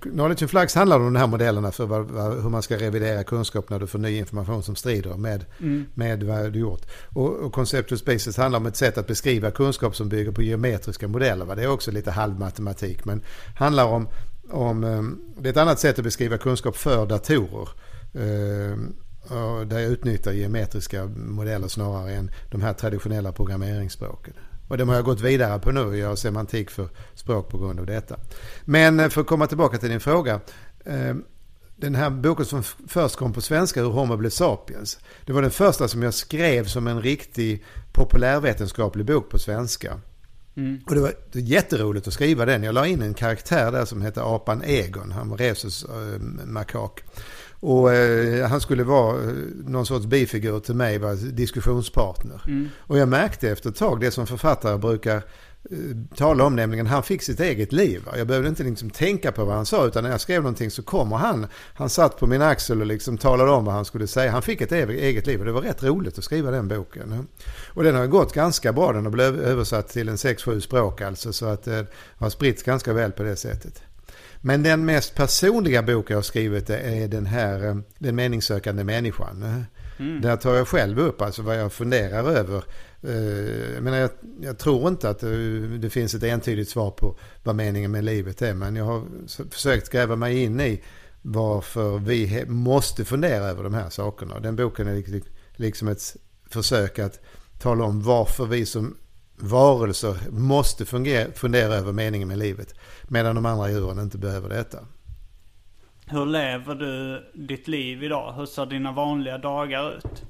Knowledge 0.00 0.42
and 0.42 0.50
Flux 0.50 0.74
handlar 0.74 0.96
om 0.96 1.04
de 1.12 1.18
här 1.18 1.26
modellerna 1.26 1.72
för 1.72 1.86
vad, 1.86 2.04
vad, 2.04 2.42
hur 2.42 2.50
man 2.50 2.62
ska 2.62 2.76
revidera 2.76 3.24
kunskap 3.24 3.70
när 3.70 3.78
du 3.78 3.86
får 3.86 3.98
ny 3.98 4.18
information 4.18 4.62
som 4.62 4.76
strider 4.76 5.16
med, 5.16 5.44
mm. 5.60 5.86
med 5.94 6.22
vad 6.22 6.52
du 6.52 6.58
gjort. 6.58 6.82
Och, 7.14 7.36
och 7.36 7.52
Conceptual 7.52 7.98
Spaces 7.98 8.36
handlar 8.36 8.58
om 8.58 8.66
ett 8.66 8.76
sätt 8.76 8.98
att 8.98 9.06
beskriva 9.06 9.50
kunskap 9.50 9.96
som 9.96 10.08
bygger 10.08 10.32
på 10.32 10.42
geometriska 10.42 11.08
modeller. 11.08 11.44
Va? 11.44 11.54
Det 11.54 11.62
är 11.62 11.70
också 11.70 11.90
lite 11.90 12.10
halvmatematik 12.10 13.04
men 13.04 13.22
handlar 13.56 13.84
om, 13.84 14.08
om 14.50 14.84
um, 14.84 15.20
det 15.38 15.48
är 15.48 15.52
ett 15.52 15.56
annat 15.56 15.80
sätt 15.80 15.98
att 15.98 16.04
beskriva 16.04 16.38
kunskap 16.38 16.76
för 16.76 17.06
datorer. 17.06 17.68
Um, 18.12 18.96
där 19.66 19.78
jag 19.78 19.92
utnyttjar 19.92 20.32
geometriska 20.32 21.06
modeller 21.16 21.68
snarare 21.68 22.12
än 22.12 22.30
de 22.50 22.62
här 22.62 22.72
traditionella 22.72 23.32
programmeringsspråken. 23.32 24.34
Och 24.68 24.78
de 24.78 24.88
har 24.88 24.96
jag 24.96 25.04
gått 25.04 25.20
vidare 25.20 25.58
på 25.58 25.70
nu 25.70 25.80
och 25.80 25.96
gör 25.96 26.16
semantik 26.16 26.70
för 26.70 26.88
språk 27.14 27.48
på 27.48 27.58
grund 27.58 27.80
av 27.80 27.86
detta. 27.86 28.16
Men 28.64 29.00
eh, 29.00 29.08
för 29.08 29.20
att 29.20 29.26
komma 29.26 29.46
tillbaka 29.46 29.78
till 29.78 29.90
din 29.90 30.00
fråga. 30.00 30.40
Eh, 30.84 31.14
den 31.76 31.94
här 31.94 32.10
boken 32.10 32.46
som 32.46 32.62
först 32.88 33.16
kom 33.16 33.32
på 33.32 33.40
svenska, 33.40 33.82
Hur 33.82 33.90
Homo 33.90 34.16
blev 34.16 34.30
sapiens. 34.30 34.98
Det 35.26 35.32
var 35.32 35.42
den 35.42 35.50
första 35.50 35.88
som 35.88 36.02
jag 36.02 36.14
skrev 36.14 36.64
som 36.64 36.86
en 36.86 37.02
riktig 37.02 37.64
populärvetenskaplig 37.92 39.06
bok 39.06 39.30
på 39.30 39.38
svenska. 39.38 40.00
Mm. 40.56 40.80
Och 40.86 40.94
det 40.94 41.00
var 41.00 41.12
jätteroligt 41.32 42.08
att 42.08 42.14
skriva 42.14 42.44
den. 42.44 42.62
Jag 42.62 42.74
la 42.74 42.86
in 42.86 43.02
en 43.02 43.14
karaktär 43.14 43.72
där 43.72 43.84
som 43.84 44.02
hette 44.02 44.22
apan 44.22 44.62
Egon. 44.64 45.12
Han 45.12 45.28
var 45.28 45.36
Rhesus 45.36 45.84
äh, 45.84 46.20
makak. 46.46 47.02
Och 47.60 47.92
eh, 47.92 48.48
han 48.48 48.60
skulle 48.60 48.84
vara 48.84 49.22
eh, 49.22 49.32
någon 49.66 49.86
sorts 49.86 50.06
bifigur 50.06 50.60
till 50.60 50.74
mig, 50.74 50.98
var 50.98 51.14
diskussionspartner. 51.14 52.42
Mm. 52.46 52.68
Och 52.78 52.98
jag 52.98 53.08
märkte 53.08 53.50
efter 53.50 53.70
ett 53.70 53.76
tag 53.76 54.00
det 54.00 54.10
som 54.10 54.26
författare 54.26 54.78
brukar 54.78 55.16
eh, 55.16 55.22
tala 56.16 56.44
om, 56.44 56.56
nämligen 56.56 56.86
han 56.86 57.02
fick 57.02 57.22
sitt 57.22 57.40
eget 57.40 57.72
liv. 57.72 58.02
Jag 58.16 58.26
behövde 58.26 58.48
inte 58.48 58.62
liksom 58.62 58.90
tänka 58.90 59.32
på 59.32 59.44
vad 59.44 59.56
han 59.56 59.66
sa, 59.66 59.86
utan 59.86 60.04
när 60.04 60.10
jag 60.10 60.20
skrev 60.20 60.42
någonting 60.42 60.70
så 60.70 60.82
kommer 60.82 61.16
han. 61.16 61.46
Han 61.74 61.88
satt 61.88 62.18
på 62.18 62.26
min 62.26 62.42
axel 62.42 62.80
och 62.80 62.86
liksom 62.86 63.18
talade 63.18 63.50
om 63.50 63.64
vad 63.64 63.74
han 63.74 63.84
skulle 63.84 64.06
säga. 64.06 64.30
Han 64.30 64.42
fick 64.42 64.60
ett 64.60 64.72
eget 64.72 65.26
liv 65.26 65.40
och 65.40 65.46
det 65.46 65.52
var 65.52 65.62
rätt 65.62 65.82
roligt 65.82 66.18
att 66.18 66.24
skriva 66.24 66.50
den 66.50 66.68
boken. 66.68 67.28
Och 67.74 67.84
den 67.84 67.94
har 67.94 68.06
gått 68.06 68.32
ganska 68.32 68.72
bra, 68.72 68.92
den 68.92 69.04
har 69.04 69.12
blivit 69.12 69.40
översatt 69.40 69.88
till 69.88 70.08
en 70.08 70.16
6-7 70.16 70.60
språk 70.60 71.00
alltså, 71.00 71.32
så 71.32 71.46
att 71.46 71.64
det 71.64 71.86
har 72.16 72.30
spritts 72.30 72.62
ganska 72.62 72.92
väl 72.92 73.12
på 73.12 73.22
det 73.22 73.36
sättet. 73.36 73.82
Men 74.40 74.62
den 74.62 74.84
mest 74.84 75.14
personliga 75.14 75.82
bok 75.82 76.10
jag 76.10 76.16
har 76.16 76.22
skrivit 76.22 76.70
är 76.70 77.08
den 77.08 77.26
här 77.26 77.68
eh, 77.68 77.76
Den 77.98 78.16
meningssökande 78.16 78.84
människan. 78.84 79.64
Mm. 79.98 80.20
Där 80.20 80.36
tar 80.36 80.54
jag 80.54 80.68
själv 80.68 80.98
upp 80.98 81.22
alltså 81.22 81.42
vad 81.42 81.58
jag 81.58 81.72
funderar 81.72 82.24
över. 82.24 82.64
Eh, 83.02 83.74
jag, 83.74 83.82
menar, 83.82 83.96
jag, 83.96 84.10
jag 84.40 84.58
tror 84.58 84.88
inte 84.88 85.10
att 85.10 85.18
det, 85.18 85.78
det, 85.78 85.90
finns 85.90 86.14
ett 86.14 86.22
entydigt 86.22 86.70
svar 86.70 86.90
på 86.90 87.18
vad 87.42 87.56
meningen 87.56 87.90
med 87.90 88.04
livet 88.04 88.42
är. 88.42 88.54
Men 88.54 88.76
jag 88.76 88.84
har 88.84 89.04
försökt 89.50 89.90
gräva 89.90 90.16
mig 90.16 90.42
in 90.42 90.60
i 90.60 90.82
varför 91.22 91.98
vi 91.98 92.44
måste 92.46 93.04
fundera 93.04 93.44
över 93.44 93.62
de 93.62 93.74
här 93.74 93.90
sakerna. 93.90 94.40
Den 94.40 94.56
boken 94.56 94.88
är 94.88 95.22
liksom 95.56 95.88
ett 95.88 96.16
försök 96.50 96.98
att 96.98 97.20
tala 97.58 97.84
om 97.84 98.02
varför 98.02 98.46
vi 98.46 98.66
som 98.66 98.96
varelser 99.40 100.16
måste 100.30 100.84
fungera, 100.84 101.32
fundera 101.32 101.74
över 101.74 101.92
meningen 101.92 102.28
med 102.28 102.38
livet. 102.38 102.74
Medan 103.08 103.34
de 103.34 103.46
andra 103.46 103.70
djuren 103.70 103.98
inte 103.98 104.18
behöver 104.18 104.48
detta. 104.48 104.78
Hur 106.06 106.26
lever 106.26 106.74
du 106.74 107.24
ditt 107.46 107.68
liv 107.68 108.02
idag? 108.02 108.32
Hur 108.32 108.46
ser 108.46 108.66
dina 108.66 108.92
vanliga 108.92 109.38
dagar 109.38 109.96
ut? 109.96 110.24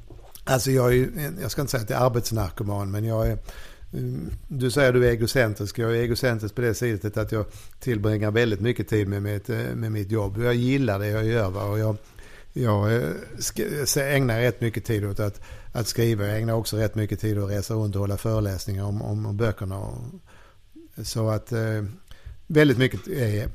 Alltså 0.44 0.71
jag 0.71 0.97
är, 0.97 1.09
jag 1.42 1.51
ska 1.51 1.61
inte 1.61 1.71
säga 1.71 1.83
att 1.83 1.90
jag 1.90 2.01
är 2.01 2.07
arbetsnarkoman, 2.07 2.90
men 2.90 3.05
jag 3.05 3.29
är 3.29 3.38
du 4.49 4.71
säger 4.71 4.88
att 4.88 4.94
du 4.94 5.07
är 5.07 5.11
egocentrisk. 5.11 5.79
Jag 5.79 5.90
är 5.90 6.01
egocentrisk 6.01 6.55
på 6.55 6.61
det 6.61 6.75
sättet 6.75 7.16
att 7.16 7.33
jag 7.33 7.47
tillbringar 7.81 8.31
väldigt 8.31 8.61
mycket 8.61 8.88
tid 8.88 9.09
med 9.09 9.23
mitt, 9.23 9.49
med 9.49 9.92
mitt 9.92 10.11
jobb. 10.11 10.38
Jag 10.42 10.55
gillar 10.55 10.99
det 10.99 11.07
jag 11.07 11.27
gör. 11.27 11.71
Och 11.71 11.79
jag, 11.79 11.97
jag 12.53 12.95
eh, 12.95 14.15
ägnar 14.15 14.41
rätt 14.41 14.61
mycket 14.61 14.85
tid 14.85 15.05
åt 15.05 15.21
att, 15.21 15.41
att 15.73 15.87
skriva. 15.87 16.27
Jag 16.27 16.39
ägnar 16.39 16.55
också 16.55 16.77
rätt 16.77 16.95
mycket 16.95 17.21
tid 17.21 17.39
åt 17.39 17.45
att 17.45 17.57
resa 17.57 17.75
runt 17.75 17.95
och 17.95 18.01
hålla 18.01 18.17
föreläsningar 18.17 18.85
om, 18.85 19.03
om, 19.03 19.27
om 19.27 19.37
böckerna. 19.37 19.93
Så 21.03 21.29
att 21.29 21.53
eh, 21.53 21.85
väldigt 22.47 22.79
mycket 22.79 23.09
är 23.09 23.49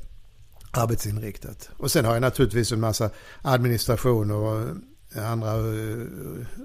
arbetsinriktat. 0.70 1.70
Och 1.76 1.90
sen 1.90 2.04
har 2.04 2.12
jag 2.12 2.20
naturligtvis 2.20 2.72
en 2.72 2.80
massa 2.80 3.10
administration 3.42 4.30
och 4.30 4.76
andra 5.16 5.52
eh, 5.52 6.06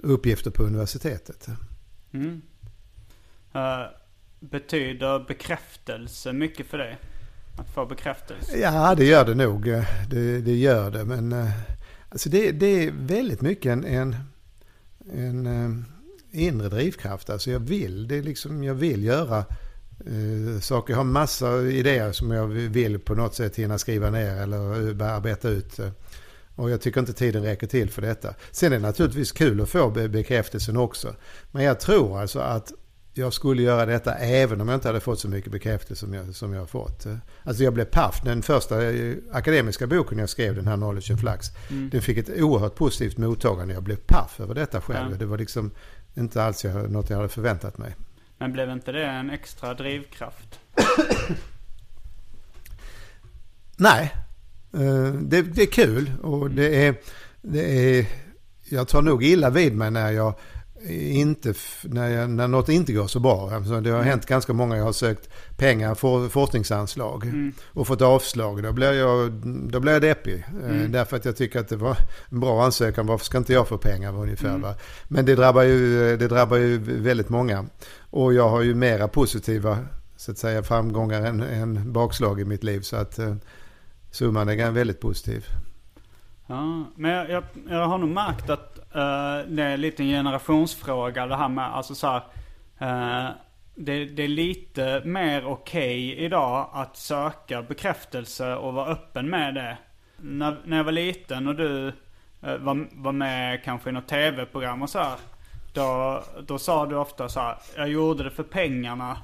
uppgifter 0.04 0.52
på 0.52 0.64
universitetet. 0.64 1.48
Mm. 2.14 2.42
Uh, 3.56 3.62
betyder 4.40 5.26
bekräftelse 5.28 6.34
mycket 6.34 6.68
för 6.68 6.78
dig? 6.78 6.98
Att 7.58 7.70
få 7.70 7.86
bekräftelse? 7.86 8.58
Ja, 8.58 8.96
det 8.96 9.06
gör 9.06 9.26
det 9.26 9.36
nog. 9.36 9.64
Det, 10.10 10.42
det 10.42 10.56
gör 10.56 10.92
det. 10.92 11.06
Men 11.06 11.52
alltså 12.10 12.30
det, 12.30 12.52
det 12.52 12.84
är 12.84 12.92
väldigt 12.92 13.42
mycket 13.42 13.72
en, 13.72 13.84
en, 13.84 14.16
en 15.14 15.46
eh, 15.46 15.70
inre 16.32 16.70
drivkraft. 16.70 17.30
Alltså 17.30 17.52
jag 17.52 17.60
vill, 17.60 18.08
det 18.08 18.16
är 18.16 18.24
liksom, 18.24 18.64
jag 18.64 18.76
vill 18.76 19.04
göra 19.04 19.38
eh, 20.06 20.60
saker. 20.62 20.94
Jag 20.94 20.98
har 20.98 21.04
massa 21.04 21.62
idéer 21.62 22.12
som 22.12 22.32
jag 22.32 22.48
vill 22.48 23.00
på 23.00 23.16
något 23.16 23.36
sätt 23.36 23.56
hinna 23.56 23.78
skriva 23.78 24.10
ner 24.10 24.42
eller 24.42 24.58
eh, 25.02 25.14
arbeta 25.16 25.50
ut. 25.50 25.80
Eh. 25.80 25.90
Och 26.56 26.70
jag 26.70 26.82
tycker 26.82 27.00
inte 27.00 27.14
tiden 27.14 27.44
räcker 27.44 27.68
till 27.68 27.90
för 27.90 28.02
detta. 28.02 28.34
Sen 28.52 28.74
är 28.74 28.78
det 28.78 28.82
naturligtvis 28.82 29.32
kul 29.32 29.62
att 29.62 29.70
få 29.70 29.90
bekräftelsen 29.90 30.78
också. 30.78 31.16
Men 31.52 31.64
jag 31.64 31.80
tror 31.80 32.20
alltså 32.20 32.40
att 32.40 32.72
jag 33.20 33.34
skulle 33.34 33.62
göra 33.62 33.86
detta 33.86 34.16
även 34.16 34.62
om 34.62 34.68
jag 34.68 34.78
inte 34.78 34.88
hade 34.88 35.00
fått 35.00 35.20
så 35.20 35.28
mycket 35.28 35.52
bekräftelse 35.52 36.06
som 36.06 36.14
jag, 36.14 36.36
som 36.36 36.54
jag 36.54 36.62
har 36.62 36.68
fått. 36.68 37.06
Alltså 37.44 37.64
jag 37.64 37.74
blev 37.74 37.86
paff. 37.86 38.22
Den 38.24 38.42
första 38.42 38.90
eh, 38.92 39.16
akademiska 39.32 39.88
boken 39.88 40.18
jag 40.18 40.30
skrev, 40.30 40.56
den 40.56 40.68
här 40.68 40.76
Knowledge 40.76 41.12
and 41.12 41.20
Flux, 41.20 41.48
mm. 41.70 41.90
den 41.90 42.02
fick 42.02 42.18
ett 42.18 42.30
oerhört 42.42 42.76
positivt 42.76 43.18
mottagande. 43.18 43.74
Jag 43.74 43.84
blev 43.84 43.96
paff 43.96 44.40
över 44.40 44.56
detta 44.56 44.82
själv. 44.82 45.12
Ja. 45.12 45.18
Det 45.18 45.26
var 45.26 45.38
liksom 45.38 45.72
inte 46.14 46.44
alls 46.44 46.66
jag, 46.66 46.92
något 46.92 47.10
jag 47.10 47.18
hade 47.18 47.30
förväntat 47.30 47.78
mig. 47.78 47.96
Men 48.38 48.54
blev 48.54 48.70
inte 48.70 48.92
det 48.92 49.06
en 49.06 49.30
extra 49.30 49.74
drivkraft? 49.74 50.60
Nej. 53.78 54.14
Eh, 54.74 55.14
det, 55.14 55.42
det, 55.42 55.62
är 55.62 55.72
kul 55.72 56.12
och 56.22 56.52
det 56.52 56.86
är, 56.86 56.96
det 57.42 58.00
är... 58.00 58.06
Jag 58.72 58.88
tar 58.88 59.02
nog 59.02 59.24
illa 59.24 59.50
vid 59.50 59.76
mig 59.76 59.92
när 59.92 60.12
jag 60.12 60.34
inte, 60.88 61.54
när, 61.84 62.10
jag, 62.10 62.30
när 62.30 62.48
något 62.48 62.70
inte 62.70 62.94
går 62.94 63.08
så 63.08 63.20
bra. 63.20 63.52
Alltså 63.52 63.82
det 63.82 63.90
har 63.90 63.98
mm. 63.98 64.10
hänt 64.10 64.26
ganska 64.26 64.54
många. 64.54 64.78
Jag 64.78 64.84
har 64.84 64.94
sökt 64.94 65.30
pengar 65.58 65.96
för 65.96 66.30
forskningsanslag 66.30 67.24
mm. 67.24 67.54
och 67.66 67.88
fått 67.88 68.02
avslag. 68.02 68.64
Då 68.64 68.72
blir 68.72 68.94
jag, 68.94 69.32
då 69.72 69.80
blir 69.80 69.94
jag 69.94 70.02
deppig. 70.02 70.46
Eh, 70.64 70.70
mm. 70.70 70.92
Därför 70.92 71.18
att 71.18 71.26
jag 71.26 71.36
tycker 71.36 71.60
att 71.60 71.68
det 71.68 71.76
var 71.76 71.98
en 72.30 72.40
bra 72.40 72.64
ansökan. 72.64 73.08
Varför 73.08 73.26
ska 73.26 73.38
inte 73.38 73.54
jag 73.54 73.68
få 73.68 73.78
pengar 73.78 74.22
ungefär? 74.22 74.50
Mm. 74.50 74.62
Va? 74.62 74.76
Men 75.08 75.26
det 75.26 75.36
drabbar, 75.36 75.64
ju, 75.64 76.18
det 76.18 76.28
drabbar 76.28 76.58
ju 76.58 76.78
väldigt 76.78 77.30
många. 77.30 77.66
Och 78.10 78.34
jag 78.34 78.50
har 78.50 78.62
ju 78.62 78.76
mera 78.76 79.08
positiva 79.08 79.78
så 80.18 80.32
att 80.32 80.38
säga, 80.38 80.64
framgångar 80.64 81.22
än, 81.22 81.42
än 81.42 81.94
bakslag 81.94 82.42
i 82.42 82.46
mitt 82.46 82.64
liv. 82.64 82.82
Så 82.82 82.96
att 82.96 83.20
eh, 83.20 83.36
summan 84.12 84.50
är 84.50 84.72
väldigt 84.72 85.00
positiv. 85.00 85.46
Ja, 86.50 86.86
men 86.96 87.12
jag, 87.12 87.30
jag, 87.30 87.44
jag 87.70 87.88
har 87.88 87.98
nog 87.98 88.10
märkt 88.10 88.50
att 88.50 88.80
uh, 88.96 89.52
det 89.56 89.64
är 89.64 89.78
lite 89.78 90.04
en 90.04 90.10
generationsfråga 90.10 91.28
det 91.28 91.36
här 91.36 91.50
med, 91.50 91.66
alltså 91.66 91.96
så 91.96 92.08
här, 92.08 92.22
uh, 92.82 93.32
det, 93.76 94.06
det, 94.06 94.24
är 94.24 94.28
lite 94.28 95.02
mer 95.06 95.46
okej 95.46 96.14
okay 96.14 96.26
idag 96.26 96.70
att 96.74 96.98
söka 96.98 97.62
bekräftelse 97.62 98.56
och 98.56 98.74
vara 98.74 98.92
öppen 98.92 99.30
med 99.30 99.56
det. 99.56 99.78
När, 100.18 100.58
när 100.66 100.78
jag 100.78 100.84
var 100.84 100.92
liten 100.92 101.48
och 101.48 101.56
du 101.56 101.88
uh, 101.88 102.56
var, 102.58 102.88
var 102.92 103.12
med 103.12 103.64
kanske 103.64 103.90
i 103.90 103.94
något 103.94 104.08
tv-program 104.08 104.82
och 104.82 104.90
så 104.90 105.00
här, 105.00 105.18
då, 105.74 106.24
då 106.48 106.60
sa 106.60 106.86
du 106.86 106.96
ofta 106.96 107.30
så 107.30 107.40
här, 107.40 107.58
jag 107.78 107.90
gjorde 107.90 108.24
det 108.24 108.32
för 108.32 108.44
pengarna. 108.44 109.18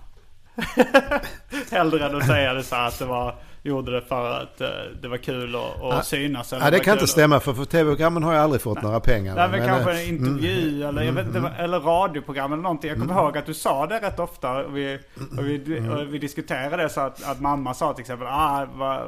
Hellre 1.71 2.05
än 2.05 2.15
att 2.15 2.28
säga 2.28 2.53
det 2.53 2.63
så 2.63 2.76
här 2.76 2.88
att 2.88 2.99
det 2.99 3.05
var 3.05 3.36
gjorde 3.66 3.91
det 3.91 4.01
för 4.01 4.32
att 4.41 4.61
eh, 4.61 4.68
det 5.01 5.07
var 5.07 5.18
kul 5.18 5.55
att, 5.55 5.61
Ja. 5.82 6.01
synas. 6.03 6.53
eller 6.53 6.66
Ja, 6.66 6.72
det 6.72 6.80
kan 6.80 6.93
inte 6.93 7.07
stämma 7.07 7.39
för, 7.39 7.53
för 7.53 7.66
tv-programmen 7.66 8.24
har 8.24 8.34
jag 8.34 8.43
aldrig 8.43 8.61
fått 8.61 8.82
några 8.82 8.99
pengar. 8.99 9.36
Nej 9.36 9.49
men, 9.49 9.59
Men, 9.59 9.70
kanske 9.70 9.91
eh, 9.91 10.09
en 10.09 10.16
intervju 10.16 10.84
eller, 10.84 11.01
jag 11.03 11.13
vet 11.13 11.26
inte, 11.28 11.51
eller 11.59 11.80
radioprogram 11.80 12.53
eller 12.53 12.63
någonting. 12.63 12.89
Jag 12.89 12.99
kommer 12.99 13.13
Mm. 13.13 13.24
ihåg 13.26 13.38
att 13.38 13.45
du 13.45 13.53
sa 13.53 13.88
det 13.88 13.99
rätt 13.99 14.20
ofta. 14.20 14.63
Och 14.66 14.78
vi, 14.78 14.99
och 15.38 15.45
vi, 15.45 15.78
Mm. 15.78 15.91
och 15.91 16.13
vi 16.13 16.18
diskuterade 16.18 16.84
det 16.84 16.89
så 16.89 17.01
att, 17.01 17.24
att 17.24 17.39
mamma 17.41 17.74
sa 17.74 17.93
till 17.93 18.01
exempel 18.01 18.28
ah, 18.28 18.66
vad, 18.76 19.01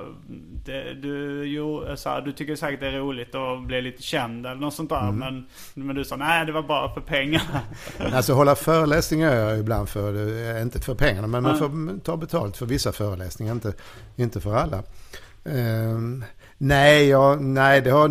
det, 0.65 0.93
du, 0.93 1.43
jo, 1.45 1.83
så 1.95 2.09
här, 2.09 2.21
du 2.21 2.31
tycker 2.31 2.55
säkert 2.55 2.79
det 2.79 2.87
är 2.87 2.91
roligt 2.99 3.35
att 3.35 3.61
bli 3.67 3.81
lite 3.81 4.01
känd 4.03 4.45
eller 4.45 4.55
något 4.61 4.73
sånt 4.73 4.89
där. 4.89 5.01
Mm. 5.09 5.15
Men, 5.19 5.47
men 5.85 5.95
du 5.95 6.03
sa 6.03 6.15
nej 6.15 6.45
det 6.45 6.51
var 6.51 6.61
bara 6.63 6.93
för 6.93 7.01
pengar. 7.01 7.41
Alltså 8.13 8.33
hålla 8.33 8.55
föreläsningar 8.55 9.35
gör 9.35 9.49
jag 9.49 9.59
ibland 9.59 9.89
för, 9.89 10.13
eh, 10.55 10.61
inte 10.61 10.79
för 10.79 10.95
pengarna, 10.95 11.27
men 11.27 11.43
man 11.43 11.57
får 11.57 11.99
ta 11.99 12.17
betalt 12.17 12.57
för 12.57 12.65
vissa 12.65 12.91
föreläsningar, 12.91 13.53
inte, 13.53 13.73
inte 14.15 14.41
för 14.41 14.46
alla. 14.55 14.83
Ehm, 15.45 16.23
nej, 16.57 17.07
jag, 17.07 17.41
nej, 17.41 17.81
det 17.85 17.91
har, 17.91 18.07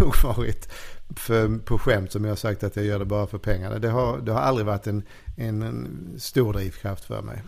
nog 0.00 0.36
varit 0.36 0.72
för, 1.16 1.58
på 1.58 1.78
skämt 1.78 2.12
som 2.12 2.24
jag 2.24 2.38
sagt 2.38 2.64
att 2.64 2.76
jag 2.76 2.84
gör 2.84 2.98
det 2.98 3.04
bara 3.04 3.26
för 3.26 3.38
pengarna. 3.38 3.78
Det 3.78 3.88
har, 3.88 4.18
det 4.18 4.32
har 4.32 4.40
aldrig 4.40 4.66
varit 4.66 4.86
en, 4.86 5.02
en, 5.36 5.62
en 5.62 6.14
stor 6.18 6.52
drivkraft 6.52 7.04
för 7.04 7.22
mig. 7.22 7.42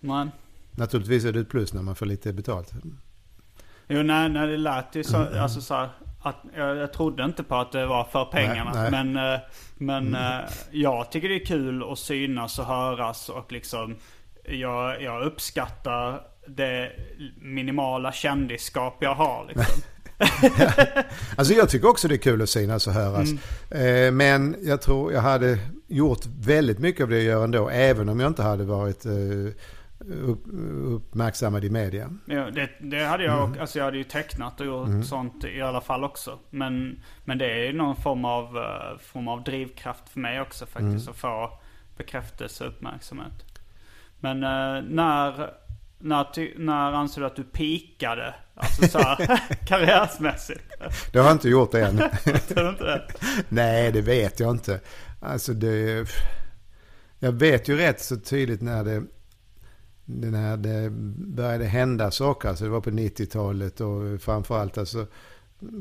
Men, 0.00 0.30
Naturligtvis 0.70 1.24
är 1.24 1.32
det 1.32 1.40
ett 1.40 1.48
plus 1.48 1.72
när 1.72 1.82
man 1.82 1.94
får 1.94 2.06
lite 2.06 2.32
betalt. 2.32 2.72
jo 3.88 4.02
nej, 4.02 4.28
nej 4.28 4.46
det 4.46 4.56
lät 4.56 4.94
ju 4.94 5.04
så, 5.04 5.16
alltså 5.16 5.60
så 5.60 5.74
här, 5.74 5.88
att 6.20 6.36
jag, 6.56 6.76
jag 6.76 6.92
trodde 6.92 7.24
inte 7.24 7.42
på 7.42 7.56
att 7.56 7.72
det 7.72 7.86
var 7.86 8.04
för 8.04 8.24
pengarna. 8.24 8.72
Nej, 8.74 8.90
nej. 8.90 9.04
Men, 9.04 9.34
eh, 9.34 9.40
men 9.74 10.14
eh, 10.14 10.50
jag 10.70 11.12
tycker 11.12 11.28
det 11.28 11.34
är 11.34 11.46
kul 11.46 11.92
att 11.92 11.98
synas 11.98 12.58
och 12.58 12.64
höras 12.64 13.28
och 13.28 13.52
liksom 13.52 13.96
jag, 14.44 15.02
jag 15.02 15.22
uppskattar 15.22 16.20
det 16.48 16.92
minimala 17.40 18.12
kändisskap 18.12 18.96
jag 19.00 19.14
har 19.14 19.46
liksom. 19.48 19.82
Alltså 21.36 21.54
jag 21.54 21.68
tycker 21.68 21.88
också 21.88 22.08
det 22.08 22.14
är 22.14 22.18
kul 22.18 22.42
att 22.42 22.48
synas 22.48 22.86
och 22.86 22.92
höras. 22.92 23.28
Eh, 23.70 24.12
men 24.12 24.56
jag 24.62 24.82
tror 24.82 25.12
jag 25.12 25.20
hade 25.20 25.58
gjort 25.86 26.26
väldigt 26.40 26.78
mycket 26.78 27.02
av 27.02 27.08
det 27.08 27.16
jag 27.16 27.24
gör 27.24 27.44
ändå. 27.44 27.68
Även 27.68 28.08
om 28.08 28.20
jag 28.20 28.30
inte 28.30 28.42
hade 28.42 28.64
varit 28.64 29.06
eh, 29.06 29.12
upp, 30.22 30.44
uppmärksammad 30.84 31.64
i 31.64 31.70
media. 31.70 32.10
Ja, 32.26 32.50
det, 32.50 32.70
det 32.80 33.04
hade 33.04 33.24
jag, 33.24 33.58
alltså 33.58 33.78
jag 33.78 33.84
hade 33.84 33.98
ju 33.98 34.04
tecknat 34.04 34.60
och 34.60 34.66
gjort 34.66 35.06
sånt 35.06 35.44
i 35.44 35.62
alla 35.62 35.80
fall 35.80 36.04
också. 36.04 36.38
Men, 36.50 37.02
men 37.24 37.38
det 37.38 37.50
är 37.52 37.66
ju 37.66 37.72
någon 37.72 37.96
form 37.96 38.24
av, 38.24 38.56
eh, 38.56 38.98
form 39.00 39.28
av 39.28 39.44
drivkraft 39.44 40.08
för 40.08 40.20
mig 40.20 40.40
också 40.40 40.66
faktiskt. 40.66 41.08
Att 41.08 41.16
få 41.16 41.50
bekräftelse 41.96 42.64
och 42.64 42.70
uppmärksamhet. 42.70 43.44
Men 44.20 44.40
när, 44.40 45.50
när, 45.98 46.24
ty, 46.24 46.54
när 46.56 46.92
anser 46.92 47.20
du 47.20 47.26
att 47.26 47.36
du 47.36 47.44
pikade? 47.44 48.34
Alltså 48.54 48.88
så 48.88 48.98
här, 48.98 49.40
karriärsmässigt. 49.66 50.60
Det 51.12 51.18
har 51.18 51.26
jag 51.26 51.34
inte 51.34 51.48
gjort 51.48 51.74
än. 51.74 51.96
Tror 52.48 52.68
inte 52.68 52.84
det? 52.84 53.02
Nej, 53.48 53.92
det 53.92 54.00
vet 54.00 54.40
jag 54.40 54.50
inte. 54.50 54.80
Alltså 55.20 55.52
det... 55.52 56.08
Jag 57.18 57.32
vet 57.32 57.68
ju 57.68 57.76
rätt 57.76 58.00
så 58.00 58.16
tydligt 58.16 58.62
när 58.62 58.84
det, 58.84 59.02
när 60.04 60.56
det 60.56 60.90
började 61.36 61.64
hända 61.64 62.10
saker. 62.10 62.48
Alltså 62.48 62.64
det 62.64 62.70
var 62.70 62.80
på 62.80 62.90
90-talet 62.90 63.80
och 63.80 64.20
framförallt 64.22 64.78
alltså 64.78 65.06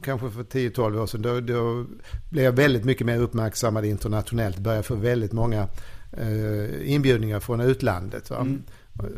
kanske 0.03 0.29
för 0.29 0.43
10-12 0.43 0.99
år 1.01 1.07
sedan. 1.07 1.21
Då, 1.21 1.39
då 1.39 1.85
blev 2.29 2.45
jag 2.45 2.51
väldigt 2.51 2.85
mycket 2.85 3.07
mer 3.07 3.19
uppmärksammad 3.19 3.85
internationellt. 3.85 4.57
Började 4.57 4.83
få 4.83 4.95
väldigt 4.95 5.33
många 5.33 5.67
eh, 6.11 6.91
inbjudningar 6.91 7.39
från 7.39 7.61
utlandet. 7.61 8.29
Va? 8.29 8.47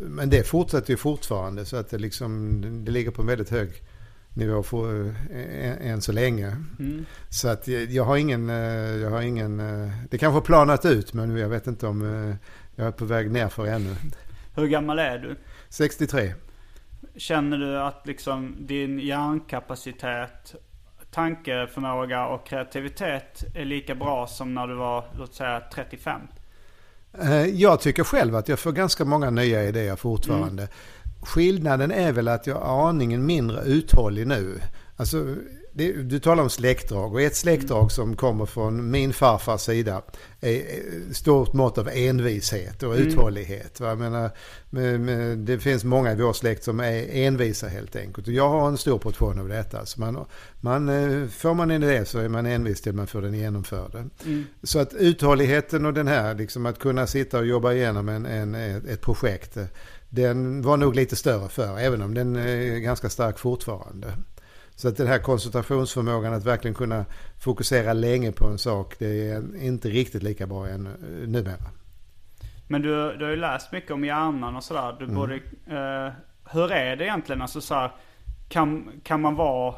Men 0.00 0.30
det 0.30 0.44
fortsätter 0.44 0.90
ju 0.90 0.96
fortfarande 0.96 1.64
så 1.64 1.76
att 1.76 1.90
det, 1.90 1.98
liksom, 1.98 2.60
det 2.84 2.90
ligger 2.90 3.10
på 3.10 3.22
en 3.22 3.28
väldigt 3.28 3.50
hög 3.50 3.82
nivå 4.34 4.62
för, 4.62 5.14
äh, 5.30 5.90
än 5.90 6.02
så 6.02 6.12
länge. 6.12 6.56
Mm. 6.78 7.06
Så 7.28 7.48
att 7.48 7.68
jag, 7.68 8.04
har 8.04 8.16
ingen, 8.16 8.50
eh, 8.50 8.56
jag 8.96 9.10
har 9.10 9.22
ingen, 9.22 9.60
eh, 9.60 9.90
det 10.10 10.18
kanske 10.18 10.36
har 10.36 10.40
planat 10.40 10.84
ut 10.84 11.14
men 11.14 11.36
jag 11.36 11.48
vet 11.48 11.66
inte 11.66 11.86
om 11.86 12.02
eh, 12.02 12.36
jag 12.76 12.86
är 12.86 12.92
på 12.92 13.04
väg 13.04 13.30
nerför 13.30 13.66
ännu. 13.66 13.94
Hur 14.56 14.66
gammal 14.66 14.98
är 14.98 15.18
du? 15.18 15.36
63. 15.68 16.34
Känner 17.16 17.58
du 17.58 17.80
att 17.80 18.06
liksom 18.06 18.56
din 18.60 18.98
hjärnkapacitet, 18.98 20.54
tankeförmåga 21.10 22.26
och 22.26 22.46
kreativitet 22.46 23.44
är 23.54 23.64
lika 23.64 23.94
bra 23.94 24.26
som 24.26 24.54
när 24.54 24.66
du 24.66 24.74
var, 24.74 25.04
låt 25.18 25.34
säga 25.34 25.62
35? 25.74 26.20
Eh, 27.18 27.44
Jag 27.46 27.80
tycker 27.80 28.04
själv 28.04 28.36
att 28.36 28.48
jag 28.48 28.58
får 28.58 28.72
ganska 28.72 29.04
många 29.04 29.30
nya 29.30 29.64
idéer 29.64 29.96
fortfarande. 29.96 30.68
Skillnaden 31.22 31.90
är 31.90 32.12
väl 32.12 32.28
att 32.28 32.46
jag 32.46 32.56
är 32.56 32.88
aningen 32.88 33.26
mindre 33.26 33.62
uthållig 33.64 34.26
nu. 34.26 34.60
Alltså, 34.96 35.34
det, 35.80 35.92
du 36.02 36.18
talar 36.18 36.42
om 36.42 36.50
släktdrag 36.50 37.14
och 37.14 37.22
ett 37.22 37.36
släktdrag 37.36 37.92
som 37.92 38.16
kommer 38.16 38.46
från 38.46 38.90
min 38.90 39.12
farfars 39.12 39.60
sida 39.60 40.02
är 40.40 40.62
stort 41.12 41.52
mått 41.52 41.78
av 41.78 41.88
envishet 41.88 42.82
och 42.82 42.94
uthållighet. 42.94 43.80
Va? 43.80 43.88
Jag 43.88 43.98
menar, 43.98 44.30
det 45.36 45.58
finns 45.58 45.84
många 45.84 46.12
i 46.12 46.16
vår 46.16 46.32
släkt 46.32 46.64
som 46.64 46.80
är 46.80 47.06
envisa 47.12 47.68
helt 47.68 47.96
enkelt. 47.96 48.26
Och 48.26 48.32
jag 48.32 48.48
har 48.48 48.68
en 48.68 48.78
stor 48.78 48.98
portion 48.98 49.38
av 49.38 49.48
detta. 49.48 49.86
Så 49.86 50.00
man, 50.00 50.24
man, 50.60 50.88
eh, 50.88 51.28
får 51.28 51.54
man 51.54 51.70
en 51.70 51.82
idé 51.82 52.04
så 52.04 52.18
är 52.18 52.28
man 52.28 52.46
envis 52.46 52.80
till 52.80 52.92
man 52.92 53.06
får 53.06 53.22
den 53.22 53.34
genomförd. 53.34 54.10
Så 54.62 54.78
att 54.78 54.94
uthålligheten 54.94 55.86
och 55.86 55.94
den 55.94 56.08
här, 56.08 56.34
liksom 56.34 56.66
att 56.66 56.78
kunna 56.78 57.06
sitta 57.06 57.38
och 57.38 57.46
jobba 57.46 57.72
igenom 57.72 58.08
en, 58.08 58.26
en, 58.26 58.54
ett 58.54 59.00
projekt, 59.00 59.56
eh, 59.56 59.64
den 60.08 60.62
var 60.62 60.76
nog 60.76 60.94
lite 60.94 61.16
större 61.16 61.48
för 61.48 61.78
även 61.78 62.02
om 62.02 62.14
den 62.14 62.36
är 62.36 62.78
ganska 62.78 63.08
stark 63.08 63.38
fortfarande. 63.38 64.12
Så 64.80 64.88
att 64.88 64.96
den 64.96 65.06
här 65.06 65.18
koncentrationsförmågan 65.18 66.34
att 66.34 66.44
verkligen 66.44 66.74
kunna 66.74 67.04
fokusera 67.40 67.92
länge 67.92 68.32
på 68.32 68.46
en 68.46 68.58
sak, 68.58 68.94
det 68.98 69.30
är 69.30 69.62
inte 69.62 69.88
riktigt 69.88 70.22
lika 70.22 70.46
bra 70.46 70.68
än 70.68 70.86
eh, 70.86 71.28
numera. 71.28 71.70
Men 72.68 72.82
du, 72.82 73.16
du 73.16 73.24
har 73.24 73.30
ju 73.30 73.36
läst 73.36 73.72
mycket 73.72 73.90
om 73.90 74.04
hjärnan 74.04 74.56
och 74.56 74.64
sådär. 74.64 74.96
Du 74.98 75.06
borde, 75.06 75.34
eh, 75.34 76.12
hur 76.52 76.72
är 76.72 76.96
det 76.96 77.04
egentligen? 77.04 77.42
Alltså 77.42 77.60
så 77.60 77.74
här, 77.74 77.92
kan, 78.48 78.90
kan 79.02 79.20
man 79.20 79.34
vara, 79.34 79.74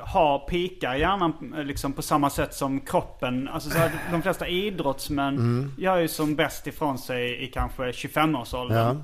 ha 0.00 0.38
pikar 0.38 0.94
i 0.94 1.00
hjärnan 1.00 1.54
eh, 1.56 1.64
liksom 1.64 1.92
på 1.92 2.02
samma 2.02 2.30
sätt 2.30 2.54
som 2.54 2.80
kroppen? 2.80 3.48
Alltså 3.48 3.70
så 3.70 3.78
här, 3.78 3.92
de 4.12 4.22
flesta 4.22 4.48
idrottsmän 4.48 5.74
gör 5.78 5.96
ju 5.96 6.08
som 6.08 6.36
bäst 6.36 6.66
ifrån 6.66 6.98
sig 6.98 7.44
i 7.44 7.46
kanske 7.46 7.82
25-årsåldern. 7.82 8.78
Ja. 8.78 8.96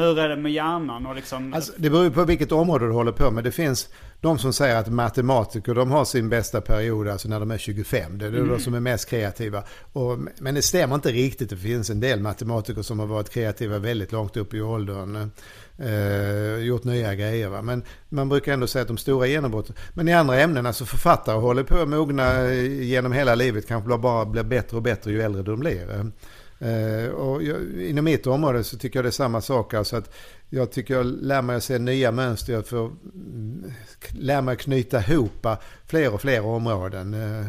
Hur 0.00 0.18
är 0.18 0.28
det 0.28 0.36
med 0.36 0.52
hjärnan 0.52 1.06
och 1.06 1.14
liksom? 1.14 1.54
Alltså, 1.54 1.72
det 1.76 1.90
beror 1.90 2.04
ju 2.04 2.10
på 2.10 2.24
vilket 2.24 2.52
område 2.52 2.86
du 2.86 2.92
håller 2.92 3.12
på 3.12 3.30
med. 3.30 3.44
Det 3.44 3.52
finns 3.52 3.88
de 4.20 4.38
som 4.38 4.52
säger 4.52 4.76
att 4.76 4.88
matematiker 4.88 5.74
de 5.74 5.90
har 5.90 6.04
sin 6.04 6.28
bästa 6.28 6.60
period 6.60 7.08
alltså 7.08 7.28
när 7.28 7.40
de 7.40 7.50
är 7.50 7.58
25. 7.58 8.18
Det 8.18 8.26
är 8.26 8.30
de 8.30 8.60
som 8.60 8.74
är 8.74 8.80
mest 8.80 9.10
kreativa. 9.10 9.62
Och, 9.92 10.18
men 10.38 10.54
det 10.54 10.62
stämmer 10.62 10.94
inte 10.94 11.08
riktigt. 11.08 11.50
Det 11.50 11.56
finns 11.56 11.90
en 11.90 12.00
del 12.00 12.20
matematiker 12.20 12.82
som 12.82 12.98
har 12.98 13.06
varit 13.06 13.30
kreativa 13.30 13.78
väldigt 13.78 14.12
långt 14.12 14.36
upp 14.36 14.54
i 14.54 14.60
åldern. 14.60 15.30
Eh, 15.78 16.64
gjort 16.64 16.84
nya 16.84 17.14
grejer. 17.14 17.48
Va? 17.48 17.62
Men 17.62 17.82
man 18.08 18.28
brukar 18.28 18.52
ändå 18.52 18.66
säga 18.66 18.82
att 18.82 18.88
de 18.88 18.96
stora 18.96 19.26
genombrotten. 19.26 19.74
Men 19.94 20.08
i 20.08 20.12
andra 20.12 20.40
ämnen, 20.40 20.66
alltså 20.66 20.84
författare 20.84 21.36
håller 21.36 21.62
på 21.62 21.76
att 21.76 21.88
mogna 21.88 22.52
genom 22.54 23.12
hela 23.12 23.34
livet. 23.34 23.68
Kanske 23.68 23.98
bara 23.98 24.24
blir 24.24 24.42
bättre 24.42 24.76
och 24.76 24.82
bättre 24.82 25.12
ju 25.12 25.22
äldre 25.22 25.42
de 25.42 25.60
blir. 25.60 26.12
Eh, 26.60 27.10
och 27.10 27.42
jag, 27.42 27.82
inom 27.82 28.04
mitt 28.04 28.26
område 28.26 28.64
så 28.64 28.78
tycker 28.78 28.98
jag 28.98 29.04
det 29.04 29.08
är 29.08 29.10
samma 29.10 29.40
sak. 29.40 29.74
Alltså 29.74 29.96
att 29.96 30.14
jag 30.48 30.72
tycker 30.72 30.94
jag 30.94 31.06
lär 31.06 31.42
mig 31.42 31.56
att 31.56 31.64
se 31.64 31.78
nya 31.78 32.12
mönster. 32.12 32.52
Jag 32.52 32.66
får 32.66 32.86
mm, 32.86 33.72
lär 34.12 34.42
mig 34.42 34.52
att 34.52 34.60
knyta 34.60 35.00
ihop 35.00 35.46
fler 35.86 36.14
och 36.14 36.20
fler 36.20 36.44
områden 36.44 37.14
eh, 37.14 37.46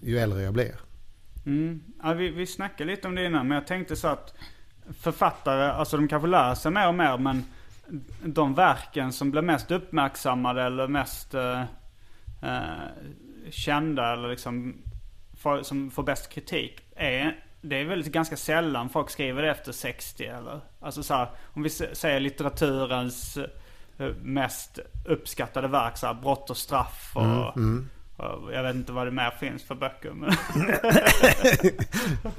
ju 0.00 0.18
äldre 0.18 0.42
jag 0.42 0.54
blir. 0.54 0.74
Mm. 1.46 1.80
Ja, 2.02 2.12
vi, 2.12 2.30
vi 2.30 2.46
snackade 2.46 2.90
lite 2.90 3.08
om 3.08 3.14
det 3.14 3.24
innan, 3.24 3.48
men 3.48 3.54
jag 3.54 3.66
tänkte 3.66 3.96
så 3.96 4.08
att 4.08 4.34
författare, 4.98 5.70
alltså 5.70 5.96
de 5.96 6.08
kanske 6.08 6.28
lär 6.28 6.54
sig 6.54 6.70
mer 6.70 6.88
och 6.88 6.94
mer, 6.94 7.18
men 7.18 7.44
de 8.24 8.54
verken 8.54 9.12
som 9.12 9.30
blir 9.30 9.42
mest 9.42 9.70
uppmärksammade 9.70 10.62
eller 10.62 10.88
mest 10.88 11.34
eh, 11.34 11.60
eh, 12.42 12.60
kända 13.50 14.12
eller 14.12 14.28
liksom 14.28 14.82
för, 15.36 15.62
som 15.62 15.90
får 15.90 16.02
bäst 16.02 16.28
kritik 16.28 16.80
är 16.96 17.44
det 17.60 17.76
är 17.76 17.84
väl 17.84 18.10
ganska 18.10 18.36
sällan 18.36 18.88
folk 18.88 19.10
skriver 19.10 19.42
det 19.42 19.50
efter 19.50 19.72
60 19.72 20.24
eller? 20.24 20.60
Alltså 20.80 21.02
så 21.02 21.14
här, 21.14 21.28
om 21.44 21.62
vi 21.62 21.70
säger 21.70 22.20
litteraturens 22.20 23.36
eh, 23.98 24.08
mest 24.22 24.78
uppskattade 25.08 25.68
verk 25.68 25.96
så 25.96 26.06
här, 26.06 26.14
Brott 26.14 26.50
och 26.50 26.56
straff 26.56 27.12
och, 27.14 27.56
och 28.16 28.54
jag 28.54 28.62
vet 28.62 28.74
inte 28.74 28.92
vad 28.92 29.06
det 29.06 29.10
mer 29.10 29.30
finns 29.30 29.62
för 29.62 29.74
böcker. 29.74 30.10
Men 30.10 30.30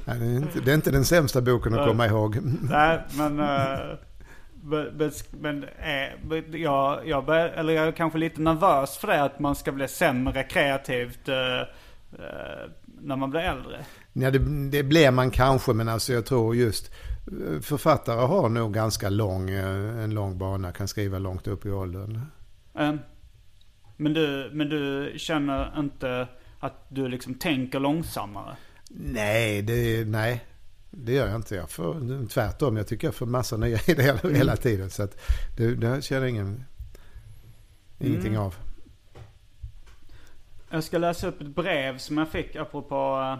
Nej, 0.04 0.18
det, 0.18 0.24
är 0.26 0.36
inte, 0.36 0.60
det 0.60 0.70
är 0.70 0.74
inte 0.74 0.90
den 0.90 1.04
sämsta 1.04 1.40
boken 1.40 1.74
att 1.74 1.86
komma 1.86 2.06
ihåg. 2.06 2.38
Nej, 2.62 3.00
men... 3.16 3.40
eh, 3.40 3.96
men, 5.40 5.64
eh, 5.78 6.60
jag, 6.60 7.08
jag, 7.08 7.24
bör, 7.24 7.48
eller 7.48 7.72
jag 7.72 7.86
är 7.86 7.92
kanske 7.92 8.18
lite 8.18 8.40
nervös 8.40 8.96
för 8.96 9.08
det 9.08 9.22
att 9.22 9.38
man 9.38 9.54
ska 9.54 9.72
bli 9.72 9.88
sämre 9.88 10.42
kreativt 10.42 11.28
eh, 11.28 11.34
när 13.00 13.16
man 13.16 13.30
blir 13.30 13.40
äldre. 13.40 13.84
Ja, 14.12 14.30
det, 14.30 14.38
det 14.70 14.82
blir 14.82 15.10
man 15.10 15.30
kanske, 15.30 15.72
men 15.72 15.88
alltså 15.88 16.12
jag 16.12 16.26
tror 16.26 16.56
just 16.56 16.90
författare 17.60 18.20
har 18.26 18.48
nog 18.48 18.74
ganska 18.74 19.08
lång, 19.08 19.50
eh, 19.50 19.98
en 20.04 20.14
lång 20.14 20.38
bana, 20.38 20.72
kan 20.72 20.88
skriva 20.88 21.18
långt 21.18 21.46
upp 21.46 21.66
i 21.66 21.70
åldern. 21.70 22.20
Eh, 22.74 22.94
Men 23.96 24.14
du, 24.14 24.50
men 24.52 24.68
du 24.68 25.12
känner 25.16 25.78
inte 25.78 26.28
att 26.60 26.86
du 26.88 27.08
liksom 27.08 27.34
tänker 27.34 27.80
långsammare? 27.80 28.56
Nej, 28.90 29.62
det, 29.62 30.04
nej, 30.08 30.44
det 30.90 31.12
gör 31.12 31.26
jag 31.26 31.36
inte. 31.36 31.54
Jag 31.54 31.70
får, 31.70 32.26
tvärtom, 32.28 32.76
jag 32.76 32.86
tycker 32.86 33.06
jag 33.06 33.14
får 33.14 33.26
massa 33.26 33.56
nya 33.56 33.78
idéer 33.86 34.20
Mm. 34.24 34.36
hela 34.36 34.56
tiden. 34.56 34.90
Så 34.90 35.02
att 35.02 35.20
det, 35.56 35.74
det 35.74 36.04
känner 36.04 36.20
jag 36.20 36.30
ingen, 36.30 36.64
ingenting 37.98 38.32
Mm. 38.34 38.42
av. 38.42 38.54
Jag 40.70 40.84
ska 40.84 40.98
läsa 40.98 41.28
upp 41.28 41.40
ett 41.40 41.54
brev 41.54 41.98
som 41.98 42.18
jag 42.18 42.28
fick 42.28 42.56
apropå 42.56 43.38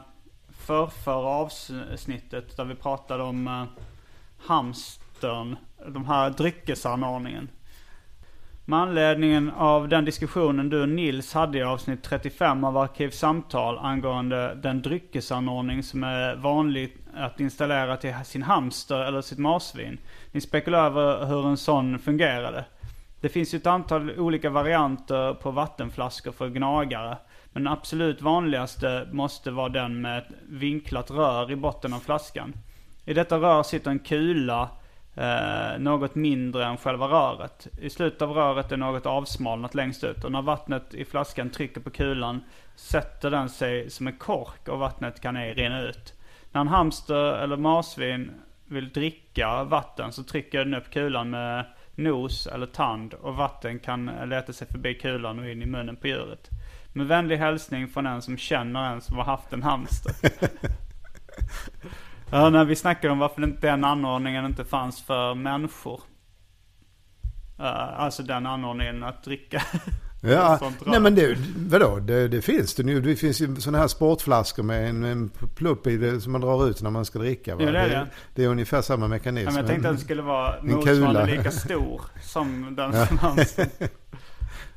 för, 0.62 0.86
förrförra 0.86 1.28
avsnittet 1.28 2.56
där 2.56 2.64
vi 2.64 2.74
pratade 2.74 3.22
om 3.22 3.46
eh, 3.46 3.64
hamstern, 4.46 5.56
de 5.86 6.04
här 6.04 6.30
dryckesanordningen. 6.30 7.48
Med 8.64 8.78
anledning 8.78 9.50
av 9.50 9.88
den 9.88 10.04
diskussionen 10.04 10.68
du 10.68 10.82
och 10.82 10.88
Nils 10.88 11.34
hade 11.34 11.58
i 11.58 11.62
avsnitt 11.62 12.02
35 12.02 12.64
av 12.64 12.78
Arkivsamtal 12.78 13.78
angående 13.78 14.54
den 14.54 14.82
dryckesanordning 14.82 15.82
som 15.82 16.04
är 16.04 16.36
vanlig 16.36 16.96
att 17.14 17.40
installera 17.40 17.96
till 17.96 18.14
sin 18.24 18.42
hamster 18.42 19.04
eller 19.04 19.20
sitt 19.20 19.38
marsvin. 19.38 19.98
Ni 20.32 20.40
spekulerar 20.40 20.86
över 20.86 21.26
hur 21.26 21.46
en 21.46 21.56
sån 21.56 21.98
fungerade. 21.98 22.64
Det 23.20 23.28
finns 23.28 23.54
ju 23.54 23.56
ett 23.56 23.66
antal 23.66 24.18
olika 24.18 24.50
varianter 24.50 25.34
på 25.34 25.50
vattenflaskor 25.50 26.32
för 26.32 26.48
gnagare. 26.48 27.16
Men 27.52 27.64
den 27.64 27.72
absolut 27.72 28.22
vanligaste 28.22 29.08
måste 29.12 29.50
vara 29.50 29.68
den 29.68 30.00
med 30.00 30.18
ett 30.18 30.28
vinklat 30.48 31.10
rör 31.10 31.50
i 31.50 31.56
botten 31.56 31.92
av 31.92 31.98
flaskan. 31.98 32.54
I 33.04 33.14
detta 33.14 33.36
rör 33.36 33.62
sitter 33.62 33.90
en 33.90 33.98
kula 33.98 34.68
eh, 35.14 35.78
något 35.78 36.14
mindre 36.14 36.64
än 36.64 36.76
själva 36.76 37.06
röret. 37.06 37.68
I 37.80 37.90
slutet 37.90 38.22
av 38.22 38.30
röret 38.30 38.72
är 38.72 38.76
något 38.76 39.06
avsmalnat 39.06 39.74
längst 39.74 40.04
ut 40.04 40.24
och 40.24 40.32
när 40.32 40.42
vattnet 40.42 40.94
i 40.94 41.04
flaskan 41.04 41.50
trycker 41.50 41.80
på 41.80 41.90
kulan 41.90 42.40
sätter 42.74 43.30
den 43.30 43.48
sig 43.48 43.90
som 43.90 44.06
en 44.06 44.16
kork 44.16 44.68
och 44.68 44.78
vattnet 44.78 45.20
kan 45.20 45.36
ej 45.36 45.54
rinna 45.54 45.82
ut. 45.82 46.14
När 46.52 46.60
en 46.60 46.68
hamster 46.68 47.42
eller 47.42 47.56
marsvin 47.56 48.30
vill 48.66 48.88
dricka 48.88 49.64
vatten 49.64 50.12
så 50.12 50.22
trycker 50.22 50.58
den 50.58 50.74
upp 50.74 50.90
kulan 50.90 51.30
med 51.30 51.64
nos 51.94 52.46
eller 52.46 52.66
tand 52.66 53.14
och 53.14 53.36
vatten 53.36 53.78
kan 53.78 54.10
leta 54.24 54.52
sig 54.52 54.66
förbi 54.66 54.94
kulan 54.94 55.38
och 55.38 55.48
in 55.48 55.62
i 55.62 55.66
munnen 55.66 55.96
på 55.96 56.06
djuret. 56.06 56.50
Med 56.92 57.06
vänlig 57.06 57.36
hälsning 57.36 57.88
från 57.88 58.06
en 58.06 58.22
som 58.22 58.36
känner 58.36 58.92
en 58.92 59.00
som 59.00 59.16
har 59.16 59.24
haft 59.24 59.52
en 59.52 59.62
hamster. 59.62 60.14
ja, 62.30 62.50
när 62.50 62.64
vi 62.64 62.76
snackade 62.76 63.12
om 63.12 63.18
varför 63.18 63.44
inte 63.44 63.66
den 63.66 63.84
anordningen 63.84 64.46
inte 64.46 64.64
fanns 64.64 65.02
för 65.02 65.34
människor. 65.34 66.00
Eh, 67.58 68.00
alltså 68.00 68.22
den 68.22 68.46
anordningen 68.46 69.02
att 69.02 69.24
dricka. 69.24 69.62
Ja, 70.24 70.72
nej 70.86 71.00
men 71.00 71.14
det, 71.14 71.36
vadå, 71.56 71.98
det, 71.98 72.28
det 72.28 72.42
finns 72.42 72.74
det 72.74 72.82
nu. 72.82 73.00
Det 73.00 73.16
finns 73.16 73.40
ju 73.40 73.56
sådana 73.56 73.78
här 73.78 73.88
sportflaskor 73.88 74.62
med 74.62 74.88
en, 74.88 75.04
en 75.04 75.30
plupp 75.54 75.86
i 75.86 75.96
det 75.96 76.20
som 76.20 76.32
man 76.32 76.40
drar 76.40 76.68
ut 76.68 76.82
när 76.82 76.90
man 76.90 77.04
ska 77.04 77.18
dricka. 77.18 77.56
Va? 77.56 77.62
Ja, 77.62 77.70
det 77.70 77.78
är 77.78 77.88
det. 77.88 78.06
det 78.34 78.44
är 78.44 78.48
ungefär 78.48 78.82
samma 78.82 79.08
mekanism. 79.08 79.46
Ja, 79.46 79.50
men 79.50 79.56
jag 79.56 79.66
tänkte 79.66 79.88
att 79.88 79.96
det 79.96 80.02
skulle 80.02 80.22
vara 80.22 80.62
motsvarande 80.62 81.26
lika 81.26 81.50
stor 81.50 82.00
som 82.22 82.74
den 82.76 83.06
som 83.06 83.18
fanns. 83.18 83.56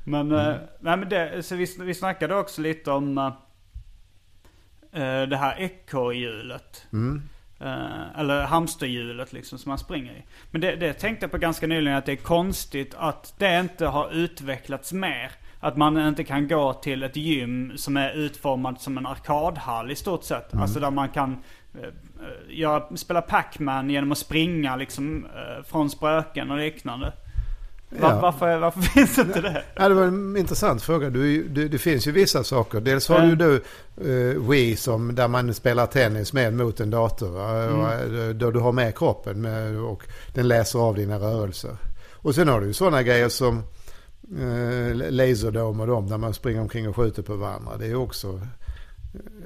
Men, 0.06 0.32
eh, 0.32 0.56
nej, 0.80 0.98
men 0.98 1.10
det, 1.10 1.44
så 1.44 1.56
vi, 1.56 1.68
vi 1.80 1.94
snackade 1.94 2.36
också 2.36 2.62
lite 2.62 2.92
om 2.92 3.18
eh, 3.18 3.32
det 5.22 5.38
här 5.38 5.60
ekorrhjulet. 5.60 6.88
Mm. 6.94 7.22
Eh, 7.60 8.20
eller 8.20 8.44
hamsterhjulet 8.44 9.34
liksom 9.34 9.60
som 9.60 9.70
man 9.70 9.78
springer 9.78 10.14
i. 10.14 10.24
Men 10.52 10.62
det, 10.62 10.76
det 10.76 10.94
tänkte 10.94 11.24
jag 11.24 11.32
på 11.32 11.38
ganska 11.38 11.68
nyligen 11.68 11.98
att 11.98 12.06
det 12.06 12.12
är 12.12 12.16
konstigt 12.16 12.96
att 12.98 13.34
det 13.38 13.60
inte 13.60 13.86
har 13.86 14.12
utvecklats 14.12 14.94
mer. 14.94 15.32
Att 15.60 15.78
man 15.78 16.08
inte 16.08 16.24
kan 16.24 16.48
gå 16.48 16.74
till 16.74 17.04
ett 17.04 17.16
gym 17.16 17.74
som 17.76 17.98
är 17.98 18.14
utformat 18.14 18.82
som 18.82 18.98
en 18.98 19.06
arkadhall 19.06 19.92
i 19.92 19.96
stort 19.96 20.24
sett. 20.24 20.54
Mm. 20.54 20.62
Alltså 20.62 20.80
där 20.80 20.92
man 20.92 21.10
kan 21.10 21.44
eh, 21.82 21.90
göra, 22.50 22.98
spela 22.98 23.22
Pac-Man 23.22 23.90
genom 23.90 24.12
att 24.12 24.18
springa 24.18 24.76
liksom 24.76 25.26
eh, 25.26 25.64
från 25.64 25.90
spöken 25.90 26.52
och 26.52 26.58
liknande. 26.58 27.14
Var, 28.00 28.10
Ja. 28.10 28.20
varför, 28.22 28.58
varför 28.60 28.82
finns 28.96 29.18
inte 29.18 29.42
det? 29.42 29.64
Ja, 29.76 29.90
det 29.90 29.96
var 29.96 30.04
en 30.04 30.38
intressant 30.38 30.82
fråga. 30.82 31.10
Du, 31.10 31.44
du, 31.48 31.68
det 31.68 31.78
finns 31.78 32.08
ju 32.08 32.12
vissa 32.12 32.44
saker. 32.44 32.82
Dels 32.82 33.10
har 33.10 33.20
Mm. 33.20 33.38
du 33.38 33.62
uh, 34.08 34.50
Wii 34.50 34.76
som, 34.76 35.16
där 35.16 35.28
man 35.28 35.54
spelar 35.54 35.86
tennis 35.86 36.34
med 36.34 36.54
mot 36.54 36.80
en 36.80 36.90
dator. 36.90 37.42
Mm. 37.70 38.20
Eh, 38.30 38.30
Då 38.36 38.52
du 38.52 38.60
har 38.60 38.72
med 38.72 38.98
kroppen 38.98 39.42
med, 39.42 39.78
och 39.80 40.04
den 40.34 40.48
läser 40.48 40.80
av 40.80 40.96
dina 40.96 41.18
rörelser. 41.20 41.78
Och 42.14 42.36
sen 42.36 42.48
har 42.48 42.62
du 42.62 42.68
ju 42.68 42.74
sådana 42.74 43.04
grejer 43.04 43.30
som 43.30 43.64
uh, 44.42 44.96
Laserdome 45.12 45.82
och 45.84 45.88
dem 45.88 46.10
där 46.10 46.18
man 46.18 46.34
springer 46.34 46.62
omkring 46.62 46.90
och 46.90 46.96
skjuter 46.96 47.22
på 47.24 47.36
varandra. 47.36 47.78
Det 47.78 47.86
är 47.86 47.90
ju 47.90 47.96
också... 47.96 48.42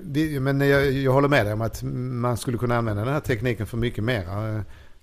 Det, 0.04 0.40
men 0.40 0.62
jag, 0.62 0.92
jag 0.92 1.12
håller 1.12 1.28
med 1.28 1.46
dig 1.46 1.54
om 1.54 1.62
att 1.62 1.84
man 1.84 2.38
skulle 2.38 2.58
kunna 2.58 2.78
använda 2.78 3.04
den 3.04 3.14
här 3.14 3.20
tekniken 3.20 3.68
för 3.68 3.78
mycket 3.78 4.04
mer, 4.04 4.26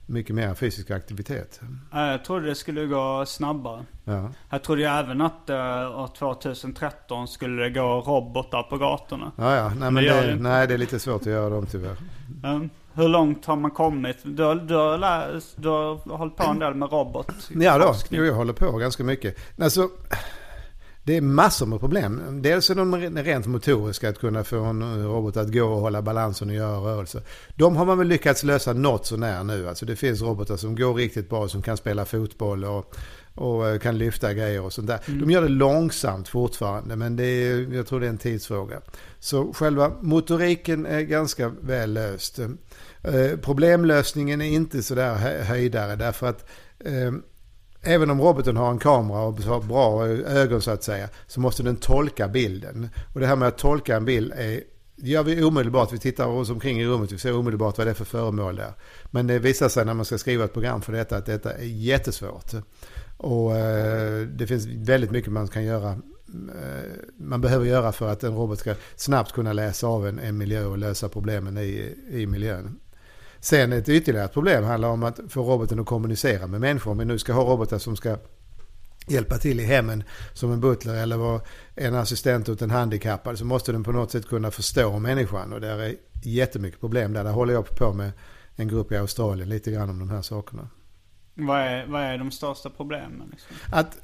mycket 0.07 0.35
mer 0.35 0.55
fysisk 0.55 0.91
aktivitet. 0.91 1.61
Eh, 1.95 2.01
Jag 2.01 2.25
trodde 2.25 2.47
det 2.47 2.55
skulle 2.55 2.87
gå 2.87 3.25
snabbare. 3.27 3.85
Ja. 4.05 4.31
Jag 4.51 4.63
trodde 4.63 4.81
ju 4.81 4.87
även 4.89 5.21
att 5.21 5.51
uh, 5.51 5.57
år 6.01 6.11
2013 6.19 7.29
skulle 7.29 7.63
det 7.63 7.71
gå 7.71 8.01
robotar 8.01 8.63
på 8.63 8.77
gatorna. 8.79 9.33
Ja, 9.37 9.57
ja. 9.57 9.69
Nej, 9.69 9.79
Men 9.79 9.95
men 9.95 10.05
det 10.05 10.27
det 10.27 10.37
nej, 10.37 10.67
det 10.67 10.75
är 10.75 10.79
lite 10.79 10.99
svårt 10.99 11.21
att 11.21 11.27
göra 11.27 11.51
dem 11.51 11.67
tyvärr. 11.71 11.97
Um, 12.45 12.71
hur 12.95 13.09
långt 13.09 13.47
har 13.47 13.57
man 13.57 13.71
kommit? 13.71 14.17
Du 14.23 14.43
har, 14.43 14.55
du 14.55 14.75
har, 14.75 14.99
lä- 14.99 15.41
du 15.57 15.69
har 15.69 16.17
hållit 16.17 16.37
på 16.37 16.43
en 16.45 16.59
del 16.59 16.75
med 16.75 16.91
robot. 16.93 17.33
Ja 17.51 17.79
då, 17.79 17.95
jo, 18.11 18.25
jag 18.25 18.35
håller 18.35 18.53
på 18.53 18.73
ganska 18.73 19.05
mycket. 19.05 19.37
Alltså, 19.61 19.89
det 21.07 21.17
är 21.17 21.21
massor 21.21 21.67
med 21.67 21.81
problem. 21.81 22.43
Dels 22.43 22.71
är 22.71 22.75
de 22.75 22.95
rent 22.97 23.47
motoriska, 23.47 24.09
att 24.09 24.19
kunna 24.19 24.45
få 24.45 24.65
en 24.65 25.05
robot 25.05 25.37
att 25.37 25.53
gå 25.53 25.65
och 25.65 25.81
hålla 25.81 26.03
balansen 26.03 26.49
och 26.49 26.55
göra 26.55 26.77
rörelser. 26.77 27.23
De 27.55 27.77
har 27.77 27.85
man 27.87 27.99
väl 27.99 28.07
lyckats 28.09 28.43
lösa 28.43 28.73
något 28.73 29.07
sånär 29.07 29.45
nu. 29.45 29.69
Alltså 29.69 29.87
det 29.87 29.97
finns 29.97 30.23
robotar 30.23 30.57
som 30.57 30.77
går 30.77 30.95
riktigt 30.95 31.29
bra, 31.29 31.49
som 31.49 31.63
kan 31.63 31.77
spela 31.77 32.05
fotboll 32.05 32.65
och, 32.65 32.97
och 33.35 33.69
eh, 33.69 33.79
kan 33.79 33.99
lyfta 33.99 34.35
grejer 34.35 34.61
och 34.63 34.73
sånt 34.73 34.87
där. 34.87 35.01
De 35.07 35.31
gör 35.31 35.43
det 35.43 35.49
långsamt 35.49 36.29
fortfarande, 36.29 36.97
men 36.97 37.17
det 37.17 37.25
är, 37.25 37.75
jag 37.75 37.87
tror 37.87 38.01
det 38.01 38.07
är 38.07 38.11
en 38.11 38.19
tidsfråga. 38.19 38.81
Så 39.19 39.53
själva 39.53 39.93
motoriken 40.01 40.87
är 40.87 41.01
ganska 41.01 41.49
väl 41.49 41.93
löst. 41.93 42.39
Eh, 42.39 43.37
problemlösningen 43.43 44.41
är 44.41 44.49
inte 44.49 44.83
sådär 44.83 45.15
hö- 45.15 45.43
höjdare 45.43 45.97
därför 45.97 46.27
att 46.27 46.49
eh, 46.79 47.13
Även 47.87 48.11
om 48.11 48.20
roboten 48.20 48.57
har 48.57 48.70
en 48.70 48.78
kamera 48.78 49.20
och 49.20 49.41
har 49.41 49.61
bra 49.62 50.07
ögon 50.07 50.62
så 50.62 50.70
att 50.70 50.82
säga, 50.82 51.09
så 51.26 51.41
måste 51.41 51.62
den 51.62 51.76
tolka 51.76 52.28
bilden. 52.28 52.89
Och 53.14 53.20
det 53.20 53.26
här 53.26 53.37
med 53.37 53.49
att 53.49 53.59
tolka 53.59 53.97
en 53.97 54.05
bild 54.05 54.32
är, 54.32 54.61
det 54.97 55.09
gör 55.11 55.22
vi 55.22 55.43
omedelbart. 55.43 55.93
Vi 55.93 55.99
tittar 55.99 56.26
oss 56.26 56.51
omkring 56.51 56.80
i 56.80 56.87
rummet, 56.87 57.12
vi 57.12 57.18
ser 57.18 57.37
omedelbart 57.37 57.78
vad 57.78 57.87
det 57.87 57.91
är 57.91 57.95
för 57.95 58.05
föremål 58.05 58.57
där. 58.57 58.72
Men 59.11 59.26
det 59.26 59.39
visar 59.39 59.68
sig 59.68 59.84
när 59.84 59.95
man 59.95 60.05
ska 60.05 60.18
skriva 60.18 60.45
ett 60.45 60.53
program 60.53 60.82
för 60.82 60.93
detta 60.93 61.16
att 61.16 61.26
detta 61.26 61.53
är 61.53 61.64
jättesvårt. 61.64 62.53
Och 63.16 63.57
eh, 63.57 64.22
det 64.26 64.47
finns 64.47 64.66
väldigt 64.66 65.11
mycket 65.11 65.32
man 65.32 65.49
kan 65.49 65.64
göra. 65.64 65.91
eh, 65.91 66.91
Man 67.18 67.41
behöver 67.41 67.66
göra 67.66 67.93
för 67.93 68.09
att 68.09 68.24
en 68.24 68.34
robot 68.34 68.59
ska 68.59 68.74
snabbt 68.97 69.32
kunna 69.32 69.53
läsa 69.53 69.87
av 69.87 70.07
en, 70.09 70.18
en 70.18 70.39
miljö 70.39 70.64
och 70.64 70.78
lösa 70.78 71.09
problemen 71.09 71.59
i, 71.59 71.95
i 72.11 72.26
miljön. 72.26 72.78
Sen 73.47 73.73
ett 73.73 73.89
ytterligare 73.89 74.29
problem 74.29 74.65
handlar 74.65 74.89
om 74.89 75.03
att 75.03 75.21
få 75.29 75.43
roboten 75.43 75.81
att 75.81 75.87
kommunicera 75.87 76.47
med 76.47 76.61
människor. 76.61 76.91
Om 76.91 76.99
vi 76.99 77.05
nu 77.05 77.19
ska 77.19 77.33
ha 77.33 77.43
robotar 77.43 77.79
som 77.79 77.97
ska 77.97 78.19
hjälpa 79.07 79.39
till 79.39 79.61
i 79.61 79.65
hemmen 79.65 80.05
som 80.33 80.53
en 80.53 80.61
butler 80.61 80.95
eller 80.95 81.17
vara 81.17 81.41
en 81.75 81.95
assistent 81.95 82.49
åt 82.49 82.63
en 82.63 82.71
handikappad 82.71 83.39
så 83.39 83.45
måste 83.45 83.73
den 83.73 83.85
på 83.85 83.93
något 83.93 84.11
sätt 84.11 84.29
kunna 84.29 84.51
förstå 84.51 84.99
människan. 84.99 85.53
Och 85.53 85.61
där 85.61 85.79
är 85.79 85.95
jättemycket 86.25 86.81
problem 86.81 87.13
där. 87.13 87.25
Där 87.25 87.33
håller 87.33 87.55
jag 87.55 87.77
på 87.77 87.93
med 87.93 88.13
en 88.57 88.69
grupp 88.69 88.93
i 88.93 88.97
Australien 88.97 89.49
lite 89.49 89.71
grann 89.71 89.91
om 89.91 89.99
de 89.99 90.11
här 90.11 90.23
sakerna. 90.23 90.69
Vad, 91.35 91.61
är, 91.61 91.87
vad 91.87 92.03
är 92.03 92.19
de 92.19 92.31
största 92.31 92.71
problemen? 92.71 93.29
Liksom? 93.31 93.57
Att 93.73 93.99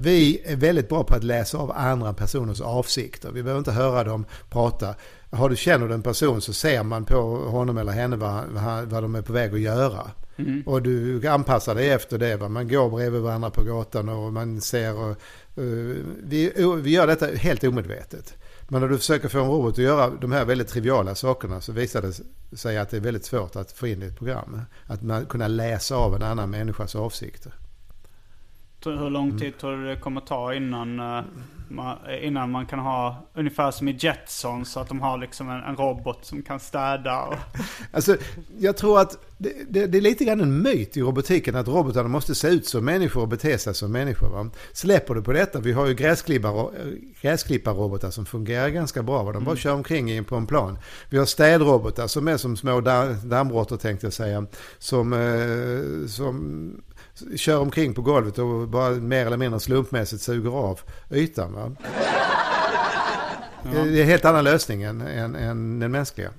vi 0.00 0.42
är 0.44 0.56
väldigt 0.56 0.88
bra 0.88 1.04
på 1.04 1.14
att 1.14 1.24
läsa 1.24 1.58
av 1.58 1.72
andra 1.76 2.12
personers 2.12 2.60
avsikter. 2.60 3.30
Vi 3.32 3.42
behöver 3.42 3.58
inte 3.58 3.72
höra 3.72 4.04
dem 4.04 4.24
prata. 4.50 4.94
Har 5.30 5.48
du 5.48 5.56
känner 5.56 5.88
du 5.88 5.94
en 5.94 6.02
person 6.02 6.40
så 6.40 6.52
ser 6.52 6.82
man 6.82 7.04
på 7.04 7.20
honom 7.36 7.78
eller 7.78 7.92
henne 7.92 8.16
vad, 8.16 8.44
vad, 8.84 9.02
de 9.02 9.14
är 9.14 9.22
på 9.22 9.32
väg 9.32 9.54
att 9.54 9.60
göra. 9.60 10.10
Mm. 10.36 10.62
Och 10.66 10.82
du 10.82 11.28
anpassar 11.28 11.74
dig 11.74 11.90
efter 11.90 12.18
det. 12.18 12.36
Va? 12.36 12.48
Man 12.48 12.68
går 12.68 12.90
bredvid 12.90 13.20
varandra 13.20 13.50
på 13.50 13.62
gatan 13.62 14.08
och 14.08 14.32
man 14.32 14.60
ser. 14.60 14.94
Och, 14.94 15.16
uh, 15.58 15.96
vi, 16.22 16.52
vi 16.82 16.90
gör 16.90 17.06
detta 17.06 17.26
helt 17.26 17.64
omedvetet. 17.64 18.34
Men 18.68 18.80
när 18.80 18.88
du 18.88 18.98
försöker 18.98 19.28
få 19.28 19.38
en 19.38 19.50
robot 19.50 19.74
att 19.74 19.78
göra 19.78 20.10
de 20.10 20.32
här 20.32 20.44
väldigt 20.44 20.68
triviala 20.68 21.14
sakerna 21.14 21.60
så 21.60 21.72
visar 21.72 22.02
det 22.02 22.12
sig 22.56 22.78
att 22.78 22.90
det 22.90 22.96
är 22.96 23.00
väldigt 23.00 23.24
svårt 23.24 23.56
att 23.56 23.72
få 23.72 23.86
in 23.86 24.02
i 24.02 24.06
ett 24.06 24.18
program. 24.18 24.60
Att 24.86 25.02
man 25.02 25.26
kunna 25.26 25.48
läsa 25.48 25.96
av 25.96 26.14
en 26.14 26.22
annan 26.22 26.50
människas 26.50 26.94
avsikter. 26.94 27.52
Hur 28.84 29.10
lång 29.10 29.38
tid 29.38 29.58
tror 29.58 29.76
du 29.76 29.86
det 29.86 29.96
kommer 29.96 30.20
ta 30.20 30.54
innan, 30.54 31.00
uh, 31.00 31.24
man, 31.68 31.96
innan 32.22 32.50
man 32.50 32.66
kan 32.66 32.78
ha 32.78 33.26
ungefär 33.34 33.70
som 33.70 33.88
i 33.88 33.96
Jetsons 33.98 34.72
så 34.72 34.80
att 34.80 34.88
de 34.88 35.00
har 35.00 35.18
liksom 35.18 35.50
en, 35.50 35.62
en 35.62 35.76
robot 35.76 36.24
som 36.24 36.42
kan 36.42 36.60
städa? 36.60 37.22
Och... 37.22 37.34
Alltså, 37.92 38.16
jag 38.58 38.76
tror 38.76 39.00
att 39.00 39.18
det, 39.38 39.52
det, 39.68 39.86
det, 39.86 39.98
är 39.98 40.02
lite 40.02 40.24
grann 40.24 40.40
en 40.40 40.62
myt 40.62 40.96
i 40.96 41.00
robotiken 41.00 41.56
att 41.56 41.68
robotarna 41.68 42.08
måste 42.08 42.34
se 42.34 42.48
ut 42.48 42.66
som 42.66 42.84
människor 42.84 43.22
och 43.22 43.28
bete 43.28 43.58
sig 43.58 43.74
som 43.74 43.92
människor. 43.92 44.28
Va? 44.28 44.50
Släpper 44.72 45.14
du 45.14 45.22
på 45.22 45.32
detta, 45.32 45.60
vi 45.60 45.72
har 45.72 45.86
ju 45.86 45.94
gräsklipparrobotar 47.20 48.10
som 48.10 48.26
fungerar 48.26 48.68
ganska 48.68 49.02
bra. 49.02 49.22
Va? 49.22 49.32
De 49.32 49.44
bara 49.44 49.50
mm. 49.50 49.56
kör 49.56 49.74
omkring 49.74 50.10
in 50.10 50.24
på 50.24 50.36
en 50.36 50.46
plan. 50.46 50.78
Vi 51.10 51.18
har 51.18 51.26
städrobotar 51.26 52.06
som 52.06 52.28
är 52.28 52.36
som 52.36 52.56
små 52.56 52.80
dammråttor 53.24 53.76
tänkte 53.76 54.06
jag 54.06 54.12
säga. 54.12 54.46
Som, 54.78 55.12
eh, 55.12 56.06
som 56.08 56.70
kör 57.36 57.58
omkring 57.58 57.94
på 57.94 58.02
golvet 58.02 58.38
och 58.38 58.68
bara 58.68 58.90
mer 58.90 59.26
eller 59.26 59.36
mindre 59.36 59.60
slumpmässigt 59.60 60.22
suger 60.22 60.50
av 60.50 60.80
ytan. 61.10 61.52
Va? 61.52 61.72
Ja. 63.62 63.84
Det 63.84 63.98
är 63.98 64.02
en 64.02 64.08
helt 64.08 64.24
annan 64.24 64.44
lösning 64.44 64.82
än, 64.82 65.00
än, 65.00 65.36
än 65.36 65.78
den 65.78 65.90
mänskliga. 65.90 66.30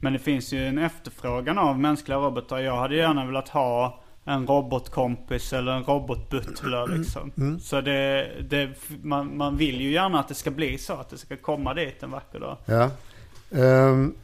Men 0.00 0.12
det 0.12 0.18
finns 0.18 0.52
ju 0.52 0.66
en 0.66 0.78
efterfrågan 0.78 1.58
av 1.58 1.78
mänskliga 1.78 2.18
robotar. 2.18 2.58
Jag 2.58 2.76
hade 2.76 2.96
gärna 2.96 3.26
velat 3.26 3.48
ha 3.48 4.02
en 4.24 4.46
robotkompis 4.46 5.52
eller 5.52 5.72
en 5.72 5.84
robotbutler 5.84 6.84
mm. 6.84 6.98
liksom. 6.98 7.32
Mm. 7.36 7.60
Så 7.60 7.80
det, 7.80 8.30
det, 8.50 8.70
man, 9.02 9.36
man 9.36 9.56
vill 9.56 9.80
ju 9.80 9.90
gärna 9.90 10.20
att 10.20 10.28
det 10.28 10.34
ska 10.34 10.50
bli 10.50 10.78
så. 10.78 10.92
Att 10.92 11.10
det 11.10 11.18
ska 11.18 11.36
komma 11.36 11.74
dit 11.74 12.02
en 12.02 12.10
vacker 12.10 12.40
dag. 12.40 12.56
Ja. 12.64 12.90
Um, 13.50 14.14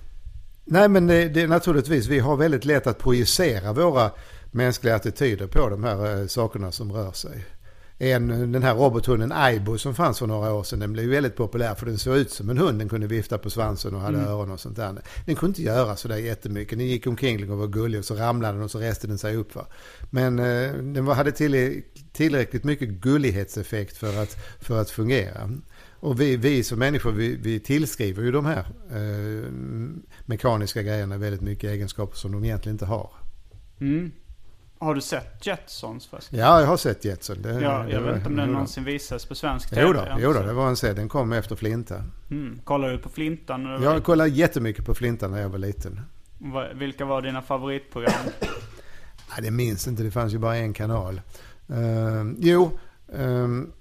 nej 0.64 0.88
men 0.88 1.06
det, 1.06 1.28
det 1.28 1.42
är 1.42 1.48
naturligtvis, 1.48 2.06
vi 2.06 2.18
har 2.18 2.36
väldigt 2.36 2.64
lätt 2.64 2.86
att 2.86 2.98
projicera 2.98 3.72
våra 3.72 4.10
mänskliga 4.54 4.94
attityder 4.94 5.46
på 5.46 5.68
de 5.68 5.84
här 5.84 6.20
eh, 6.20 6.26
sakerna 6.26 6.72
som 6.72 6.92
rör 6.92 7.12
sig. 7.12 7.44
En, 7.98 8.52
den 8.52 8.62
här 8.62 8.74
robothunden 8.74 9.32
Aibo 9.32 9.78
som 9.78 9.94
fanns 9.94 10.18
för 10.18 10.26
några 10.26 10.52
år 10.52 10.62
sedan, 10.62 10.78
den 10.78 10.92
blev 10.92 11.08
väldigt 11.08 11.36
populär 11.36 11.74
för 11.74 11.86
den 11.86 11.98
såg 11.98 12.16
ut 12.16 12.30
som 12.30 12.50
en 12.50 12.58
hund. 12.58 12.78
Den 12.78 12.88
kunde 12.88 13.06
vifta 13.06 13.38
på 13.38 13.50
svansen 13.50 13.94
och 13.94 14.00
hade 14.00 14.18
mm. 14.18 14.30
öron 14.30 14.50
och 14.50 14.60
sånt 14.60 14.76
där. 14.76 15.02
Den 15.26 15.36
kunde 15.36 15.50
inte 15.50 15.62
göra 15.62 15.96
sådär 15.96 16.16
jättemycket. 16.16 16.78
Den 16.78 16.86
gick 16.86 17.06
omkring 17.06 17.50
och 17.50 17.58
var 17.58 17.66
gullig 17.66 17.98
och 17.98 18.04
så 18.04 18.14
ramlade 18.14 18.54
den 18.54 18.62
och 18.62 18.70
så 18.70 18.78
reste 18.78 19.06
den 19.06 19.18
sig 19.18 19.36
upp. 19.36 19.54
Va? 19.54 19.66
Men 20.10 20.38
eh, 20.38 20.72
den 20.72 21.06
hade 21.06 21.32
tillräckligt 22.12 22.64
mycket 22.64 22.88
gullighetseffekt 22.88 23.96
för 23.96 24.22
att, 24.22 24.36
för 24.60 24.80
att 24.80 24.90
fungera. 24.90 25.50
Och 25.90 26.20
vi, 26.20 26.36
vi 26.36 26.62
som 26.62 26.78
människor, 26.78 27.12
vi, 27.12 27.36
vi 27.36 27.60
tillskriver 27.60 28.22
ju 28.22 28.32
de 28.32 28.46
här 28.46 28.66
eh, 28.90 29.50
mekaniska 30.26 30.82
grejerna 30.82 31.18
väldigt 31.18 31.40
mycket 31.40 31.70
egenskaper 31.70 32.16
som 32.16 32.32
de 32.32 32.44
egentligen 32.44 32.74
inte 32.74 32.86
har. 32.86 33.10
Mm. 33.80 34.12
Har 34.78 34.94
du 34.94 35.00
sett 35.00 35.46
Jetsons 35.46 36.06
förresten? 36.06 36.38
Ja, 36.38 36.60
jag 36.60 36.66
har 36.66 36.76
sett 36.76 37.04
Jetson. 37.04 37.42
Det, 37.42 37.60
ja, 37.60 37.88
jag 37.88 38.02
det, 38.02 38.08
vet 38.08 38.16
inte 38.16 38.28
om 38.28 38.36
den 38.36 38.52
någonsin 38.52 38.84
visades 38.84 39.26
på 39.26 39.34
svensk 39.34 39.70
tv. 39.70 39.82
Jo 39.82 39.92
då, 39.92 40.06
jo 40.18 40.32
då, 40.32 40.42
det 40.42 40.52
var 40.52 40.68
en 40.68 40.76
serie. 40.76 40.94
Den 40.94 41.08
kom 41.08 41.32
efter 41.32 41.56
Flinta. 41.56 42.04
Mm. 42.30 42.60
Kollade 42.64 42.92
du 42.92 42.98
på 42.98 43.08
Flintan? 43.08 43.82
Jag 43.82 44.04
kollade 44.04 44.30
jättemycket 44.30 44.86
på 44.86 44.94
Flintan 44.94 45.30
när 45.30 45.40
jag 45.40 45.48
var 45.48 45.58
liten. 45.58 46.00
Vilka 46.74 47.04
var 47.04 47.22
dina 47.22 47.42
favoritprogram? 47.42 48.12
Nej, 49.30 49.42
det 49.42 49.50
minns 49.50 49.88
inte. 49.88 50.02
Det 50.02 50.10
fanns 50.10 50.32
ju 50.32 50.38
bara 50.38 50.56
en 50.56 50.72
kanal. 50.72 51.20
Uh, 51.70 52.32
jo, 52.38 52.78
um, 53.06 53.72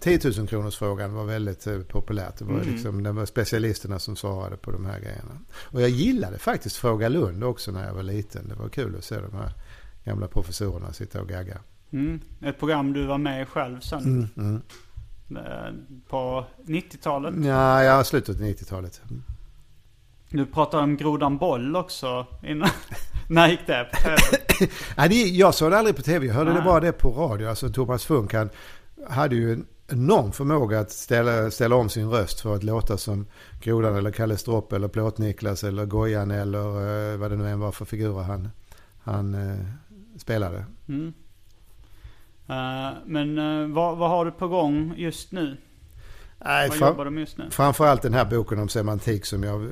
10 0.00 0.20
000 0.38 0.48
kronors 0.48 0.76
frågan 0.76 1.14
var 1.14 1.24
väldigt 1.24 1.66
uh, 1.66 1.82
populärt. 1.82 2.38
Det 2.38 2.44
var, 2.44 2.54
mm. 2.54 2.68
liksom, 2.68 3.02
det 3.02 3.12
var 3.12 3.26
specialisterna 3.26 3.98
som 3.98 4.16
svarade 4.16 4.56
på 4.56 4.70
de 4.70 4.86
här 4.86 5.00
grejerna. 5.00 5.38
Och 5.50 5.82
jag 5.82 5.88
gillade 5.88 6.38
faktiskt 6.38 6.76
Fråga 6.76 7.08
Lund 7.08 7.44
också 7.44 7.72
när 7.72 7.86
jag 7.86 7.94
var 7.94 8.02
liten. 8.02 8.48
Det 8.48 8.54
var 8.54 8.68
kul 8.68 8.96
att 8.96 9.04
se 9.04 9.14
de 9.14 9.32
här 9.32 9.52
gamla 10.04 10.28
professorerna 10.28 10.92
sitta 10.92 11.20
och 11.20 11.28
gagga. 11.28 11.58
Mm. 11.92 12.20
Ett 12.42 12.58
program 12.58 12.92
du 12.92 13.06
var 13.06 13.18
med 13.18 13.42
i 13.42 13.44
själv 13.44 13.80
sen. 13.80 14.00
Mm, 14.04 14.28
mm. 14.36 14.62
Eh, 15.36 15.72
på 16.08 16.46
90-talet? 16.66 17.34
Ja, 17.44 17.82
ja, 17.82 18.04
slutet 18.04 18.36
av 18.36 18.42
90-talet. 18.42 19.00
Mm. 19.10 19.22
Du 20.30 20.46
pratade 20.46 20.82
om 20.82 20.96
Grodan 20.96 21.38
Boll 21.38 21.76
också 21.76 22.26
innan. 22.42 22.68
När 23.28 23.48
gick 23.48 23.66
det 23.66 23.88
på 23.92 23.96
tv? 23.96 25.14
Jag 25.26 25.54
såg 25.54 25.70
det 25.70 25.78
aldrig 25.78 25.96
på 25.96 26.02
tv. 26.02 26.26
Jag 26.26 26.34
hörde 26.34 26.50
Nej. 26.50 26.60
det 26.60 26.64
bara 26.64 26.80
det 26.80 26.92
på 26.92 27.10
radio. 27.10 27.48
Alltså 27.48 27.68
Thomas 27.68 28.04
Funk 28.04 28.34
han 28.34 28.50
hade 29.08 29.36
ju 29.36 29.52
en 29.52 29.66
enorm 29.88 30.32
förmåga 30.32 30.80
att 30.80 30.90
ställa, 30.90 31.50
ställa 31.50 31.76
om 31.76 31.88
sin 31.88 32.10
röst 32.10 32.40
för 32.40 32.54
att 32.54 32.62
låta 32.62 32.96
som 32.96 33.26
Grodan 33.62 33.96
eller 33.96 34.10
Kalle 34.10 34.36
Stropp 34.36 34.72
eller 34.72 34.88
Plåt-Niklas 34.88 35.64
eller 35.64 35.86
Gojan 35.86 36.30
eller 36.30 36.66
uh, 37.12 37.18
vad 37.18 37.30
det 37.30 37.36
nu 37.36 37.48
än 37.48 37.60
var 37.60 37.72
för 37.72 37.84
figurer 37.84 38.22
han, 38.22 38.48
han 39.02 39.34
spelade. 40.30 40.64
Mm. 40.88 41.12
Uh, 42.50 42.98
men 43.06 43.38
uh, 43.38 43.74
vad, 43.74 43.96
vad, 43.98 44.10
har 44.10 44.24
du 44.24 44.30
på 44.30 44.48
gång 44.48 44.94
just 44.96 45.32
nu? 45.32 45.56
Nej, 46.44 46.68
vad 46.68 46.78
jobbar 46.78 47.04
du 47.04 47.10
med 47.10 47.20
just 47.20 47.38
nu? 47.38 47.50
Framförallt 47.50 48.02
den 48.02 48.14
här 48.14 48.24
boken 48.24 48.58
om 48.58 48.68
semantik 48.68 49.26
som 49.26 49.42
jag 49.42 49.62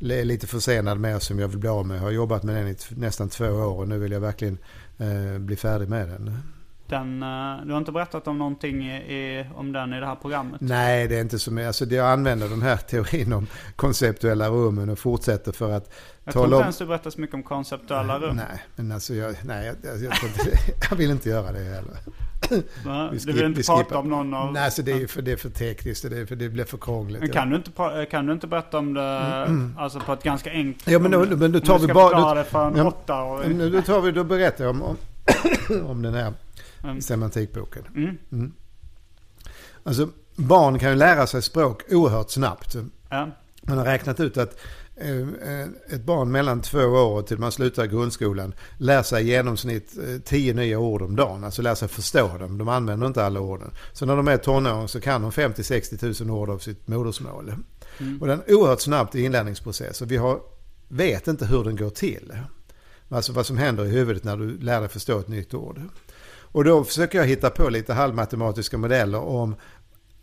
är 0.00 0.24
lite 0.24 0.46
försenad 0.46 1.00
med 1.00 1.22
som 1.22 1.38
jag 1.38 1.48
vill 1.48 1.58
bli 1.58 1.68
av 1.68 1.86
med. 1.86 1.96
Jag 1.96 2.02
har 2.02 2.10
jobbat 2.10 2.42
med 2.42 2.54
den 2.54 2.68
i 2.68 2.76
nästan 2.90 3.28
två 3.28 3.44
år 3.46 3.78
och 3.78 3.88
nu 3.88 3.98
vill 3.98 4.12
jag 4.12 4.20
verkligen 4.20 4.58
uh, 5.00 5.38
bli 5.38 5.56
färdig 5.56 5.88
med 5.88 6.08
den. 6.08 6.42
Den, 6.90 7.20
du 7.66 7.72
har 7.72 7.78
inte 7.78 7.92
berättat 7.92 8.28
om 8.28 8.38
någonting 8.38 8.82
i, 8.90 9.46
om 9.54 9.72
den 9.72 9.94
i 9.94 10.00
det 10.00 10.06
här 10.06 10.14
programmet? 10.14 10.60
Nej, 10.60 11.08
det 11.08 11.16
är 11.16 11.20
inte 11.20 11.38
så 11.38 11.52
mycket. 11.52 11.66
Alltså, 11.66 11.84
jag 11.84 12.06
använder 12.12 12.48
den 12.48 12.62
här 12.62 12.76
teorin 12.90 13.32
om 13.32 13.46
konceptuella 13.76 14.48
rummen 14.48 14.88
och 14.88 14.98
fortsätter 14.98 15.52
för 15.52 15.72
att 15.72 15.92
jag 16.24 16.32
tror 16.32 16.44
inte 16.44 16.56
ens 16.56 16.78
du 16.78 16.86
berättar 16.86 17.10
så 17.10 17.20
mycket 17.20 17.34
om 17.34 17.42
konceptuella 17.42 18.18
rum. 18.18 18.36
Nej, 18.36 18.64
men 18.76 18.92
alltså 18.92 19.14
jag, 19.14 19.34
nej, 19.44 19.66
jag, 19.66 20.02
jag, 20.02 20.12
jag 20.90 20.96
vill 20.96 21.10
inte 21.10 21.28
göra 21.28 21.52
det 21.52 21.58
heller. 21.58 21.96
Du 23.26 23.32
vill 23.32 23.44
inte 23.44 23.62
prata 23.62 23.98
om 23.98 24.08
någon 24.08 24.34
av... 24.34 24.52
Nej, 24.52 24.64
alltså 24.64 24.82
det, 24.82 24.92
är 24.92 25.06
för, 25.06 25.22
det 25.22 25.32
är 25.32 25.36
för 25.36 25.50
tekniskt. 25.50 26.10
Det, 26.10 26.18
är 26.18 26.26
för, 26.26 26.36
det 26.36 26.48
blir 26.48 26.64
för 26.64 26.78
krångligt. 26.78 27.20
Men 27.20 27.30
kan, 27.30 27.50
du 27.50 27.56
inte, 27.56 28.06
kan 28.10 28.26
du 28.26 28.32
inte 28.32 28.46
berätta 28.46 28.78
om 28.78 28.94
det 28.94 29.02
mm. 29.02 29.74
alltså 29.78 30.00
på 30.00 30.12
ett 30.12 30.22
ganska 30.22 30.50
enkelt... 30.50 30.88
Ja, 30.88 30.98
men 30.98 31.10
då, 31.10 31.36
men 31.36 31.52
då 31.52 31.60
tar 31.60 31.78
vi 31.78 31.86
bara... 31.86 32.34
det 32.34 32.44
för 32.44 32.66
en 32.66 32.76
ja, 32.76 32.84
åtta 32.84 33.22
och... 33.22 33.50
Då, 33.50 33.82
tar 33.82 34.00
vi, 34.00 34.10
då 34.10 34.24
berättar 34.24 34.64
jag 34.64 34.70
om, 34.70 34.82
om, 34.82 34.96
om 35.90 36.02
den 36.02 36.14
här 36.14 36.32
mm. 36.82 37.00
semantikboken. 37.00 37.84
Mm. 37.94 38.18
Mm. 38.32 38.52
Alltså, 39.82 40.08
barn 40.36 40.78
kan 40.78 40.90
ju 40.90 40.96
lära 40.96 41.26
sig 41.26 41.42
språk 41.42 41.82
oerhört 41.90 42.30
snabbt. 42.30 42.76
Ja. 43.08 43.30
Man 43.62 43.78
har 43.78 43.84
räknat 43.84 44.20
ut 44.20 44.36
att 44.36 44.60
Eh, 45.00 45.94
ett 45.94 46.04
barn 46.04 46.30
mellan 46.30 46.62
två 46.62 46.78
år 46.78 47.22
till 47.22 47.38
man 47.38 47.52
slutar 47.52 47.86
grundskolan 47.86 48.54
lär 48.76 49.02
sig 49.02 49.24
i 49.24 49.26
genomsnitt 49.26 49.98
eh, 49.98 50.20
tio 50.24 50.54
nya 50.54 50.78
ord 50.78 51.02
om 51.02 51.16
dagen. 51.16 51.44
Alltså 51.44 51.62
lär 51.62 51.74
sig 51.74 51.88
förstå 51.88 52.38
dem. 52.38 52.58
De 52.58 52.68
använder 52.68 53.06
inte 53.06 53.24
alla 53.24 53.40
orden. 53.40 53.70
Så 53.92 54.06
när 54.06 54.16
de 54.16 54.28
är 54.28 54.36
tonåringar 54.36 54.86
så 54.86 55.00
kan 55.00 55.22
de 55.22 55.30
50-60 55.30 56.24
000 56.24 56.38
ord 56.38 56.50
av 56.50 56.58
sitt 56.58 56.88
modersmål. 56.88 57.54
Mm. 57.98 58.20
Och 58.20 58.26
det 58.26 58.32
är 58.32 58.54
oerhört 58.54 58.80
snabb 58.80 59.08
inlärningsprocess. 59.14 60.02
Och 60.02 60.10
vi 60.10 60.16
har, 60.16 60.40
vet 60.88 61.28
inte 61.28 61.46
hur 61.46 61.64
den 61.64 61.76
går 61.76 61.90
till. 61.90 62.32
Alltså 63.08 63.32
vad 63.32 63.46
som 63.46 63.58
händer 63.58 63.84
i 63.84 63.90
huvudet 63.90 64.24
när 64.24 64.36
du 64.36 64.58
lär 64.58 64.80
dig 64.80 64.88
förstå 64.88 65.18
ett 65.18 65.28
nytt 65.28 65.54
ord. 65.54 65.82
Och 66.52 66.64
då 66.64 66.84
försöker 66.84 67.18
jag 67.18 67.26
hitta 67.26 67.50
på 67.50 67.68
lite 67.68 67.92
halvmatematiska 67.92 68.78
modeller 68.78 69.20
om 69.20 69.54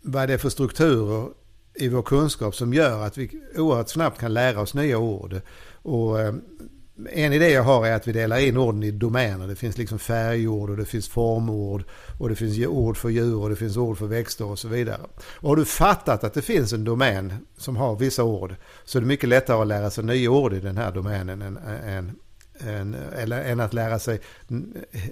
vad 0.02 0.28
det 0.28 0.34
är 0.34 0.38
för 0.38 0.50
strukturer 0.50 1.28
i 1.74 1.88
vår 1.88 2.02
kunskap 2.02 2.54
som 2.54 2.74
gör 2.74 3.06
att 3.06 3.18
vi 3.18 3.30
oerhört 3.56 3.88
snabbt 3.88 4.20
kan 4.20 4.34
lära 4.34 4.60
oss 4.60 4.74
nya 4.74 4.98
ord. 4.98 5.40
Och 5.82 6.20
eh, 6.20 6.34
en 7.10 7.32
idé 7.32 7.50
jag 7.50 7.62
har 7.62 7.86
är 7.86 7.94
att 7.94 8.08
vi 8.08 8.12
delar 8.12 8.38
in 8.38 8.56
orden 8.56 8.82
i 8.82 8.90
domäner. 8.90 9.48
Det 9.48 9.56
finns 9.56 9.78
liksom 9.78 9.98
färgord 9.98 10.70
och 10.70 10.76
det 10.76 10.84
finns 10.84 11.08
formord 11.08 11.84
och 12.18 12.28
det 12.28 12.36
finns 12.36 12.66
ord 12.66 12.96
för 12.96 13.08
djur 13.08 13.36
och 13.36 13.50
det 13.50 13.56
finns 13.56 13.76
ord 13.76 13.98
för 13.98 14.06
växter 14.06 14.44
och 14.44 14.58
så 14.58 14.68
vidare. 14.68 15.00
Och 15.40 15.48
har 15.48 15.56
du 15.56 15.64
fattat 15.64 16.24
att 16.24 16.34
det 16.34 16.42
finns 16.42 16.72
en 16.72 16.84
domän 16.84 17.46
som 17.56 17.76
har 17.76 17.96
vissa 17.96 18.24
ord 18.24 18.54
så 18.84 18.98
är 18.98 19.02
det 19.02 19.08
mycket 19.08 19.28
lättare 19.28 19.60
att 19.60 19.66
lära 19.66 19.90
sig 19.90 20.04
nya 20.04 20.30
ord 20.30 20.52
i 20.52 20.60
den 20.60 20.76
här 20.76 20.92
domänen 20.92 21.42
än, 21.42 21.56
än, 21.84 22.12
än, 22.60 22.94
eller, 22.94 23.44
än 23.44 23.60
att 23.60 23.74
lära 23.74 23.98
sig 23.98 24.20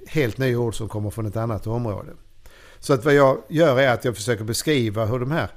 helt 0.06 0.38
nya 0.38 0.58
ord 0.58 0.74
som 0.74 0.88
kommer 0.88 1.10
från 1.10 1.26
ett 1.26 1.36
annat 1.36 1.66
område. 1.66 2.12
Så 2.78 2.92
att 2.92 3.04
vad 3.04 3.14
jag 3.14 3.42
gör 3.48 3.80
är 3.80 3.92
att 3.92 4.04
jag 4.04 4.16
försöker 4.16 4.44
beskriva 4.44 5.04
hur 5.04 5.18
de 5.18 5.30
här 5.30 5.50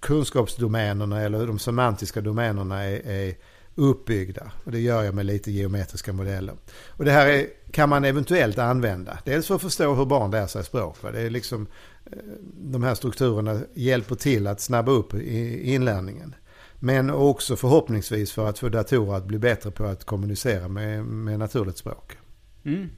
kunskapsdomänerna 0.00 1.20
eller 1.20 1.38
hur 1.38 1.46
de 1.46 1.58
semantiska 1.58 2.20
domänerna 2.20 2.84
är, 2.84 3.06
är 3.06 3.34
uppbyggda. 3.74 4.52
Och 4.64 4.72
det 4.72 4.80
gör 4.80 5.02
jag 5.02 5.14
med 5.14 5.26
lite 5.26 5.50
geometriska 5.50 6.12
modeller. 6.12 6.54
Och 6.88 7.04
det 7.04 7.10
här 7.10 7.26
är, 7.26 7.46
kan 7.70 7.88
man 7.88 8.04
eventuellt 8.04 8.58
använda. 8.58 9.18
Dels 9.24 9.46
för 9.46 9.54
att 9.54 9.62
förstå 9.62 9.94
hur 9.94 10.04
barn 10.04 10.30
lär 10.30 10.46
sig 10.46 10.64
språk. 10.64 11.02
Va? 11.02 11.10
Det 11.10 11.20
är 11.20 11.30
liksom, 11.30 11.66
eh, 12.06 12.18
de 12.54 12.82
här 12.82 12.94
strukturerna 12.94 13.60
hjälper 13.74 14.14
till 14.14 14.46
att 14.46 14.60
snabba 14.60 14.92
upp 14.92 15.14
inlärningen. 15.14 16.34
Men 16.78 17.10
också 17.10 17.56
förhoppningsvis 17.56 18.32
för 18.32 18.48
att 18.48 18.58
få 18.58 18.68
datorer 18.68 19.16
att 19.16 19.24
bli 19.24 19.38
bättre 19.38 19.70
på 19.70 19.84
att 19.84 20.04
kommunicera 20.04 20.68
med, 20.68 21.04
med 21.04 21.38
naturligt 21.38 21.78
språk. 21.78 22.18
Mm. 22.64 22.90